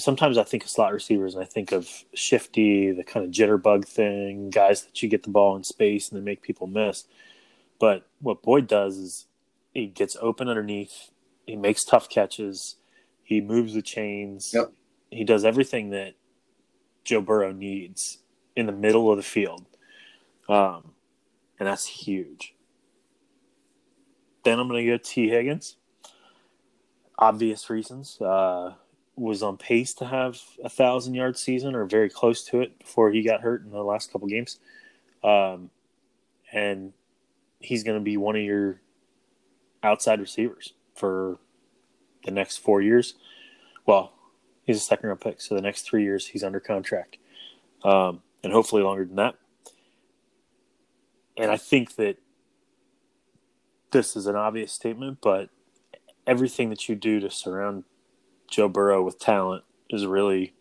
Sometimes 0.00 0.38
I 0.38 0.44
think 0.44 0.64
of 0.64 0.70
slot 0.70 0.92
receivers 0.92 1.34
and 1.34 1.42
I 1.42 1.46
think 1.46 1.72
of 1.72 1.88
shifty, 2.14 2.90
the 2.92 3.04
kind 3.04 3.24
of 3.24 3.32
jitterbug 3.32 3.84
thing, 3.86 4.50
guys 4.50 4.82
that 4.84 5.02
you 5.02 5.08
get 5.08 5.22
the 5.22 5.30
ball 5.30 5.56
in 5.56 5.64
space 5.64 6.08
and 6.10 6.20
they 6.20 6.24
make 6.24 6.42
people 6.42 6.66
miss. 6.66 7.04
But 7.78 8.06
what 8.20 8.42
Boyd 8.42 8.66
does 8.66 8.96
is 8.96 9.26
he 9.72 9.86
gets 9.86 10.16
open 10.20 10.48
underneath, 10.48 11.10
he 11.46 11.56
makes 11.56 11.84
tough 11.84 12.08
catches, 12.08 12.76
he 13.22 13.40
moves 13.40 13.74
the 13.74 13.82
chains, 13.82 14.50
Yep. 14.54 14.72
he 15.10 15.24
does 15.24 15.44
everything 15.44 15.90
that 15.90 16.14
Joe 17.04 17.20
Burrow 17.20 17.52
needs 17.52 18.18
in 18.56 18.66
the 18.66 18.72
middle 18.72 19.10
of 19.10 19.16
the 19.16 19.22
field. 19.22 19.64
Um, 20.48 20.92
and 21.58 21.66
that's 21.68 21.86
huge. 21.86 22.54
Then 24.44 24.58
I'm 24.58 24.68
going 24.68 24.84
to 24.84 24.90
go 24.90 24.98
Tee 25.02 25.28
Higgins. 25.28 25.76
Obvious 27.18 27.68
reasons. 27.68 28.20
Uh, 28.20 28.74
was 29.20 29.42
on 29.42 29.56
pace 29.56 29.92
to 29.94 30.06
have 30.06 30.40
a 30.64 30.68
thousand 30.68 31.14
yard 31.14 31.36
season 31.36 31.74
or 31.74 31.84
very 31.84 32.08
close 32.08 32.42
to 32.46 32.60
it 32.60 32.78
before 32.78 33.10
he 33.10 33.22
got 33.22 33.42
hurt 33.42 33.62
in 33.62 33.70
the 33.70 33.84
last 33.84 34.10
couple 34.10 34.26
games. 34.26 34.58
Um, 35.22 35.70
and 36.52 36.94
he's 37.58 37.84
going 37.84 37.98
to 37.98 38.02
be 38.02 38.16
one 38.16 38.34
of 38.34 38.42
your 38.42 38.80
outside 39.82 40.20
receivers 40.20 40.72
for 40.94 41.38
the 42.24 42.30
next 42.30 42.58
four 42.58 42.80
years. 42.80 43.14
Well, 43.86 44.12
he's 44.64 44.78
a 44.78 44.80
second 44.80 45.08
round 45.08 45.20
pick, 45.20 45.40
so 45.40 45.54
the 45.54 45.60
next 45.60 45.82
three 45.82 46.02
years 46.02 46.28
he's 46.28 46.42
under 46.42 46.60
contract, 46.60 47.18
um, 47.84 48.22
and 48.42 48.52
hopefully 48.52 48.82
longer 48.82 49.04
than 49.04 49.16
that. 49.16 49.34
And 51.36 51.50
I 51.50 51.56
think 51.56 51.96
that 51.96 52.16
this 53.90 54.16
is 54.16 54.26
an 54.26 54.36
obvious 54.36 54.72
statement, 54.72 55.18
but 55.20 55.50
everything 56.26 56.70
that 56.70 56.88
you 56.88 56.94
do 56.94 57.20
to 57.20 57.30
surround 57.30 57.84
Joe 58.50 58.68
Burrow 58.68 59.02
with 59.02 59.18
talent 59.18 59.64
is 59.88 60.04
really 60.06 60.54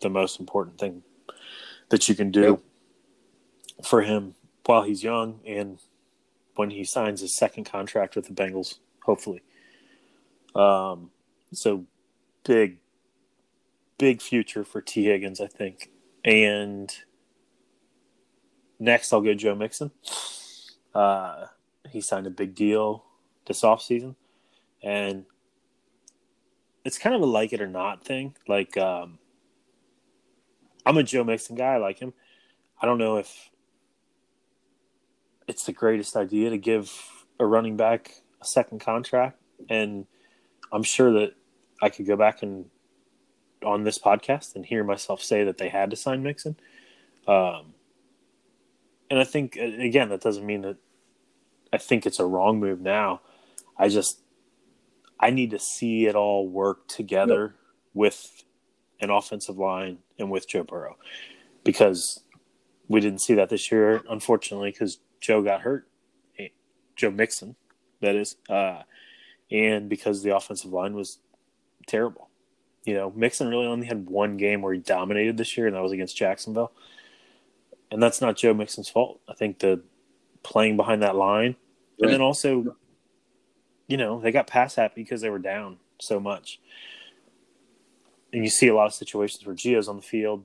the 0.00 0.08
most 0.08 0.40
important 0.40 0.78
thing 0.78 1.02
that 1.90 2.08
you 2.08 2.14
can 2.14 2.30
do 2.30 2.42
Yep. 2.42 2.60
for 3.84 4.02
him 4.02 4.34
while 4.66 4.82
he's 4.82 5.02
young 5.02 5.40
and 5.46 5.78
when 6.56 6.70
he 6.70 6.84
signs 6.84 7.20
his 7.20 7.36
second 7.36 7.64
contract 7.64 8.16
with 8.16 8.26
the 8.26 8.32
Bengals, 8.32 8.78
hopefully. 9.02 9.42
Um, 10.54 11.10
so 11.52 11.84
big, 12.44 12.78
big 13.98 14.22
future 14.22 14.64
for 14.64 14.80
Tee 14.80 15.04
Higgins, 15.06 15.40
I 15.40 15.48
think. 15.48 15.90
And 16.24 16.94
next, 18.78 19.12
I'll 19.12 19.20
go 19.20 19.34
Joe 19.34 19.54
Mixon. 19.54 19.90
Uh, 20.94 21.46
he 21.90 22.00
signed 22.00 22.26
a 22.26 22.30
big 22.30 22.54
deal 22.54 23.04
this 23.46 23.62
offseason. 23.62 24.14
And 24.82 25.24
it's 26.84 26.98
kind 26.98 27.14
of 27.14 27.22
a 27.22 27.26
like 27.26 27.52
it 27.52 27.60
or 27.60 27.66
not 27.66 28.04
thing. 28.04 28.34
Like, 28.46 28.76
um, 28.76 29.18
I'm 30.84 30.98
a 30.98 31.02
Joe 31.02 31.24
Mixon 31.24 31.56
guy. 31.56 31.74
I 31.74 31.76
like 31.78 31.98
him. 31.98 32.12
I 32.80 32.86
don't 32.86 32.98
know 32.98 33.16
if 33.16 33.50
it's 35.48 35.64
the 35.64 35.72
greatest 35.72 36.16
idea 36.16 36.50
to 36.50 36.58
give 36.58 36.92
a 37.38 37.46
running 37.46 37.76
back 37.76 38.22
a 38.40 38.44
second 38.44 38.80
contract, 38.80 39.40
and 39.68 40.06
I'm 40.72 40.82
sure 40.82 41.12
that 41.12 41.34
I 41.82 41.88
could 41.88 42.06
go 42.06 42.16
back 42.16 42.42
and 42.42 42.66
on 43.64 43.84
this 43.84 43.98
podcast 43.98 44.54
and 44.54 44.66
hear 44.66 44.84
myself 44.84 45.22
say 45.22 45.44
that 45.44 45.56
they 45.56 45.68
had 45.70 45.90
to 45.90 45.96
sign 45.96 46.22
Mixon. 46.22 46.56
Um, 47.26 47.72
and 49.10 49.18
I 49.18 49.24
think 49.24 49.56
again 49.56 50.10
that 50.10 50.20
doesn't 50.20 50.44
mean 50.44 50.62
that 50.62 50.76
I 51.72 51.78
think 51.78 52.04
it's 52.04 52.20
a 52.20 52.26
wrong 52.26 52.60
move 52.60 52.80
now. 52.80 53.22
I 53.78 53.88
just 53.88 54.20
I 55.24 55.30
need 55.30 55.52
to 55.52 55.58
see 55.58 56.04
it 56.04 56.14
all 56.14 56.46
work 56.46 56.86
together 56.86 57.54
with 57.94 58.44
an 59.00 59.08
offensive 59.08 59.56
line 59.56 59.96
and 60.18 60.30
with 60.30 60.46
Joe 60.46 60.64
Burrow 60.64 60.98
because 61.64 62.20
we 62.88 63.00
didn't 63.00 63.22
see 63.22 63.32
that 63.32 63.48
this 63.48 63.72
year, 63.72 64.02
unfortunately, 64.10 64.70
because 64.70 64.98
Joe 65.22 65.40
got 65.40 65.62
hurt, 65.62 65.88
Joe 66.94 67.10
Mixon, 67.10 67.56
that 68.02 68.14
is, 68.14 68.36
uh, 68.50 68.82
and 69.50 69.88
because 69.88 70.22
the 70.22 70.36
offensive 70.36 70.74
line 70.74 70.94
was 70.94 71.20
terrible. 71.86 72.28
You 72.84 72.92
know, 72.92 73.10
Mixon 73.16 73.48
really 73.48 73.66
only 73.66 73.86
had 73.86 74.10
one 74.10 74.36
game 74.36 74.60
where 74.60 74.74
he 74.74 74.80
dominated 74.80 75.38
this 75.38 75.56
year, 75.56 75.66
and 75.66 75.74
that 75.74 75.82
was 75.82 75.92
against 75.92 76.18
Jacksonville. 76.18 76.72
And 77.90 78.02
that's 78.02 78.20
not 78.20 78.36
Joe 78.36 78.52
Mixon's 78.52 78.90
fault. 78.90 79.20
I 79.26 79.32
think 79.32 79.60
the 79.60 79.80
playing 80.42 80.76
behind 80.76 81.02
that 81.02 81.16
line, 81.16 81.56
right. 81.98 82.02
and 82.02 82.12
then 82.12 82.20
also, 82.20 82.76
you 83.86 83.96
know, 83.96 84.20
they 84.20 84.32
got 84.32 84.46
pass 84.46 84.74
happy 84.74 85.02
because 85.02 85.20
they 85.20 85.30
were 85.30 85.38
down 85.38 85.78
so 86.00 86.18
much. 86.18 86.60
And 88.32 88.42
you 88.42 88.50
see 88.50 88.68
a 88.68 88.74
lot 88.74 88.86
of 88.86 88.94
situations 88.94 89.46
where 89.46 89.54
Gio's 89.54 89.88
on 89.88 89.96
the 89.96 90.02
field. 90.02 90.44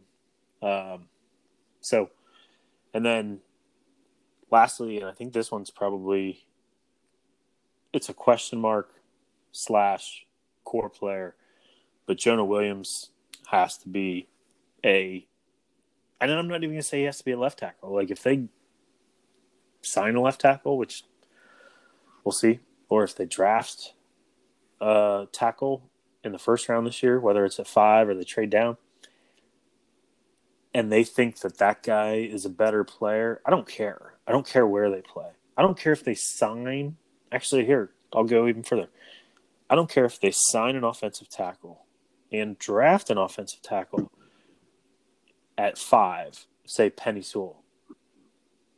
Um, 0.62 1.06
so, 1.82 2.10
and 2.94 3.06
then 3.06 3.40
lastly, 4.52 4.98
and 4.98 5.06
I 5.06 5.14
think 5.14 5.34
this 5.34 5.52
one's 5.52 5.72
probably 5.72 6.46
it's 7.92 8.10
a 8.10 8.14
question 8.14 8.60
mark 8.60 8.92
slash 9.52 10.26
core 10.64 10.90
player 10.90 11.36
but 12.10 12.18
Jonah 12.18 12.44
Williams 12.44 13.12
has 13.52 13.78
to 13.78 13.88
be 13.88 14.28
a. 14.84 15.28
And 16.20 16.32
I'm 16.32 16.48
not 16.48 16.64
even 16.64 16.76
to 16.76 16.82
say 16.82 17.02
he 17.02 17.04
has 17.04 17.20
to 17.20 17.24
be 17.24 17.34
a 17.34 17.40
left 17.40 17.60
tackle. 17.60 17.94
Like 17.94 18.10
if 18.10 18.24
they 18.24 18.48
sign 19.84 20.16
a 20.16 20.22
left 20.22 20.42
tackle, 20.42 20.80
which 20.80 21.04
we'll 22.24 22.32
see, 22.32 22.62
or 22.90 23.04
if 23.04 23.16
they 23.16 23.26
draft 23.26 23.94
a 24.82 25.28
tackle 25.32 25.90
in 26.24 26.32
the 26.32 26.40
first 26.40 26.68
round 26.68 26.86
this 26.86 27.02
year, 27.02 27.20
whether 27.20 27.46
it's 27.46 27.60
at 27.60 27.68
five 27.68 28.10
or 28.10 28.16
they 28.16 28.24
trade 28.24 28.50
down, 28.50 28.78
and 30.74 30.92
they 30.92 31.04
think 31.04 31.40
that 31.40 31.58
that 31.58 31.84
guy 31.84 32.16
is 32.16 32.46
a 32.46 32.50
better 32.50 32.84
player, 32.84 33.42
I 33.46 33.50
don't 33.52 33.68
care. 33.68 34.14
I 34.28 34.32
don't 34.32 34.46
care 34.46 34.68
where 34.68 34.90
they 34.90 35.02
play. 35.02 35.30
I 35.58 35.62
don't 35.62 35.78
care 35.78 35.94
if 35.94 36.04
they 36.04 36.16
sign. 36.16 36.98
Actually, 37.32 37.66
here 37.66 37.92
I'll 38.14 38.24
go 38.24 38.48
even 38.48 38.64
further. 38.64 38.90
I 39.70 39.76
don't 39.76 39.90
care 39.90 40.06
if 40.06 40.20
they 40.20 40.32
sign 40.32 40.76
an 40.76 40.84
offensive 40.84 41.30
tackle 41.30 41.86
and 42.32 42.58
draft 42.58 43.10
an 43.10 43.18
offensive 43.18 43.62
tackle 43.62 44.12
at 45.58 45.78
five, 45.78 46.46
say 46.66 46.90
Penei 46.90 47.24
Sewell. 47.24 47.64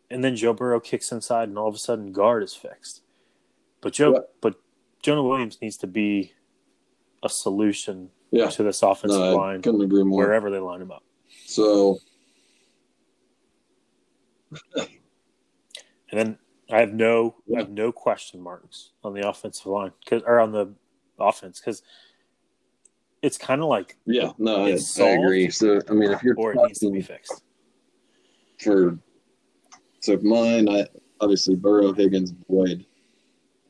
And 0.09 0.23
then 0.23 0.35
Joe 0.35 0.53
Burrow 0.53 0.79
kicks 0.79 1.11
inside 1.11 1.47
and 1.47 1.57
all 1.57 1.69
of 1.69 1.75
a 1.75 1.79
sudden 1.79 2.11
guard 2.11 2.43
is 2.43 2.53
fixed. 2.53 3.01
But 3.81 3.93
Joe 3.93 4.25
but 4.41 4.55
Jonah 5.01 5.23
Williams 5.23 5.59
needs 5.61 5.77
to 5.77 5.87
be 5.87 6.33
a 7.23 7.29
solution 7.29 8.09
yeah. 8.31 8.49
to 8.49 8.63
this 8.63 8.81
offensive 8.83 9.19
no, 9.19 9.35
line 9.35 9.61
couldn't 9.61 9.81
agree 9.81 10.03
more. 10.03 10.25
wherever 10.25 10.49
they 10.49 10.59
line 10.59 10.81
him 10.81 10.91
up. 10.91 11.03
So 11.45 11.97
and 14.75 14.89
then 16.11 16.37
I 16.71 16.79
have 16.79 16.93
no 16.93 17.35
yeah. 17.47 17.57
I 17.57 17.59
have 17.61 17.69
no 17.69 17.91
question 17.91 18.41
marks 18.41 18.91
on 19.03 19.13
the 19.13 19.27
offensive 19.27 19.65
line 19.65 19.91
cause, 20.07 20.21
or 20.25 20.39
on 20.39 20.51
the 20.51 20.73
offense 21.19 21.59
because 21.59 21.83
it's 23.21 23.37
kind 23.37 23.61
of 23.61 23.67
like 23.67 23.97
yeah, 24.05 24.31
no, 24.37 24.65
I, 24.65 24.77
I, 24.99 25.09
agree. 25.09 25.49
So 25.49 25.81
I 25.89 25.93
mean, 25.93 26.11
if 26.11 26.23
you're 26.23 26.35
or 26.37 26.53
it 26.53 26.59
needs 26.65 26.79
to 26.79 26.91
be 26.91 27.01
fixed 27.01 27.43
for 28.59 28.97
so 29.99 30.17
mine, 30.23 30.67
I 30.69 30.87
obviously 31.19 31.55
Burrow, 31.55 31.93
Higgins, 31.93 32.31
Boyd, 32.31 32.85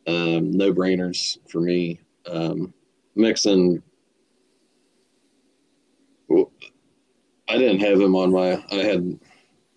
um, 0.07 0.51
no 0.51 0.73
brainers 0.73 1.37
for 1.49 1.59
me. 1.61 1.99
Um, 2.25 2.73
Mixon, 3.15 3.81
I 6.31 7.57
didn't 7.57 7.79
have 7.79 7.99
him 7.99 8.15
on 8.15 8.31
my. 8.31 8.63
I 8.71 8.83
had 8.83 9.19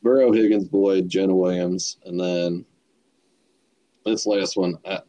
Burrow, 0.03 0.33
Higgins, 0.33 0.69
Boyd, 0.69 1.09
Jonah 1.09 1.35
Williams, 1.35 1.99
and 2.05 2.21
then 2.21 2.65
this 4.05 4.27
last 4.27 4.57
one, 4.57 4.77
I, 4.85 5.01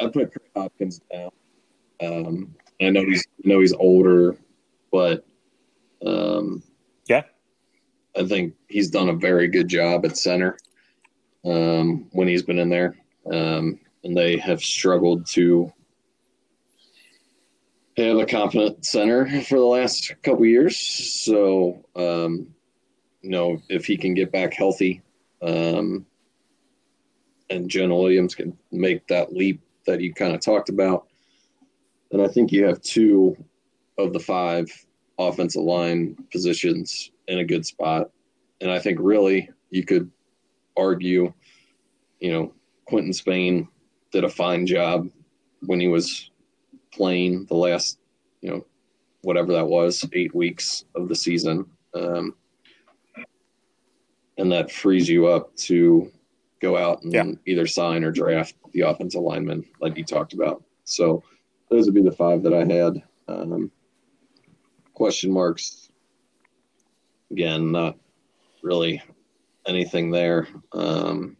I 0.00 0.08
put 0.08 0.32
Hopkins 0.56 1.00
down. 1.12 1.30
Um, 2.00 2.54
I 2.80 2.90
know 2.90 3.04
he's 3.04 3.24
I 3.44 3.48
know 3.48 3.60
he's 3.60 3.74
older, 3.74 4.36
but 4.90 5.24
um, 6.04 6.62
yeah, 7.06 7.22
I 8.16 8.24
think 8.24 8.54
he's 8.68 8.90
done 8.90 9.08
a 9.08 9.14
very 9.14 9.48
good 9.48 9.68
job 9.68 10.04
at 10.04 10.16
center 10.16 10.58
um, 11.44 12.08
when 12.12 12.26
he's 12.26 12.42
been 12.42 12.58
in 12.58 12.68
there, 12.68 12.96
um, 13.30 13.78
and 14.04 14.16
they 14.16 14.36
have 14.38 14.62
struggled 14.62 15.26
to 15.26 15.72
have 17.96 18.16
a 18.16 18.26
competent 18.26 18.84
center 18.84 19.26
for 19.42 19.58
the 19.58 19.64
last 19.64 20.14
couple 20.22 20.46
years. 20.46 20.78
So, 20.78 21.84
um, 21.94 22.54
you 23.20 23.30
know, 23.30 23.60
if 23.68 23.86
he 23.86 23.96
can 23.96 24.14
get 24.14 24.32
back 24.32 24.54
healthy, 24.54 25.02
um, 25.42 26.06
and 27.50 27.68
Jonah 27.68 27.96
Williams 27.96 28.34
can 28.34 28.56
make 28.70 29.06
that 29.08 29.32
leap 29.32 29.60
that 29.86 30.00
you 30.00 30.14
kind 30.14 30.34
of 30.34 30.40
talked 30.40 30.68
about, 30.68 31.06
then 32.10 32.20
I 32.20 32.28
think 32.28 32.50
you 32.50 32.64
have 32.64 32.80
two 32.80 33.36
of 33.98 34.12
the 34.12 34.20
five 34.20 34.66
offensive 35.18 35.62
line 35.62 36.16
positions 36.32 37.10
in 37.28 37.38
a 37.38 37.44
good 37.44 37.66
spot. 37.66 38.10
And 38.60 38.70
I 38.70 38.78
think 38.78 38.98
really 39.00 39.50
you 39.70 39.84
could 39.84 40.10
argue, 40.76 41.32
you 42.20 42.32
know, 42.32 42.54
Quinton 42.92 43.14
Spain 43.14 43.66
did 44.10 44.22
a 44.22 44.28
fine 44.28 44.66
job 44.66 45.08
when 45.60 45.80
he 45.80 45.88
was 45.88 46.30
playing 46.92 47.46
the 47.46 47.54
last, 47.54 47.98
you 48.42 48.50
know, 48.50 48.66
whatever 49.22 49.50
that 49.54 49.66
was, 49.66 50.06
eight 50.12 50.34
weeks 50.34 50.84
of 50.94 51.08
the 51.08 51.14
season. 51.14 51.64
Um, 51.94 52.34
and 54.36 54.52
that 54.52 54.70
frees 54.70 55.08
you 55.08 55.26
up 55.26 55.56
to 55.56 56.12
go 56.60 56.76
out 56.76 57.02
and 57.02 57.14
yeah. 57.14 57.24
either 57.46 57.66
sign 57.66 58.04
or 58.04 58.10
draft 58.10 58.56
the 58.72 58.82
offensive 58.82 59.22
lineman 59.22 59.64
like 59.80 59.96
you 59.96 60.04
talked 60.04 60.34
about. 60.34 60.62
So 60.84 61.24
those 61.70 61.86
would 61.86 61.94
be 61.94 62.02
the 62.02 62.12
five 62.12 62.42
that 62.42 62.52
I 62.52 62.66
had. 62.66 63.02
Um, 63.26 63.70
question 64.92 65.32
marks. 65.32 65.88
Again, 67.30 67.72
not 67.72 67.96
really 68.62 69.00
anything 69.66 70.10
there. 70.10 70.46
Um, 70.72 71.38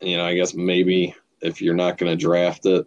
you 0.00 0.16
know, 0.16 0.24
I 0.24 0.34
guess 0.34 0.54
maybe 0.54 1.14
if 1.40 1.60
you're 1.60 1.74
not 1.74 1.98
going 1.98 2.10
to 2.10 2.16
draft 2.16 2.66
it, 2.66 2.86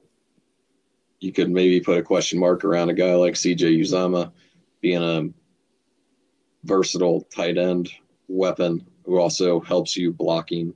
you 1.20 1.32
could 1.32 1.50
maybe 1.50 1.80
put 1.80 1.98
a 1.98 2.04
question 2.04 2.40
mark 2.40 2.66
around 2.66 2.90
a 2.90 2.94
guy 2.94 3.16
like 3.16 3.36
CJ 3.36 3.80
Uzomah 3.80 4.32
being 4.82 5.02
a 5.02 5.30
versatile 6.66 7.22
tight 7.34 7.58
end 7.58 7.92
weapon 8.28 8.86
who 9.06 9.20
also 9.20 9.60
helps 9.60 9.96
you 9.96 10.12
blocking 10.12 10.74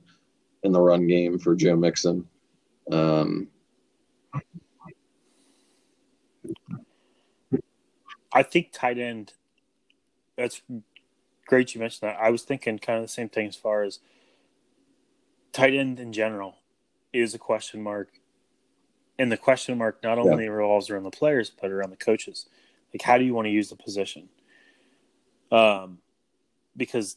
in 0.62 0.72
the 0.72 0.80
run 0.80 1.06
game 1.06 1.38
for 1.38 1.54
Joe 1.54 1.76
Mixon. 1.76 2.26
Um, 2.90 3.48
I 8.32 8.42
think 8.42 8.70
tight 8.72 8.98
end. 8.98 9.34
That's 10.36 10.62
great 11.46 11.74
you 11.74 11.80
mentioned 11.80 12.08
that. 12.08 12.18
I 12.20 12.30
was 12.30 12.42
thinking 12.42 12.78
kind 12.78 12.98
of 12.98 13.04
the 13.04 13.08
same 13.08 13.28
thing 13.28 13.48
as 13.48 13.56
far 13.56 13.82
as 13.82 14.00
tight 15.52 15.74
end 15.74 16.00
in 16.00 16.12
general 16.12 16.56
is 17.12 17.34
a 17.34 17.38
question 17.38 17.82
mark, 17.82 18.08
and 19.18 19.30
the 19.32 19.36
question 19.36 19.78
mark 19.78 20.02
not 20.02 20.18
only 20.18 20.44
yeah. 20.44 20.50
revolves 20.50 20.90
around 20.90 21.04
the 21.04 21.10
players 21.10 21.50
but 21.60 21.70
around 21.70 21.90
the 21.90 21.96
coaches. 21.96 22.46
Like, 22.92 23.02
how 23.02 23.18
do 23.18 23.24
you 23.24 23.34
want 23.34 23.46
to 23.46 23.50
use 23.50 23.68
the 23.68 23.76
position? 23.76 24.28
Um, 25.52 25.98
because 26.76 27.16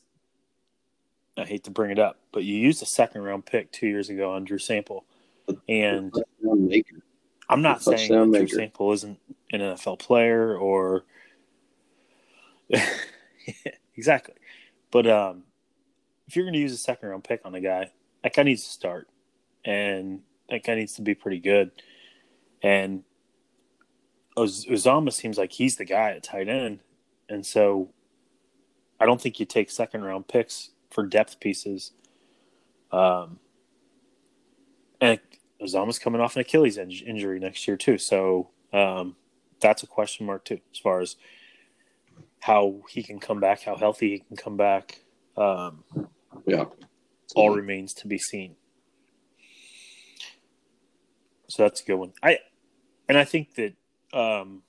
I 1.37 1.45
hate 1.45 1.63
to 1.65 1.71
bring 1.71 1.91
it 1.91 1.99
up, 1.99 2.19
but 2.31 2.43
you 2.43 2.55
used 2.55 2.81
a 2.81 2.85
second 2.85 3.21
round 3.21 3.45
pick 3.45 3.71
two 3.71 3.87
years 3.87 4.09
ago 4.09 4.33
on 4.33 4.43
Drew 4.43 4.57
Sample, 4.57 5.05
and 5.67 6.13
I'm 7.49 7.61
not 7.61 7.81
saying 7.83 8.31
that 8.31 8.37
Drew 8.37 8.47
Sample 8.47 8.91
isn't 8.91 9.19
an 9.51 9.59
NFL 9.61 9.99
player 9.99 10.57
or 10.57 11.05
exactly, 13.95 14.35
but 14.91 15.07
um, 15.07 15.43
if 16.27 16.35
you're 16.35 16.45
going 16.45 16.53
to 16.53 16.59
use 16.59 16.73
a 16.73 16.77
second 16.77 17.09
round 17.09 17.23
pick 17.23 17.41
on 17.45 17.55
a 17.55 17.61
guy, 17.61 17.91
that 18.23 18.33
guy 18.35 18.43
needs 18.43 18.63
to 18.63 18.69
start, 18.69 19.07
and 19.65 20.21
that 20.49 20.63
guy 20.63 20.75
needs 20.75 20.93
to 20.93 21.01
be 21.01 21.15
pretty 21.15 21.39
good. 21.39 21.71
And 22.61 23.03
Uzomah 24.37 25.11
seems 25.13 25.37
like 25.37 25.51
he's 25.51 25.75
the 25.77 25.85
guy 25.85 26.11
at 26.11 26.23
tight 26.23 26.47
end, 26.47 26.79
and 27.29 27.45
so 27.45 27.89
I 28.99 29.05
don't 29.05 29.19
think 29.19 29.39
you 29.39 29.45
take 29.45 29.69
second 29.71 30.03
round 30.03 30.27
picks 30.27 30.71
for 30.91 31.05
depth 31.05 31.39
pieces 31.39 31.93
Um, 32.91 33.39
and 34.99 35.19
Uzomah's 35.61 35.97
coming 35.99 36.19
off 36.21 36.35
an 36.35 36.41
Achilles 36.41 36.77
in- 36.77 36.91
injury 36.91 37.39
next 37.39 37.67
year 37.67 37.77
too, 37.77 37.97
so 37.97 38.49
um, 38.73 39.15
that's 39.61 39.83
a 39.83 39.87
question 39.87 40.25
mark 40.25 40.43
too, 40.45 40.59
as 40.73 40.79
far 40.79 40.99
as 41.01 41.15
how 42.41 42.81
he 42.89 43.01
can 43.03 43.19
come 43.19 43.39
back, 43.39 43.61
how 43.63 43.75
healthy 43.75 44.09
he 44.11 44.19
can 44.19 44.35
come 44.35 44.57
back. 44.57 45.03
Um, 45.37 45.83
Yeah. 46.45 46.65
All 47.35 47.49
remains 47.51 47.93
to 47.95 48.07
be 48.07 48.17
seen. 48.17 48.55
So 51.47 51.63
that's 51.63 51.81
a 51.81 51.85
good 51.85 51.95
one. 51.95 52.13
I 52.23 52.39
and 53.09 53.17
I 53.17 53.25
think 53.25 53.55
that 53.55 53.73
um, 54.13 54.63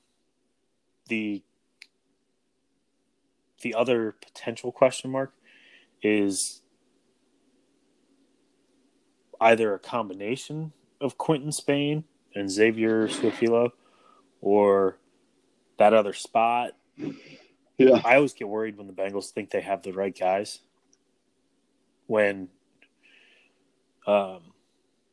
the 1.09 1.43
the 3.63 3.75
other 3.75 4.13
potential 4.13 4.73
question 4.73 5.11
mark 5.11 5.33
is 6.03 6.63
either 9.41 9.75
a 9.75 9.79
combination 9.79 10.73
of 11.01 11.19
Quinton 11.19 11.53
Spain 11.53 12.05
and 12.35 12.51
Xavier 12.51 13.09
Su'a-Filo 13.09 13.73
or 14.41 14.99
that 15.79 15.95
other 15.95 16.13
spot. 16.13 16.73
Yeah. 17.79 18.01
I 18.05 18.17
always 18.17 18.33
get 18.33 18.49
worried 18.49 18.77
when 18.77 18.87
the 18.87 18.93
Bengals 18.93 19.31
think 19.31 19.51
they 19.51 19.61
have 19.61 19.83
the 19.83 19.93
right 19.93 20.17
guys. 20.17 20.61
When, 22.13 22.49
um, 24.07 24.53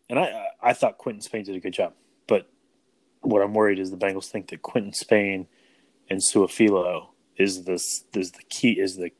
and 0.10 0.20
I 0.20 0.48
I 0.62 0.74
thought 0.74 0.98
Quinton 0.98 1.22
Spain 1.22 1.46
did 1.46 1.56
a 1.56 1.62
good 1.62 1.72
job, 1.72 1.94
but 2.28 2.50
what 3.22 3.42
I'm 3.42 3.54
worried 3.54 3.80
is 3.80 3.90
the 3.90 3.96
Bengals 3.96 4.26
think 4.26 4.50
that 4.50 4.62
Quinton 4.62 4.92
Spain 4.92 5.48
and 6.10 6.20
Su'a-Filo 6.20 7.12
is 7.38 7.64
this 7.64 8.04
is 8.14 8.34
the 8.34 8.44
key 8.50 8.78
is 8.78 8.98
the 8.98 9.12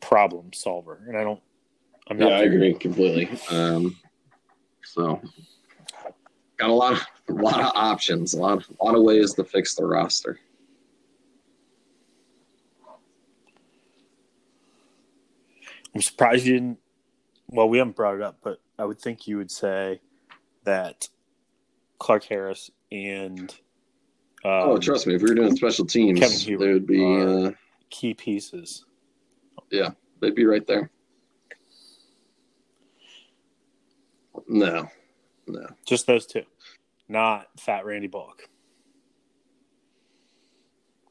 problem 0.00 0.52
solver, 0.52 1.02
and 1.08 1.16
I 1.16 1.24
don't. 1.24 1.40
I'm 2.08 2.18
not. 2.18 2.30
Yeah, 2.30 2.36
I 2.36 2.42
agree 2.42 2.74
completely. 2.74 3.28
Um, 3.50 3.96
so 4.84 5.20
got 6.56 6.70
a 6.70 6.72
lot 6.72 6.92
of 6.92 7.04
a 7.28 7.32
lot 7.32 7.58
of 7.58 7.72
options, 7.74 8.34
a 8.34 8.38
lot 8.38 8.58
of, 8.58 8.76
a 8.80 8.84
lot 8.84 8.94
of 8.94 9.02
ways 9.02 9.34
to 9.34 9.42
fix 9.42 9.74
the 9.74 9.84
roster. 9.84 10.38
I'm 15.92 16.00
surprised 16.00 16.46
you 16.46 16.52
didn't. 16.52 16.81
Well, 17.52 17.68
we 17.68 17.76
haven't 17.76 17.96
brought 17.96 18.14
it 18.14 18.22
up, 18.22 18.38
but 18.42 18.60
I 18.78 18.86
would 18.86 18.98
think 18.98 19.28
you 19.28 19.36
would 19.36 19.50
say 19.50 20.00
that 20.64 21.08
Clark 21.98 22.24
Harris 22.24 22.70
and 22.90 23.54
um, 24.44 24.50
oh, 24.50 24.78
trust 24.78 25.06
me, 25.06 25.14
if 25.14 25.22
we 25.22 25.28
were 25.28 25.34
doing 25.34 25.54
special 25.54 25.84
teams, 25.84 26.18
Kevin 26.18 26.38
Huber 26.38 26.66
they 26.66 26.72
would 26.72 26.86
be 26.86 27.20
uh, 27.20 27.52
key 27.90 28.14
pieces. 28.14 28.86
Yeah, 29.70 29.90
they'd 30.20 30.34
be 30.34 30.46
right 30.46 30.66
there. 30.66 30.90
No, 34.48 34.88
no. 35.46 35.66
Just 35.86 36.06
those 36.06 36.26
two, 36.26 36.44
not 37.08 37.48
Fat 37.60 37.84
Randy 37.84 38.08
Bullock. 38.08 38.48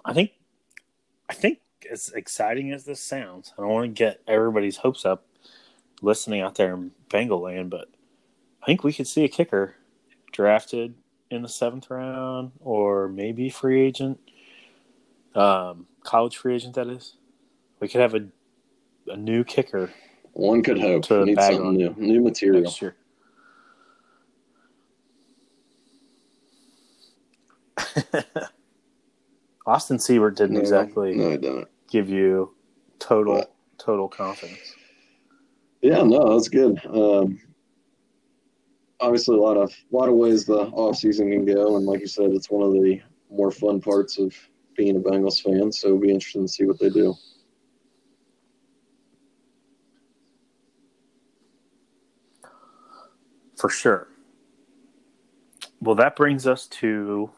I 0.04 0.14
think, 0.14 0.32
I 1.30 1.36
think 1.36 1.60
as 1.90 2.10
exciting 2.10 2.72
as 2.72 2.84
this 2.84 3.00
sounds, 3.00 3.54
I 3.58 3.62
don't 3.62 3.70
want 3.70 3.86
to 3.86 3.90
get 3.98 4.22
everybody's 4.28 4.78
hopes 4.78 5.06
up 5.06 5.26
listening 6.02 6.42
out 6.42 6.56
there 6.56 6.74
in 6.74 6.92
Bengal 7.10 7.42
land, 7.42 7.70
but 7.70 7.88
I 8.62 8.66
think 8.66 8.84
we 8.84 8.94
could 8.94 9.08
see 9.08 9.24
a 9.24 9.28
kicker 9.30 9.76
drafted 10.32 10.96
in 11.30 11.42
the 11.44 11.50
seventh 11.50 11.90
round 11.90 12.52
or 12.60 13.08
maybe 13.08 13.50
free 13.50 13.82
agent, 13.82 14.20
um, 15.36 15.88
college 16.04 16.38
free 16.38 16.56
agent. 16.56 16.76
That 16.76 16.88
is, 16.88 17.16
we 17.80 17.88
could 17.88 18.02
have 18.02 18.14
a 18.16 18.28
a 19.08 19.18
new 19.18 19.44
kicker 19.44 19.92
One 20.34 20.62
could 20.62 20.80
hope. 20.80 21.04
To 21.06 21.26
need 21.26 21.40
something 21.42 21.66
on. 21.66 21.76
new, 21.78 21.96
new 21.98 22.22
material. 22.22 22.62
next 22.64 22.82
year. 22.82 22.96
Austin 29.66 29.98
Seibert 29.98 30.36
didn't 30.36 30.56
No, 30.56 30.60
exactly 30.60 31.16
No, 31.16 31.32
I 31.32 31.38
don't. 31.38 31.68
give 31.90 32.10
you 32.10 32.54
total 33.00 33.36
What? 33.36 33.54
total 33.78 34.08
confidence. 34.08 34.76
Yeah, 35.82 36.04
no, 36.04 36.34
that's 36.34 36.48
good. 36.48 36.80
Um, 36.86 37.40
obviously, 39.00 39.36
a 39.36 39.42
lot 39.42 39.58
of 39.58 39.72
a 39.72 39.96
lot 39.96 40.10
of 40.10 40.16
ways 40.16 40.46
the 40.46 40.54
off 40.54 40.98
season 40.98 41.32
can 41.32 41.46
go, 41.46 41.76
and 41.78 41.86
like 41.86 42.02
you 42.02 42.08
said, 42.08 42.32
it's 42.32 42.50
one 42.50 42.66
of 42.66 42.74
the 42.74 43.02
more 43.30 43.52
fun 43.52 43.82
parts 43.82 44.20
of 44.20 44.36
being 44.76 44.96
a 44.96 45.00
Bengals 45.00 45.42
fan. 45.42 45.72
So 45.72 45.88
it'll 45.88 46.00
be 46.00 46.12
interesting 46.12 46.44
to 46.46 46.48
see 46.48 46.66
what 46.66 46.80
they 46.80 46.90
do. 46.90 47.16
For 53.58 53.70
sure. 53.70 54.08
Well, 55.80 55.96
that 55.96 56.16
brings 56.16 56.46
us 56.48 56.68
to 56.68 57.32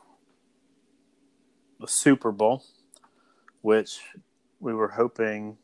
the 1.80 1.88
Super 1.88 2.32
Bowl, 2.32 2.64
which 3.62 4.00
we 4.60 4.74
were 4.74 4.89
hoping 4.89 5.58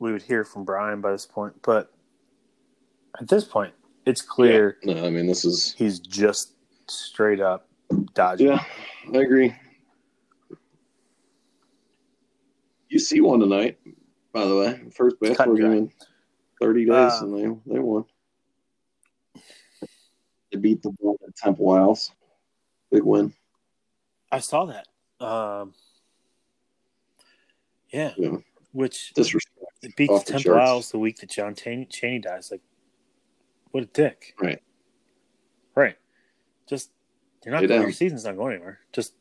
we 0.00 0.10
would 0.12 0.22
hear 0.22 0.44
from 0.44 0.64
Brian 0.64 1.00
by 1.00 1.12
this 1.12 1.26
point, 1.26 1.54
but 1.62 1.92
at 3.20 3.28
this 3.28 3.44
point, 3.44 3.72
it's 4.06 4.22
clear 4.22 4.78
No, 4.82 5.04
I 5.06 5.10
mean 5.10 5.26
this 5.26 5.44
is. 5.44 5.72
he's 5.76 6.00
just 6.00 6.54
straight 6.88 7.40
up 7.40 7.68
dodging. 8.14 8.48
Yeah, 8.48 8.64
I 9.14 9.18
agree. 9.18 9.54
You 12.88 12.98
see 12.98 13.20
one 13.20 13.38
tonight, 13.38 13.78
by 14.32 14.44
the 14.46 14.56
way. 14.56 14.80
First 14.96 15.20
basketball 15.20 15.54
game 15.54 15.72
in 15.72 15.92
thirty 16.60 16.84
days, 16.86 17.12
Uh, 17.12 17.20
and 17.22 17.34
they 17.66 17.74
they 17.74 17.78
won. 17.78 18.04
They 20.50 20.58
beat 20.58 20.82
the 20.82 20.90
at 21.28 21.36
Temple 21.36 21.70
Owls. 21.72 22.10
Big 22.90 23.04
win. 23.04 23.32
I 24.32 24.40
saw 24.40 24.64
that. 24.66 24.88
Um, 25.24 25.74
yeah, 27.92 28.12
Yeah. 28.16 28.36
Which 28.72 29.12
Disrespect. 29.14 29.56
it 29.82 29.96
beats 29.96 30.12
Off 30.12 30.24
the 30.26 30.32
the 30.34 30.38
Temple 30.40 30.60
charts. 30.60 30.90
The 30.90 30.98
week 30.98 31.16
that 31.18 31.30
John 31.30 31.54
Chaney, 31.54 31.86
Chaney 31.86 32.18
dies. 32.20 32.50
Like, 32.50 32.60
what 33.72 33.82
a 33.82 33.86
dick. 33.86 34.34
Right. 34.40 34.62
Right. 35.74 35.96
Just 36.68 36.90
you're 37.44 37.54
not 37.54 37.66
going. 37.66 37.82
Your 37.82 37.92
season's 37.92 38.24
not 38.24 38.36
going 38.36 38.54
anywhere. 38.54 38.78
Just 38.92 39.14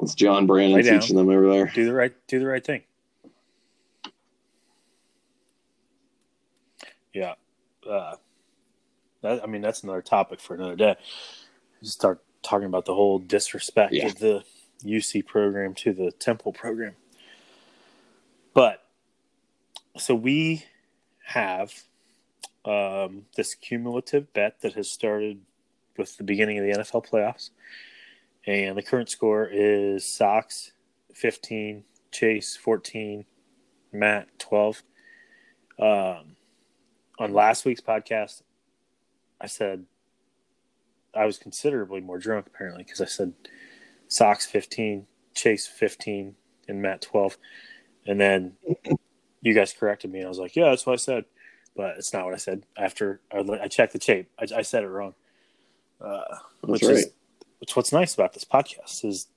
It's 0.00 0.14
John 0.14 0.46
Brannen 0.46 0.82
teaching 0.82 1.16
them 1.16 1.28
over 1.28 1.50
there. 1.50 1.66
do 1.74 1.84
the 1.84 1.92
right 1.94 2.14
do 2.28 2.38
the 2.38 2.46
right 2.46 2.64
thing. 2.64 2.82
Yeah. 7.14 7.34
Uh, 7.88 8.16
that, 9.22 9.42
I 9.42 9.46
mean, 9.46 9.62
that's 9.62 9.82
another 9.82 10.02
topic 10.02 10.40
for 10.40 10.54
another 10.54 10.76
day. 10.76 10.96
Just 11.82 11.94
start 11.94 12.22
talking 12.42 12.66
about 12.66 12.84
the 12.84 12.94
whole 12.94 13.18
disrespect 13.18 13.92
Yeah. 13.92 14.06
of 14.06 14.18
the 14.18 14.44
UC 14.84 15.22
program 15.26 15.74
to 15.74 15.92
the 15.92 16.12
Temple 16.12 16.52
program. 16.52 16.94
But 18.58 18.82
so 19.98 20.16
we 20.16 20.64
have 21.24 21.72
um, 22.64 23.26
this 23.36 23.54
cumulative 23.54 24.32
bet 24.32 24.62
that 24.62 24.72
has 24.72 24.90
started 24.90 25.38
with 25.96 26.16
the 26.16 26.24
beginning 26.24 26.58
of 26.58 26.64
the 26.64 26.82
NFL 26.82 27.06
playoffs. 27.06 27.50
And 28.48 28.76
the 28.76 28.82
current 28.82 29.10
score 29.10 29.48
is 29.48 30.12
Sox 30.12 30.72
15, 31.14 31.84
Chase 32.10 32.56
14, 32.56 33.26
Matt 33.92 34.26
12. 34.40 34.82
Um, 35.78 36.34
on 37.20 37.32
last 37.32 37.64
week's 37.64 37.80
podcast, 37.80 38.42
I 39.40 39.46
said 39.46 39.84
I 41.14 41.26
was 41.26 41.38
considerably 41.38 42.00
more 42.00 42.18
drunk 42.18 42.48
apparently 42.48 42.82
because 42.82 43.00
I 43.00 43.04
said 43.04 43.34
Sox 44.08 44.46
15, 44.46 45.06
Chase 45.32 45.68
15, 45.68 46.34
and 46.66 46.82
Matt 46.82 47.02
12. 47.02 47.38
And 48.08 48.18
then 48.18 48.54
you 49.42 49.54
guys 49.54 49.72
corrected 49.72 50.10
me. 50.10 50.18
And 50.18 50.26
I 50.26 50.28
was 50.28 50.38
like, 50.38 50.56
yeah, 50.56 50.70
that's 50.70 50.86
what 50.86 50.94
I 50.94 50.96
said. 50.96 51.26
But 51.76 51.96
it's 51.98 52.12
not 52.12 52.24
what 52.24 52.34
I 52.34 52.38
said. 52.38 52.64
After 52.76 53.20
I, 53.30 53.68
checked 53.68 53.92
the 53.92 54.00
tape, 54.00 54.28
I, 54.40 54.46
I 54.56 54.62
said 54.62 54.82
it 54.82 54.88
wrong. 54.88 55.14
Uh, 56.00 56.22
which 56.62 56.82
right. 56.82 56.92
is 56.92 57.10
which 57.58 57.74
what's 57.76 57.92
nice 57.92 58.14
about 58.14 58.32
this 58.32 58.44
podcast 58.44 59.04
is 59.04 59.28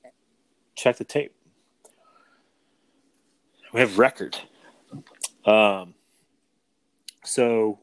check 0.76 0.98
the 0.98 1.04
tape. 1.04 1.34
We 3.74 3.80
have 3.80 3.98
record. 4.00 4.38
Um, 5.46 5.96
so 7.24 7.80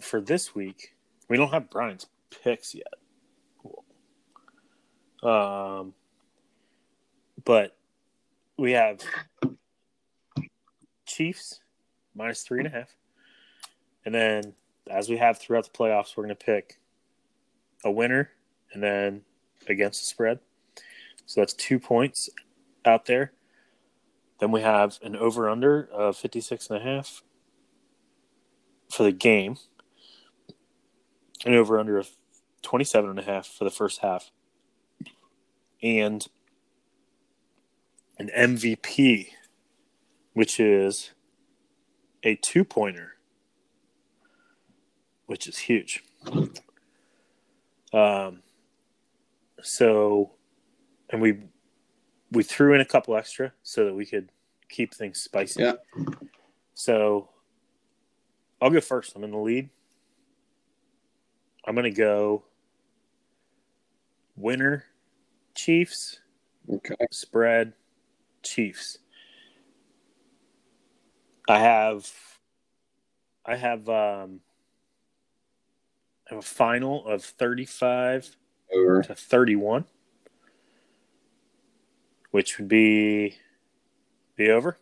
for 0.00 0.20
this 0.20 0.54
week, 0.54 0.94
we 1.28 1.36
don't 1.36 1.50
have 1.52 1.70
Brian's 1.70 2.06
picks 2.42 2.74
yet. 2.74 2.94
Um, 5.22 5.94
but 7.44 7.76
we 8.58 8.72
have 8.72 9.00
Chiefs 11.16 11.60
minus 12.14 12.42
three 12.42 12.58
and 12.58 12.66
a 12.66 12.70
hmm. 12.70 12.76
half, 12.76 12.96
and 14.04 14.14
then 14.14 14.54
as 14.90 15.08
we 15.08 15.16
have 15.16 15.38
throughout 15.38 15.64
the 15.64 15.76
playoffs, 15.76 16.16
we're 16.16 16.24
going 16.24 16.36
to 16.36 16.44
pick 16.44 16.78
a 17.84 17.90
winner 17.90 18.30
and 18.72 18.82
then 18.82 19.22
against 19.68 20.00
the 20.00 20.06
spread. 20.06 20.38
So 21.24 21.40
that's 21.40 21.54
two 21.54 21.78
points 21.78 22.28
out 22.84 23.06
there. 23.06 23.32
Then 24.38 24.52
we 24.52 24.60
have 24.60 24.98
an 25.02 25.16
over 25.16 25.48
under 25.48 25.88
of 25.92 26.16
56 26.16 26.68
and 26.70 26.78
a 26.78 26.82
half. 26.82 27.22
for 28.88 29.02
the 29.02 29.12
game, 29.12 29.56
and 31.44 31.54
over 31.56 31.80
under 31.80 31.98
of 31.98 32.08
27 32.62 33.10
and 33.10 33.18
a 33.18 33.22
half 33.22 33.46
for 33.46 33.64
the 33.64 33.70
first 33.70 34.00
half, 34.00 34.30
and 35.82 36.28
an 38.18 38.30
MVP, 38.36 39.30
which 40.36 40.60
is 40.60 41.12
a 42.22 42.36
two 42.36 42.62
pointer, 42.62 43.12
which 45.24 45.48
is 45.48 45.56
huge. 45.56 46.04
Um, 47.94 48.42
so, 49.62 50.32
and 51.08 51.22
we 51.22 51.38
we 52.32 52.42
threw 52.42 52.74
in 52.74 52.82
a 52.82 52.84
couple 52.84 53.16
extra 53.16 53.54
so 53.62 53.86
that 53.86 53.94
we 53.94 54.04
could 54.04 54.28
keep 54.68 54.92
things 54.92 55.22
spicy. 55.22 55.62
Yeah. 55.62 55.72
So, 56.74 57.30
I'll 58.60 58.68
go 58.68 58.82
first. 58.82 59.16
I'm 59.16 59.24
in 59.24 59.30
the 59.30 59.38
lead. 59.38 59.70
I'm 61.64 61.74
gonna 61.74 61.90
go 61.90 62.44
winner 64.36 64.84
Chiefs 65.54 66.20
Okay. 66.70 66.94
spread 67.10 67.72
Chiefs. 68.42 68.98
I 71.48 71.58
have 71.58 72.12
I 73.44 73.56
have 73.56 73.88
um 73.88 74.40
I 76.28 76.34
have 76.34 76.38
a 76.38 76.42
final 76.42 77.06
of 77.06 77.22
35 77.24 78.36
Over. 78.72 79.02
to 79.02 79.14
31 79.14 79.84
which 82.36 82.58
would 82.58 82.68
be 82.68 83.38
the 84.36 84.50
over. 84.50 84.76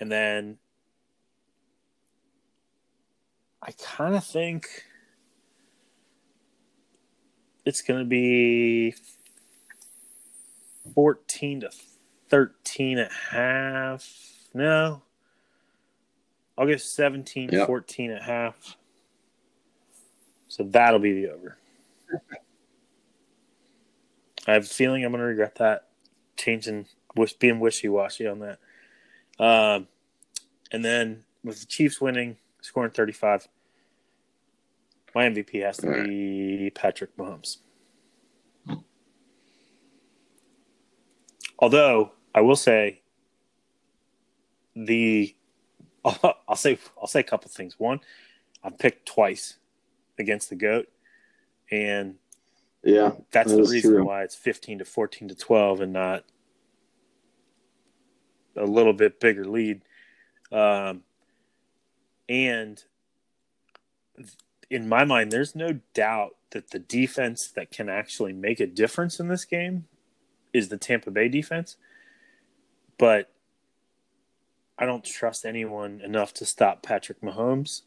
And 0.00 0.10
then 0.10 0.56
I 3.62 3.72
kind 3.72 4.14
of 4.14 4.24
think 4.24 4.66
it's 7.66 7.82
going 7.82 8.00
to 8.00 8.06
be 8.08 8.94
14 10.94 11.60
to 11.60 11.70
13 12.30 12.98
and 12.98 13.10
a 13.10 13.14
half. 13.30 14.08
No. 14.54 15.02
I'll 16.56 16.66
get 16.66 16.80
17, 16.80 17.50
Yep. 17.52 17.66
14 17.66 18.10
and 18.10 18.20
a 18.20 18.22
half. 18.22 18.76
So 20.48 20.62
that'll 20.64 21.00
be 21.00 21.12
the 21.12 21.32
over. 21.32 21.58
I 24.46 24.52
have 24.52 24.64
a 24.64 24.66
feeling 24.66 25.04
I'm 25.04 25.10
going 25.10 25.20
to 25.20 25.26
regret 25.26 25.56
that, 25.56 25.88
changing, 26.36 26.86
wish, 27.16 27.32
being 27.32 27.58
wishy 27.60 27.88
washy 27.88 28.26
on 28.26 28.40
that. 28.40 28.58
Um, 29.38 29.88
and 30.70 30.84
then 30.84 31.24
with 31.42 31.60
the 31.60 31.66
Chiefs 31.66 32.00
winning, 32.00 32.36
scoring 32.60 32.90
35, 32.92 33.48
my 35.14 35.28
MVP 35.28 35.62
has 35.64 35.78
to 35.78 36.04
be 36.04 36.70
Patrick 36.74 37.16
Mahomes. 37.16 37.58
Although 41.58 42.12
I 42.34 42.42
will 42.42 42.56
say 42.56 43.00
the 44.76 45.34
I'll, 46.04 46.36
I'll 46.48 46.56
say 46.56 46.78
I'll 47.00 47.06
say 47.06 47.20
a 47.20 47.24
couple 47.24 47.50
things. 47.50 47.78
One, 47.78 48.00
I've 48.62 48.78
picked 48.78 49.06
twice 49.06 49.56
against 50.18 50.50
the 50.50 50.56
goat, 50.56 50.88
and 51.70 52.16
Yeah. 52.82 53.12
that's 53.30 53.50
That 53.50 53.62
the 53.64 53.70
reason 53.70 53.92
true. 53.92 54.04
why 54.04 54.22
it's 54.22 54.36
15 54.36 54.78
to 54.80 54.84
14 54.84 55.28
to 55.28 55.34
12 55.34 55.80
and 55.80 55.92
not 55.92 56.24
a 58.56 58.64
little 58.64 58.92
bit 58.92 59.18
bigger 59.20 59.44
lead. 59.44 59.82
Um, 60.52 61.02
and 62.28 62.82
in 64.70 64.88
my 64.88 65.04
mind, 65.04 65.32
there's 65.32 65.54
no 65.54 65.80
doubt 65.92 66.36
that 66.50 66.70
the 66.70 66.78
defense 66.78 67.48
that 67.48 67.70
can 67.70 67.88
actually 67.88 68.32
make 68.32 68.60
a 68.60 68.66
difference 68.66 69.18
in 69.18 69.28
this 69.28 69.44
game 69.44 69.86
is 70.52 70.68
the 70.68 70.76
Tampa 70.76 71.10
Bay 71.10 71.28
defense. 71.28 71.76
But 72.96 73.32
I 74.78 74.86
don't 74.86 75.04
trust 75.04 75.44
anyone 75.44 76.00
enough 76.02 76.34
to 76.34 76.46
stop 76.46 76.82
Patrick 76.82 77.20
Mahomes. 77.20 77.82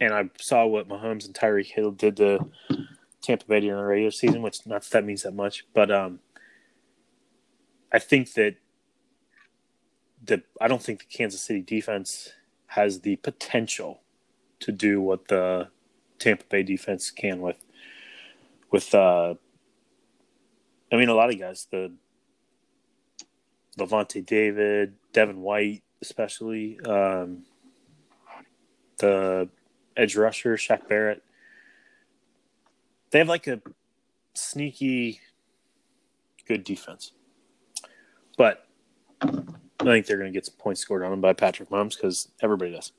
And 0.00 0.12
I 0.12 0.30
saw 0.38 0.66
what 0.66 0.88
Mahomes 0.88 1.24
and 1.26 1.34
Tyreek 1.34 1.66
Hill 1.66 1.92
did 1.92 2.16
to 2.16 2.50
Tampa 3.22 3.46
Bay 3.46 3.60
during 3.60 3.76
the 3.78 3.84
regular 3.84 4.10
season, 4.10 4.42
which 4.42 4.66
not 4.66 4.82
that 4.82 4.90
that 4.90 5.04
means 5.04 5.22
that 5.22 5.34
much, 5.34 5.64
but 5.74 5.90
um, 5.90 6.20
I 7.92 7.98
think 7.98 8.34
that 8.34 8.56
the 10.22 10.42
I 10.60 10.68
don't 10.68 10.82
think 10.82 11.00
the 11.00 11.16
Kansas 11.16 11.40
City 11.40 11.60
defense 11.60 12.32
has 12.68 13.00
the 13.00 13.16
potential 13.16 14.02
to 14.60 14.72
do 14.72 15.00
what 15.00 15.28
the 15.28 15.68
Tampa 16.18 16.44
Bay 16.44 16.62
defense 16.62 17.10
can 17.10 17.40
with 17.40 17.64
with 18.70 18.94
uh, 18.94 19.34
I 20.92 20.96
mean 20.96 21.08
a 21.08 21.14
lot 21.14 21.30
of 21.32 21.38
guys 21.38 21.66
the 21.70 21.92
Lavonte 23.78 24.24
David, 24.24 24.94
Devin 25.12 25.40
White, 25.40 25.82
especially 26.02 26.78
um, 26.86 27.44
the 28.98 29.48
edge 29.96 30.16
rusher 30.16 30.56
Shaq 30.56 30.88
Barrett 30.88 31.22
they 33.10 33.18
have 33.18 33.28
like 33.28 33.46
a 33.46 33.60
sneaky 34.34 35.20
good 36.46 36.64
defense. 36.64 37.12
But 38.36 38.66
I 39.22 39.28
think 39.84 40.06
they're 40.06 40.18
going 40.18 40.32
to 40.32 40.36
get 40.36 40.46
some 40.46 40.56
points 40.58 40.80
scored 40.80 41.02
on 41.02 41.10
them 41.10 41.20
by 41.20 41.32
Patrick 41.32 41.70
Mahomes 41.70 41.96
because 41.96 42.28
everybody 42.42 42.72
does. 42.72 42.92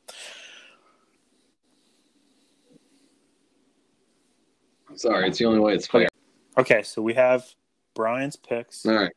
Sorry, 4.95 5.27
it's 5.27 5.37
the 5.37 5.45
only 5.45 5.59
way 5.59 5.75
it's 5.75 5.85
fair. 5.85 6.07
Okay, 6.57 6.81
so 6.81 7.01
we 7.01 7.13
have 7.13 7.45
Brian's 7.93 8.35
picks 8.35 8.85
All 8.85 8.93
right. 8.93 9.11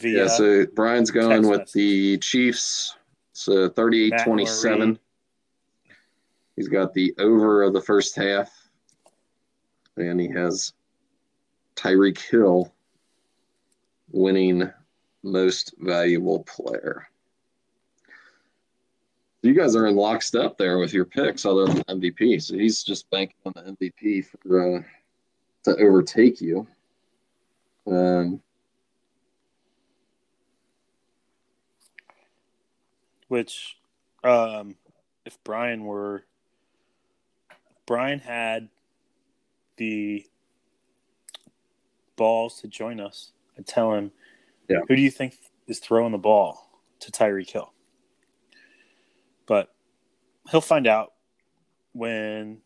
via 0.00 0.24
Yeah, 0.24 0.26
so 0.28 0.66
Brian's 0.74 1.12
going 1.12 1.42
text 1.42 1.50
with 1.50 1.72
the 1.72 2.18
Chiefs. 2.18 2.96
So 3.42 3.68
38 3.68 4.10
Matt 4.10 4.24
27. 4.24 4.78
Murray. 4.78 4.98
He's 6.54 6.68
got 6.68 6.94
the 6.94 7.12
over 7.18 7.64
of 7.64 7.72
the 7.72 7.80
first 7.80 8.14
half. 8.14 8.50
And 9.96 10.20
he 10.20 10.28
has 10.28 10.72
Tyreek 11.74 12.18
Hill 12.18 12.72
winning 14.12 14.70
most 15.24 15.74
valuable 15.78 16.44
player. 16.44 17.08
You 19.42 19.54
guys 19.54 19.74
are 19.74 19.88
in 19.88 19.96
lockstep 19.96 20.56
there 20.56 20.78
with 20.78 20.92
your 20.92 21.04
picks, 21.04 21.44
other 21.44 21.66
than 21.66 21.82
MVP. 22.00 22.40
So 22.40 22.54
he's 22.54 22.84
just 22.84 23.10
banking 23.10 23.36
on 23.44 23.54
the 23.56 23.72
MVP 23.72 24.24
for 24.24 24.76
uh, 24.76 24.82
to 25.64 25.76
overtake 25.78 26.40
you. 26.40 26.64
Um, 27.88 28.40
which 33.32 33.78
um, 34.24 34.74
if 35.24 35.42
Brian 35.42 35.84
were 35.86 36.26
Brian 37.86 38.18
had 38.18 38.68
the 39.78 40.26
balls 42.16 42.60
to 42.60 42.68
join 42.68 43.00
us, 43.00 43.32
I'd 43.56 43.66
tell 43.66 43.94
him, 43.94 44.12
Yeah. 44.68 44.80
who 44.86 44.94
do 44.96 45.00
you 45.00 45.10
think 45.10 45.36
is 45.66 45.78
throwing 45.78 46.12
the 46.12 46.18
ball 46.18 46.82
to 47.00 47.10
Tyreek 47.10 47.48
Hill? 47.48 47.72
But 49.46 49.74
he'll 50.50 50.60
find 50.60 50.86
out 50.86 51.14
when 51.94 52.58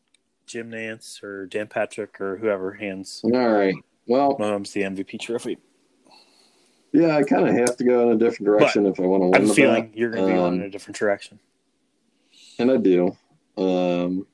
Jim 0.47 0.73
Nantz 0.73 1.23
or 1.23 1.47
Dan 1.47 1.69
Patrick 1.69 2.21
or 2.21 2.39
whoever 2.39 2.73
hands 2.73 3.21
all 3.23 3.31
right. 3.31 3.75
Well, 4.09 4.37
Mahomes 4.37 4.73
the 4.73 4.83
MVP 4.83 5.21
trophy. 5.21 5.59
Yeah, 6.97 7.15
I 7.17 7.25
kind 7.25 7.47
of 7.47 7.55
have 7.55 7.77
to 7.77 7.85
go 7.85 8.09
in 8.09 8.17
a 8.17 8.19
different 8.19 8.47
direction 8.47 8.87
if 8.87 8.99
I 8.99 9.03
want 9.03 9.23
to 9.23 9.27
win 9.39 9.49
the 9.49 9.53
feeling 9.55 9.93
you're 9.95 10.11
going 10.11 10.23
to 10.25 10.33
be 10.33 10.35
going 10.35 10.47
Um, 10.55 10.61
in 10.61 10.63
a 10.63 10.71
different 10.71 10.97
direction. 10.97 11.39
and 12.59 12.71
I 12.71 12.79
do. 12.79 13.15
Um, 13.59 14.27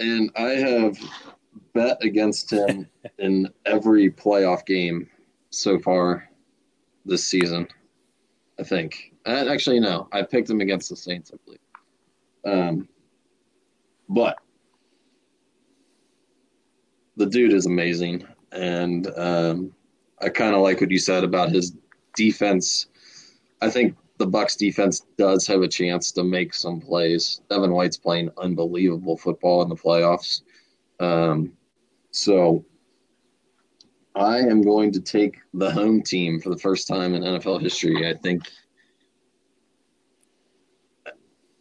and 0.00 0.30
I 0.36 0.50
have 0.50 0.98
bet 1.74 2.02
against 2.02 2.52
him 2.52 2.88
in 3.18 3.48
every 3.66 4.10
playoff 4.10 4.66
game 4.66 5.08
so 5.50 5.78
far 5.78 6.28
this 7.04 7.24
season. 7.24 7.68
I 8.58 8.64
think. 8.64 9.12
Uh, 9.26 9.46
actually, 9.48 9.78
no, 9.78 10.08
I 10.12 10.22
picked 10.22 10.50
him 10.50 10.60
against 10.60 10.90
the 10.90 10.96
Saints, 10.96 11.30
I 11.32 11.36
believe. 11.44 11.60
Um, 12.44 12.88
but 14.08 14.38
the 17.16 17.26
dude 17.26 17.52
is 17.52 17.66
amazing, 17.66 18.26
and 18.54 19.06
um, 19.16 19.72
I 20.20 20.28
kind 20.28 20.54
of 20.54 20.62
like 20.62 20.80
what 20.80 20.90
you 20.90 20.98
said 20.98 21.24
about 21.24 21.50
his 21.50 21.76
defense. 22.16 22.86
I 23.60 23.68
think 23.68 23.96
the 24.18 24.26
Bucs 24.26 24.56
defense 24.56 25.06
does 25.18 25.46
have 25.46 25.62
a 25.62 25.68
chance 25.68 26.12
to 26.12 26.22
make 26.22 26.54
some 26.54 26.80
plays. 26.80 27.42
Devin 27.50 27.72
White's 27.72 27.96
playing 27.96 28.30
unbelievable 28.38 29.16
football 29.16 29.62
in 29.62 29.68
the 29.68 29.76
playoffs. 29.76 30.42
Um, 31.00 31.52
so 32.12 32.64
I 34.14 34.38
am 34.38 34.62
going 34.62 34.92
to 34.92 35.00
take 35.00 35.38
the 35.54 35.70
home 35.70 36.00
team 36.02 36.40
for 36.40 36.50
the 36.50 36.58
first 36.58 36.86
time 36.86 37.14
in 37.14 37.22
NFL 37.22 37.60
history. 37.60 38.08
I 38.08 38.14
think 38.14 38.42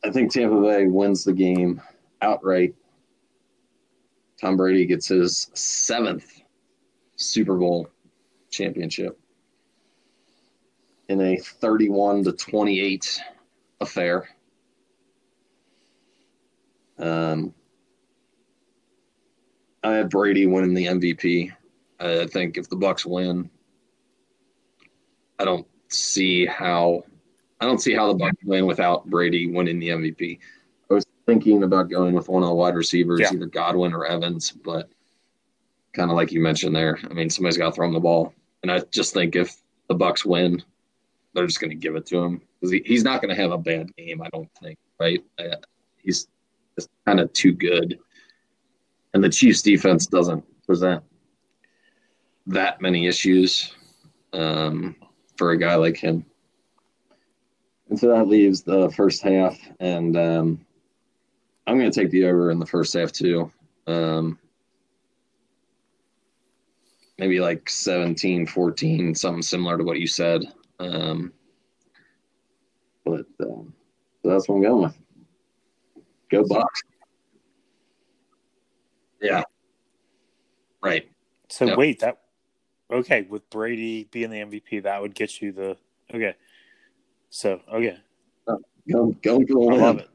I 0.05 0.11
think 0.11 0.31
Tampa 0.31 0.61
Bay 0.61 0.85
wins 0.85 1.23
the 1.23 1.33
game 1.33 1.81
outright. 2.21 2.75
Tom 4.39 4.57
Brady 4.57 4.85
gets 4.85 5.07
his 5.07 5.49
seventh 5.53 6.42
Super 7.23 7.55
Bowl 7.57 7.89
championship 8.49 9.19
in 11.09 11.19
a 11.21 11.37
31 11.37 12.23
to 12.25 12.31
28 12.33 13.21
affair. 13.81 14.29
Um, 16.97 17.53
I 19.83 19.93
have 19.95 20.09
Brady 20.09 20.45
winning 20.45 20.73
the 20.73 20.85
MVP. 20.85 21.51
I 21.99 22.27
think 22.27 22.57
if 22.57 22.69
the 22.69 22.75
Bucs 22.75 23.05
win, 23.05 23.49
I 25.39 25.45
don't 25.45 25.67
see 25.89 26.45
how 26.45 27.03
I 27.59 27.65
don't 27.65 27.81
see 27.81 27.93
how 27.93 28.11
the 28.11 28.19
Bucs 28.19 28.43
win 28.45 28.65
without 28.65 29.05
Brady 29.09 29.47
winning 29.47 29.79
the 29.79 29.89
MVP. 29.89 30.39
I 30.89 30.93
was 30.93 31.05
thinking 31.25 31.63
about 31.63 31.89
going 31.89 32.13
with 32.13 32.27
one 32.29 32.43
of 32.43 32.49
the 32.49 32.55
wide 32.55 32.75
receivers, 32.75 33.21
Yeah. 33.21 33.31
either 33.33 33.45
Godwin 33.45 33.93
or 33.93 34.05
Evans, 34.05 34.51
but 34.51 34.89
kind 35.93 36.09
of 36.09 36.17
like 36.17 36.31
you 36.31 36.41
mentioned 36.41 36.75
there, 36.75 36.99
I 37.09 37.13
mean, 37.13 37.29
somebody's 37.29 37.57
got 37.57 37.69
to 37.69 37.71
throw 37.71 37.87
him 37.87 37.93
the 37.93 37.99
ball, 37.99 38.33
and 38.61 38.71
I 38.71 38.79
just 38.91 39.13
think 39.13 39.35
if 39.35 39.55
the 39.87 39.95
Bucs 39.95 40.25
win, 40.25 40.61
they're 41.33 41.47
just 41.47 41.59
going 41.59 41.69
to 41.69 41.75
give 41.75 41.95
it 41.95 42.05
to 42.07 42.17
him 42.17 42.41
because 42.59 42.71
he, 42.71 42.81
he's 42.85 43.03
not 43.03 43.21
going 43.21 43.35
to 43.35 43.41
have 43.41 43.51
a 43.51 43.57
bad 43.57 43.95
game. 43.95 44.21
I 44.21 44.29
don't 44.29 44.49
think, 44.61 44.77
right? 44.99 45.23
Uh, 45.39 45.55
he's 45.97 46.27
just 46.75 46.89
kind 47.05 47.19
of 47.19 47.31
too 47.33 47.53
good, 47.53 47.99
and 49.13 49.23
the 49.23 49.29
Chiefs' 49.29 49.61
defense 49.61 50.07
doesn't 50.07 50.43
present 50.65 51.03
that 52.47 52.81
many 52.81 53.07
issues 53.07 53.73
um, 54.33 54.95
for 55.37 55.51
a 55.51 55.57
guy 55.57 55.75
like 55.75 55.97
him. 55.97 56.25
And 57.89 57.99
so 57.99 58.07
that 58.07 58.27
leaves 58.27 58.63
the 58.63 58.89
first 58.91 59.21
half, 59.21 59.57
and 59.79 60.17
um, 60.17 60.65
I'm 61.67 61.77
going 61.77 61.91
to 61.91 61.99
take 61.99 62.11
the 62.11 62.25
over 62.25 62.49
in 62.49 62.59
the 62.59 62.65
first 62.65 62.93
half 62.93 63.11
too. 63.11 63.51
Um, 63.87 64.39
maybe 67.23 67.39
like 67.39 67.69
17, 67.69 68.45
14, 68.45 69.15
something 69.15 69.41
similar 69.41 69.77
to 69.77 69.83
what 69.85 69.97
you 69.97 70.07
said. 70.07 70.43
Um, 70.81 71.31
but 73.05 73.25
um, 73.39 73.73
so 74.21 74.29
that's 74.29 74.49
what 74.49 74.55
I'm 74.55 74.61
going 74.61 74.83
with. 74.83 74.97
Go 76.29 76.43
Bucs. 76.43 76.65
Yeah. 79.21 79.43
Right. 80.83 81.09
So 81.47 81.67
Yep. 81.67 81.77
wait, 81.77 81.99
that 81.99 82.17
okay 82.91 83.21
with 83.21 83.49
Brady 83.49 84.03
being 84.11 84.29
the 84.29 84.39
MVP, 84.39 84.83
that 84.83 85.01
would 85.01 85.15
get 85.15 85.41
you 85.41 85.53
the 85.53 85.77
okay. 86.13 86.35
So 87.29 87.61
okay, 87.71 87.99
Go, 88.91 89.15
go 89.21 89.39
for 89.47 89.77
the 89.77 89.77
I 89.77 89.77
love 89.77 89.99
it. 89.99 90.09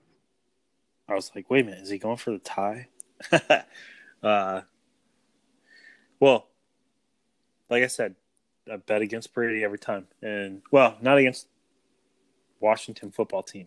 I 1.08 1.14
was 1.14 1.32
like, 1.34 1.48
wait 1.48 1.62
a 1.62 1.64
minute, 1.64 1.80
is 1.84 1.88
he 1.88 1.96
going 1.96 2.18
for 2.18 2.32
the 2.32 2.38
tie? 2.38 2.88
uh, 4.22 4.60
well, 6.20 6.48
like 7.70 7.82
I 7.82 7.86
said, 7.86 8.14
I 8.70 8.76
bet 8.76 9.02
against 9.02 9.32
Brady 9.32 9.64
every 9.64 9.78
time, 9.78 10.06
and 10.22 10.62
well, 10.70 10.96
not 11.00 11.18
against 11.18 11.48
Washington 12.60 13.10
football 13.10 13.42
team. 13.42 13.66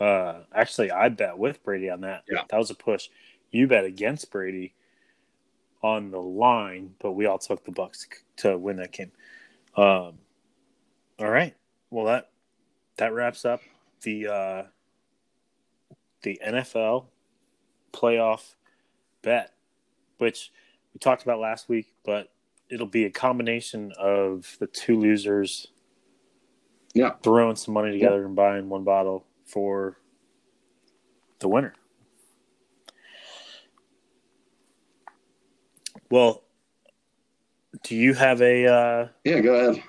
Uh, 0.00 0.40
actually, 0.54 0.90
I 0.90 1.08
bet 1.08 1.36
with 1.38 1.62
Brady 1.62 1.90
on 1.90 2.00
that. 2.02 2.24
Yeah. 2.30 2.42
that 2.48 2.56
was 2.56 2.70
a 2.70 2.74
push. 2.74 3.08
You 3.50 3.66
bet 3.66 3.84
against 3.84 4.30
Brady 4.30 4.74
on 5.82 6.10
the 6.10 6.20
line, 6.20 6.94
but 7.00 7.12
we 7.12 7.26
all 7.26 7.38
took 7.38 7.64
the 7.64 7.72
Bucs 7.72 8.06
to 8.38 8.56
win 8.56 8.76
that 8.76 8.92
game. 8.92 9.12
Um, 9.76 10.18
all 11.18 11.30
right. 11.30 11.54
Well, 11.90 12.06
that 12.06 12.30
that 12.96 13.12
wraps 13.12 13.44
up 13.44 13.60
the 14.02 14.28
uh, 14.28 14.62
the 16.22 16.40
NFL 16.44 17.06
playoff 17.92 18.54
bet, 19.22 19.52
which 20.18 20.50
we 20.94 20.98
talked 20.98 21.22
about 21.22 21.38
last 21.38 21.68
week, 21.68 21.92
but 22.04 22.32
it'll 22.72 22.86
be 22.86 23.04
a 23.04 23.10
combination 23.10 23.92
of 23.98 24.56
the 24.58 24.66
two 24.66 24.98
losers 24.98 25.68
Yeah. 26.94 27.10
throwing 27.22 27.54
some 27.54 27.74
money 27.74 27.92
together 27.92 28.24
and 28.24 28.34
buying 28.34 28.70
one 28.70 28.82
bottle 28.82 29.26
for 29.44 29.98
the 31.40 31.48
winner. 31.48 31.74
Well, 36.10 36.42
do 37.82 37.94
you 37.94 38.14
have 38.14 38.40
a 38.40 38.66
uh, 38.66 39.08
Yeah, 39.24 39.40
go 39.40 39.54
ahead. 39.54 39.82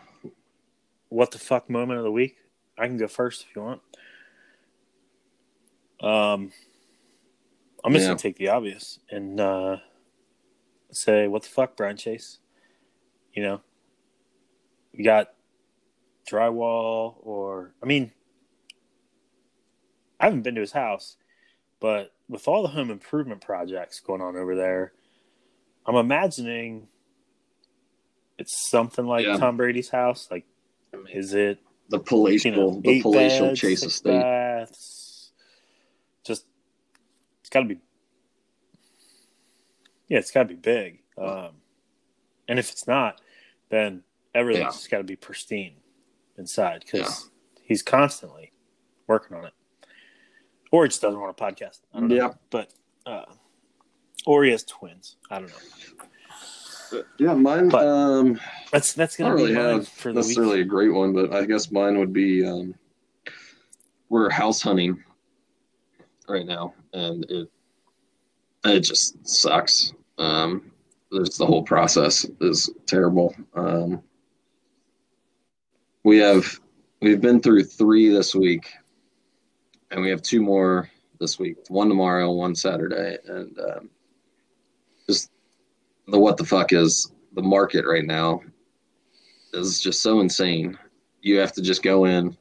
what 1.10 1.32
the 1.32 1.40
fuck 1.40 1.70
moment 1.70 2.00
of 2.00 2.04
the 2.04 2.12
week? 2.12 2.38
I 2.78 2.88
can 2.88 2.98
go 2.98 3.08
first 3.08 3.46
if 3.50 3.56
you 3.56 3.62
want. 3.62 3.82
Um, 6.02 6.52
I'm 7.84 7.94
just 7.94 8.04
Yeah. 8.04 8.10
gonna 8.10 8.20
take 8.20 8.38
the 8.38 8.50
obvious 8.50 9.00
and 9.10 9.40
uh, 9.40 9.78
say, 10.92 11.28
"What 11.28 11.44
the 11.44 11.50
fuck, 11.50 11.78
Brian 11.78 11.98
Chase?" 11.98 12.40
You 13.34 13.44
know, 13.44 13.62
you 14.94 15.04
got 15.04 15.34
drywall, 16.30 17.16
or 17.22 17.74
I 17.82 17.86
mean, 17.86 18.12
I 20.20 20.26
haven't 20.26 20.44
been 20.44 20.56
to 20.56 20.62
his 20.62 20.72
house, 20.72 21.18
but 21.80 22.14
with 22.30 22.48
all 22.48 22.62
the 22.62 22.70
home 22.70 22.90
improvement 22.92 23.42
projects 23.42 24.00
going 24.00 24.22
on 24.22 24.38
over 24.38 24.56
there, 24.56 24.94
I'm 25.86 25.96
imagining 25.96 26.88
it's 28.38 28.70
something 28.70 29.06
like 29.06 29.26
Yeah. 29.26 29.38
Tom 29.38 29.58
Brady's 29.58 29.90
house. 29.90 30.28
Like, 30.32 30.46
is 31.12 31.34
it 31.34 31.60
The 31.90 32.00
palatial, 32.00 32.52
you 32.52 32.58
know, 32.58 32.82
the 32.82 33.02
palatial 33.02 33.48
beds, 33.48 33.60
Chase 33.60 33.84
estate. 33.84 34.10
baths. 34.12 35.32
Just 36.24 36.46
it's 37.42 37.50
got 37.50 37.62
to 37.62 37.66
be, 37.66 37.80
yeah, 40.08 40.20
it's 40.20 40.32
got 40.32 40.44
to 40.44 40.50
be 40.50 40.56
big. 40.56 41.00
Um, 41.18 41.50
and 42.48 42.58
if 42.60 42.72
it's 42.72 42.88
not, 42.88 43.20
then 43.70 44.04
everything's 44.36 44.88
got 44.88 44.98
to 45.00 45.04
be 45.04 45.16
pristine 45.16 45.76
inside 46.38 46.84
because 46.86 47.30
he's 47.64 47.82
constantly 47.84 48.52
working 49.08 49.36
on 49.38 49.46
it, 49.46 49.54
or 50.72 50.84
he 50.84 50.90
just 50.90 51.02
doesn't 51.02 51.20
want 51.20 51.36
a 51.38 51.44
podcast. 51.44 51.80
I 51.94 52.00
don't 52.00 52.10
know, 52.10 52.16
Yeah. 52.16 52.34
but 52.50 52.74
uh, 53.06 53.26
or 54.26 54.44
he 54.44 54.52
has 54.52 54.64
twins. 54.64 55.18
I 55.30 55.40
don't 55.40 55.50
know. 55.50 57.02
Yeah, 57.18 57.34
mine. 57.34 57.70
But 57.70 57.88
um, 57.88 58.40
That's 58.72 58.94
that's 58.94 59.18
gonna 59.18 59.36
be 59.36 59.44
really 59.44 59.56
mine 59.56 59.64
have 59.78 59.88
for 59.88 60.10
the 60.14 60.20
week. 60.20 60.28
necessarily 60.28 60.62
a 60.62 60.66
great 60.66 60.94
one, 60.94 61.12
but 61.14 61.34
I 61.34 61.46
guess 61.46 61.72
mine 61.72 61.98
would 61.98 62.14
be 62.14 62.46
um, 62.46 62.76
we're 64.10 64.30
house 64.30 64.62
hunting 64.62 65.04
right 66.30 66.46
now, 66.46 66.74
and 66.94 67.26
it 67.32 67.50
it 68.66 68.80
just 68.82 69.28
sucks. 69.28 69.94
Um, 70.20 70.72
there's 71.14 71.38
the 71.38 71.46
whole 71.46 71.64
process 71.64 72.26
is 72.42 72.70
terrible. 72.86 73.36
Um, 73.54 74.02
we 76.04 76.18
have 76.18 76.60
we've 77.02 77.22
been 77.22 77.40
through 77.40 77.64
three 77.66 78.10
this 78.10 78.34
week, 78.34 78.72
and 79.92 80.02
we 80.02 80.10
have 80.10 80.22
two 80.22 80.42
more 80.42 80.90
this 81.20 81.40
week. 81.40 81.58
One 81.70 81.88
tomorrow, 81.88 82.32
one 82.32 82.56
Saturday, 82.56 83.18
and 83.28 83.58
um, 83.60 83.90
just 85.08 85.32
the 86.08 86.20
what 86.20 86.38
the 86.38 86.46
fuck 86.46 86.74
is 86.74 87.12
the 87.34 87.44
market 87.44 87.86
right 87.86 88.06
now 88.06 88.42
is 89.54 89.80
just 89.80 90.02
so 90.02 90.20
insane. 90.20 90.78
You 91.22 91.38
have 91.38 91.54
to 91.54 91.62
just 91.62 91.84
go 91.84 92.06
in, 92.06 92.36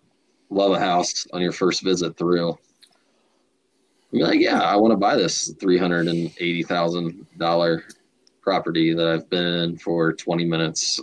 love 0.51 0.73
a 0.73 0.81
house 0.81 1.27
on 1.33 1.43
your 1.43 1.53
first 1.53 1.85
visit 1.85 2.17
through. 2.17 2.59
Be 4.11 4.23
like, 4.23 4.41
yeah, 4.41 4.61
I 4.61 4.77
want 4.77 4.93
to 4.93 4.97
buy 4.97 5.17
this 5.17 5.55
three 5.61 5.79
hundred 5.79 6.09
and 6.09 6.33
eighty 6.39 6.63
thousand 6.63 7.27
dollar 7.39 7.85
property 8.43 8.93
that 8.93 9.07
I've 9.07 9.31
been 9.31 9.47
in 9.47 9.79
for 9.79 10.13
twenty 10.13 10.45
minutes, 10.45 11.01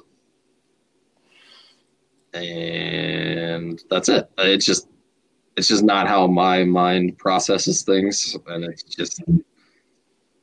and 2.33 3.81
that's 3.89 4.09
it. 4.09 4.29
It's 4.37 4.65
just, 4.65 4.89
it's 5.57 5.67
just 5.67 5.83
not 5.83 6.07
how 6.07 6.27
my 6.27 6.63
mind 6.63 7.17
processes 7.17 7.81
things, 7.83 8.37
and 8.47 8.65
it's 8.65 8.83
just, 8.83 9.23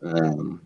um, 0.02 0.62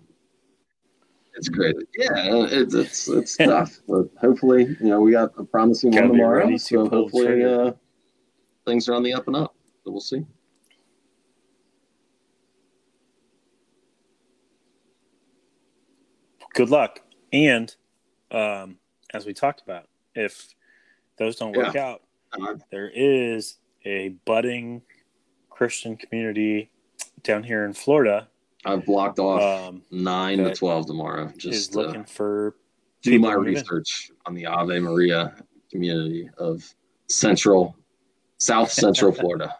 it's 1.35 1.48
great. 1.48 1.77
Yeah, 1.97 2.47
it's 2.51 2.74
it's 2.74 3.09
it's 3.09 3.36
tough, 3.36 3.81
but 3.89 4.09
hopefully, 4.20 4.77
you 4.81 4.89
know, 4.89 5.01
we 5.01 5.12
got 5.12 5.32
a 5.39 5.44
promising 5.44 5.90
Gotta 5.90 6.09
one 6.09 6.16
tomorrow. 6.19 6.51
to 6.51 6.59
So 6.59 6.89
hopefully, 6.89 7.44
uh, 7.44 7.73
things 8.66 8.89
are 8.89 8.94
on 8.94 9.02
the 9.02 9.12
up 9.12 9.27
and 9.27 9.36
up. 9.36 9.55
So 9.85 9.90
we'll 9.90 10.01
see. 10.01 10.24
good 16.55 16.70
luck. 16.70 17.01
And 17.32 17.74
um, 18.31 18.77
as 19.12 19.27
we 19.27 19.35
talked 19.35 19.62
about, 19.62 19.89
if 20.14 20.55
those 21.18 21.36
don't 21.36 21.56
work 21.56 21.74
yeah. 21.74 21.89
out, 21.89 22.02
uh-huh. 22.32 22.56
there 22.70 22.90
is 22.94 23.59
a 23.85 24.10
budding 24.24 24.82
Christian 25.48 25.97
community 25.97 26.70
down 27.22 27.43
here 27.43 27.64
in 27.64 27.72
Florida. 27.72 28.28
I've 28.64 28.85
blocked 28.85 29.18
off 29.18 29.68
um, 29.68 29.82
nine 29.90 30.39
to 30.39 30.55
twelve 30.55 30.86
tomorrow. 30.86 31.32
Just 31.36 31.74
looking 31.74 32.05
for 32.05 32.56
do 33.02 33.18
my 33.18 33.32
research 33.32 34.10
on 34.27 34.35
the 34.35 34.47
Ave 34.47 34.78
Maria 34.81 35.35
community 35.70 36.28
of 36.36 36.62
Central 37.09 37.77
South 38.39 38.70
Central 38.70 39.12
Florida. 39.14 39.56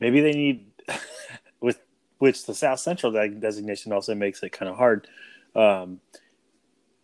Maybe 0.00 0.20
they 0.20 0.32
need 0.32 0.65
which 2.18 2.46
the 2.46 2.54
South 2.54 2.80
Central 2.80 3.12
designation 3.12 3.92
also 3.92 4.14
makes 4.14 4.42
it 4.42 4.52
kind 4.52 4.68
of 4.68 4.76
hard. 4.76 5.08
Um, 5.54 6.00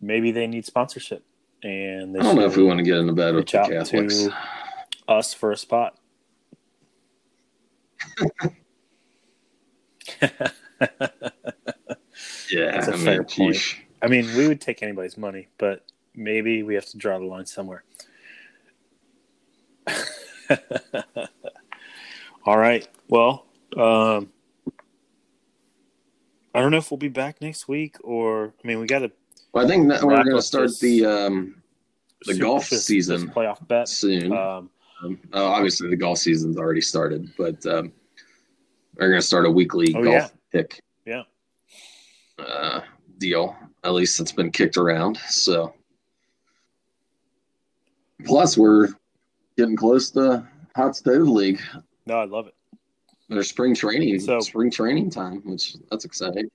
maybe 0.01 0.31
they 0.31 0.47
need 0.47 0.65
sponsorship, 0.65 1.23
and 1.61 2.17
I 2.17 2.23
don't 2.23 2.35
know 2.35 2.45
if 2.45 2.57
we 2.57 2.63
want 2.63 2.79
to 2.79 2.83
get 2.83 2.97
into 2.97 3.13
bed 3.13 3.35
with 3.35 3.47
the 3.47 3.67
Catholics. 3.67 4.27
us 5.07 5.33
for 5.33 5.51
a 5.51 5.57
spot. 5.57 5.97
Yeah, 12.53 12.71
That's 12.71 12.87
a 12.87 12.93
I 12.93 12.95
mean, 12.97 13.05
fair 13.05 13.23
point. 13.23 13.57
I 14.01 14.07
mean, 14.07 14.25
we 14.37 14.47
would 14.47 14.61
take 14.61 14.83
anybody's 14.83 15.17
money, 15.17 15.47
but 15.57 15.85
maybe 16.13 16.61
we 16.61 16.75
have 16.75 16.85
to 16.87 16.97
draw 16.97 17.17
the 17.17 17.25
line 17.25 17.47
somewhere. 17.47 17.83
All 22.45 22.57
right. 22.57 22.87
Well, 23.07 23.47
um, 23.75 24.29
I 26.53 26.61
don't 26.61 26.71
know 26.71 26.77
if 26.77 26.91
we'll 26.91 26.97
be 26.97 27.07
back 27.09 27.41
next 27.41 27.67
week 27.67 27.97
or 28.03 28.53
I 28.63 28.67
mean, 28.67 28.79
we 28.79 28.85
got 28.87 28.99
to 28.99 29.11
Well, 29.53 29.65
I 29.65 29.67
think 29.67 29.87
we're 30.03 30.23
going 30.23 30.35
to 30.35 30.41
start 30.41 30.69
the 30.79 31.05
um, 31.05 31.61
The 32.25 32.37
golf 32.37 32.65
season. 32.65 33.29
playoff 33.29 33.65
bet. 33.67 33.87
soon. 33.89 34.31
Um, 34.31 34.69
Um, 35.03 35.19
oh, 35.33 35.47
obviously, 35.47 35.89
the 35.89 35.97
golf 35.97 36.17
season's 36.19 36.57
already 36.57 36.79
started, 36.81 37.29
but 37.37 37.65
um, 37.65 37.91
we're 38.95 39.09
going 39.09 39.19
to 39.21 39.25
start 39.27 39.45
a 39.45 39.51
weekly 39.51 39.93
Oh, 39.95 40.03
golf 40.03 40.15
yeah. 40.15 40.27
pick 40.51 40.81
yeah. 41.05 41.23
uh, 42.39 42.81
deal. 43.17 43.55
At 43.83 43.91
least 43.93 44.19
it's 44.21 44.31
been 44.31 44.49
kicked 44.51 44.77
around. 44.77 45.17
So, 45.27 45.73
plus 48.25 48.57
we're 48.57 48.89
getting 49.57 49.75
close 49.75 50.09
to 50.11 50.47
hot 50.75 50.95
stove 50.95 51.27
league. 51.27 51.59
No, 52.05 52.15
I 52.19 52.25
love 52.25 52.47
it. 52.47 52.53
There's 53.33 53.49
spring 53.49 53.73
training, 53.75 54.19
So- 54.19 54.39
spring 54.39 54.69
training 54.71 55.09
time, 55.09 55.41
which 55.43 55.75
that's 55.89 56.05
exciting. 56.05 56.49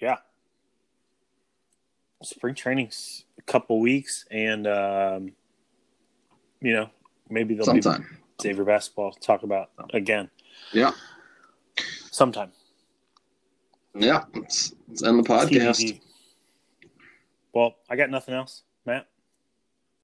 Yeah. 0.00 0.16
Spring 2.22 2.54
training's 2.54 3.24
a 3.38 3.42
couple 3.42 3.80
weeks, 3.80 4.24
and 4.30 4.66
um, 4.66 5.32
you 6.60 6.72
know 6.72 6.88
maybe 7.28 7.54
they'll 7.54 7.64
Sometime, 7.66 8.06
Xavier 8.40 8.64
basketball 8.64 9.12
talk 9.12 9.42
about 9.42 9.70
again 9.92 10.30
yeah, 10.72 10.92
sometime. 12.10 12.50
yeah. 13.94 14.24
Let's, 14.34 14.74
let's 14.88 15.02
end 15.02 15.18
the 15.18 15.22
podcast. 15.28 15.80
TBD. 15.82 16.00
Well, 17.52 17.76
I 17.90 17.96
got 17.96 18.08
nothing 18.10 18.34
else. 18.34 18.62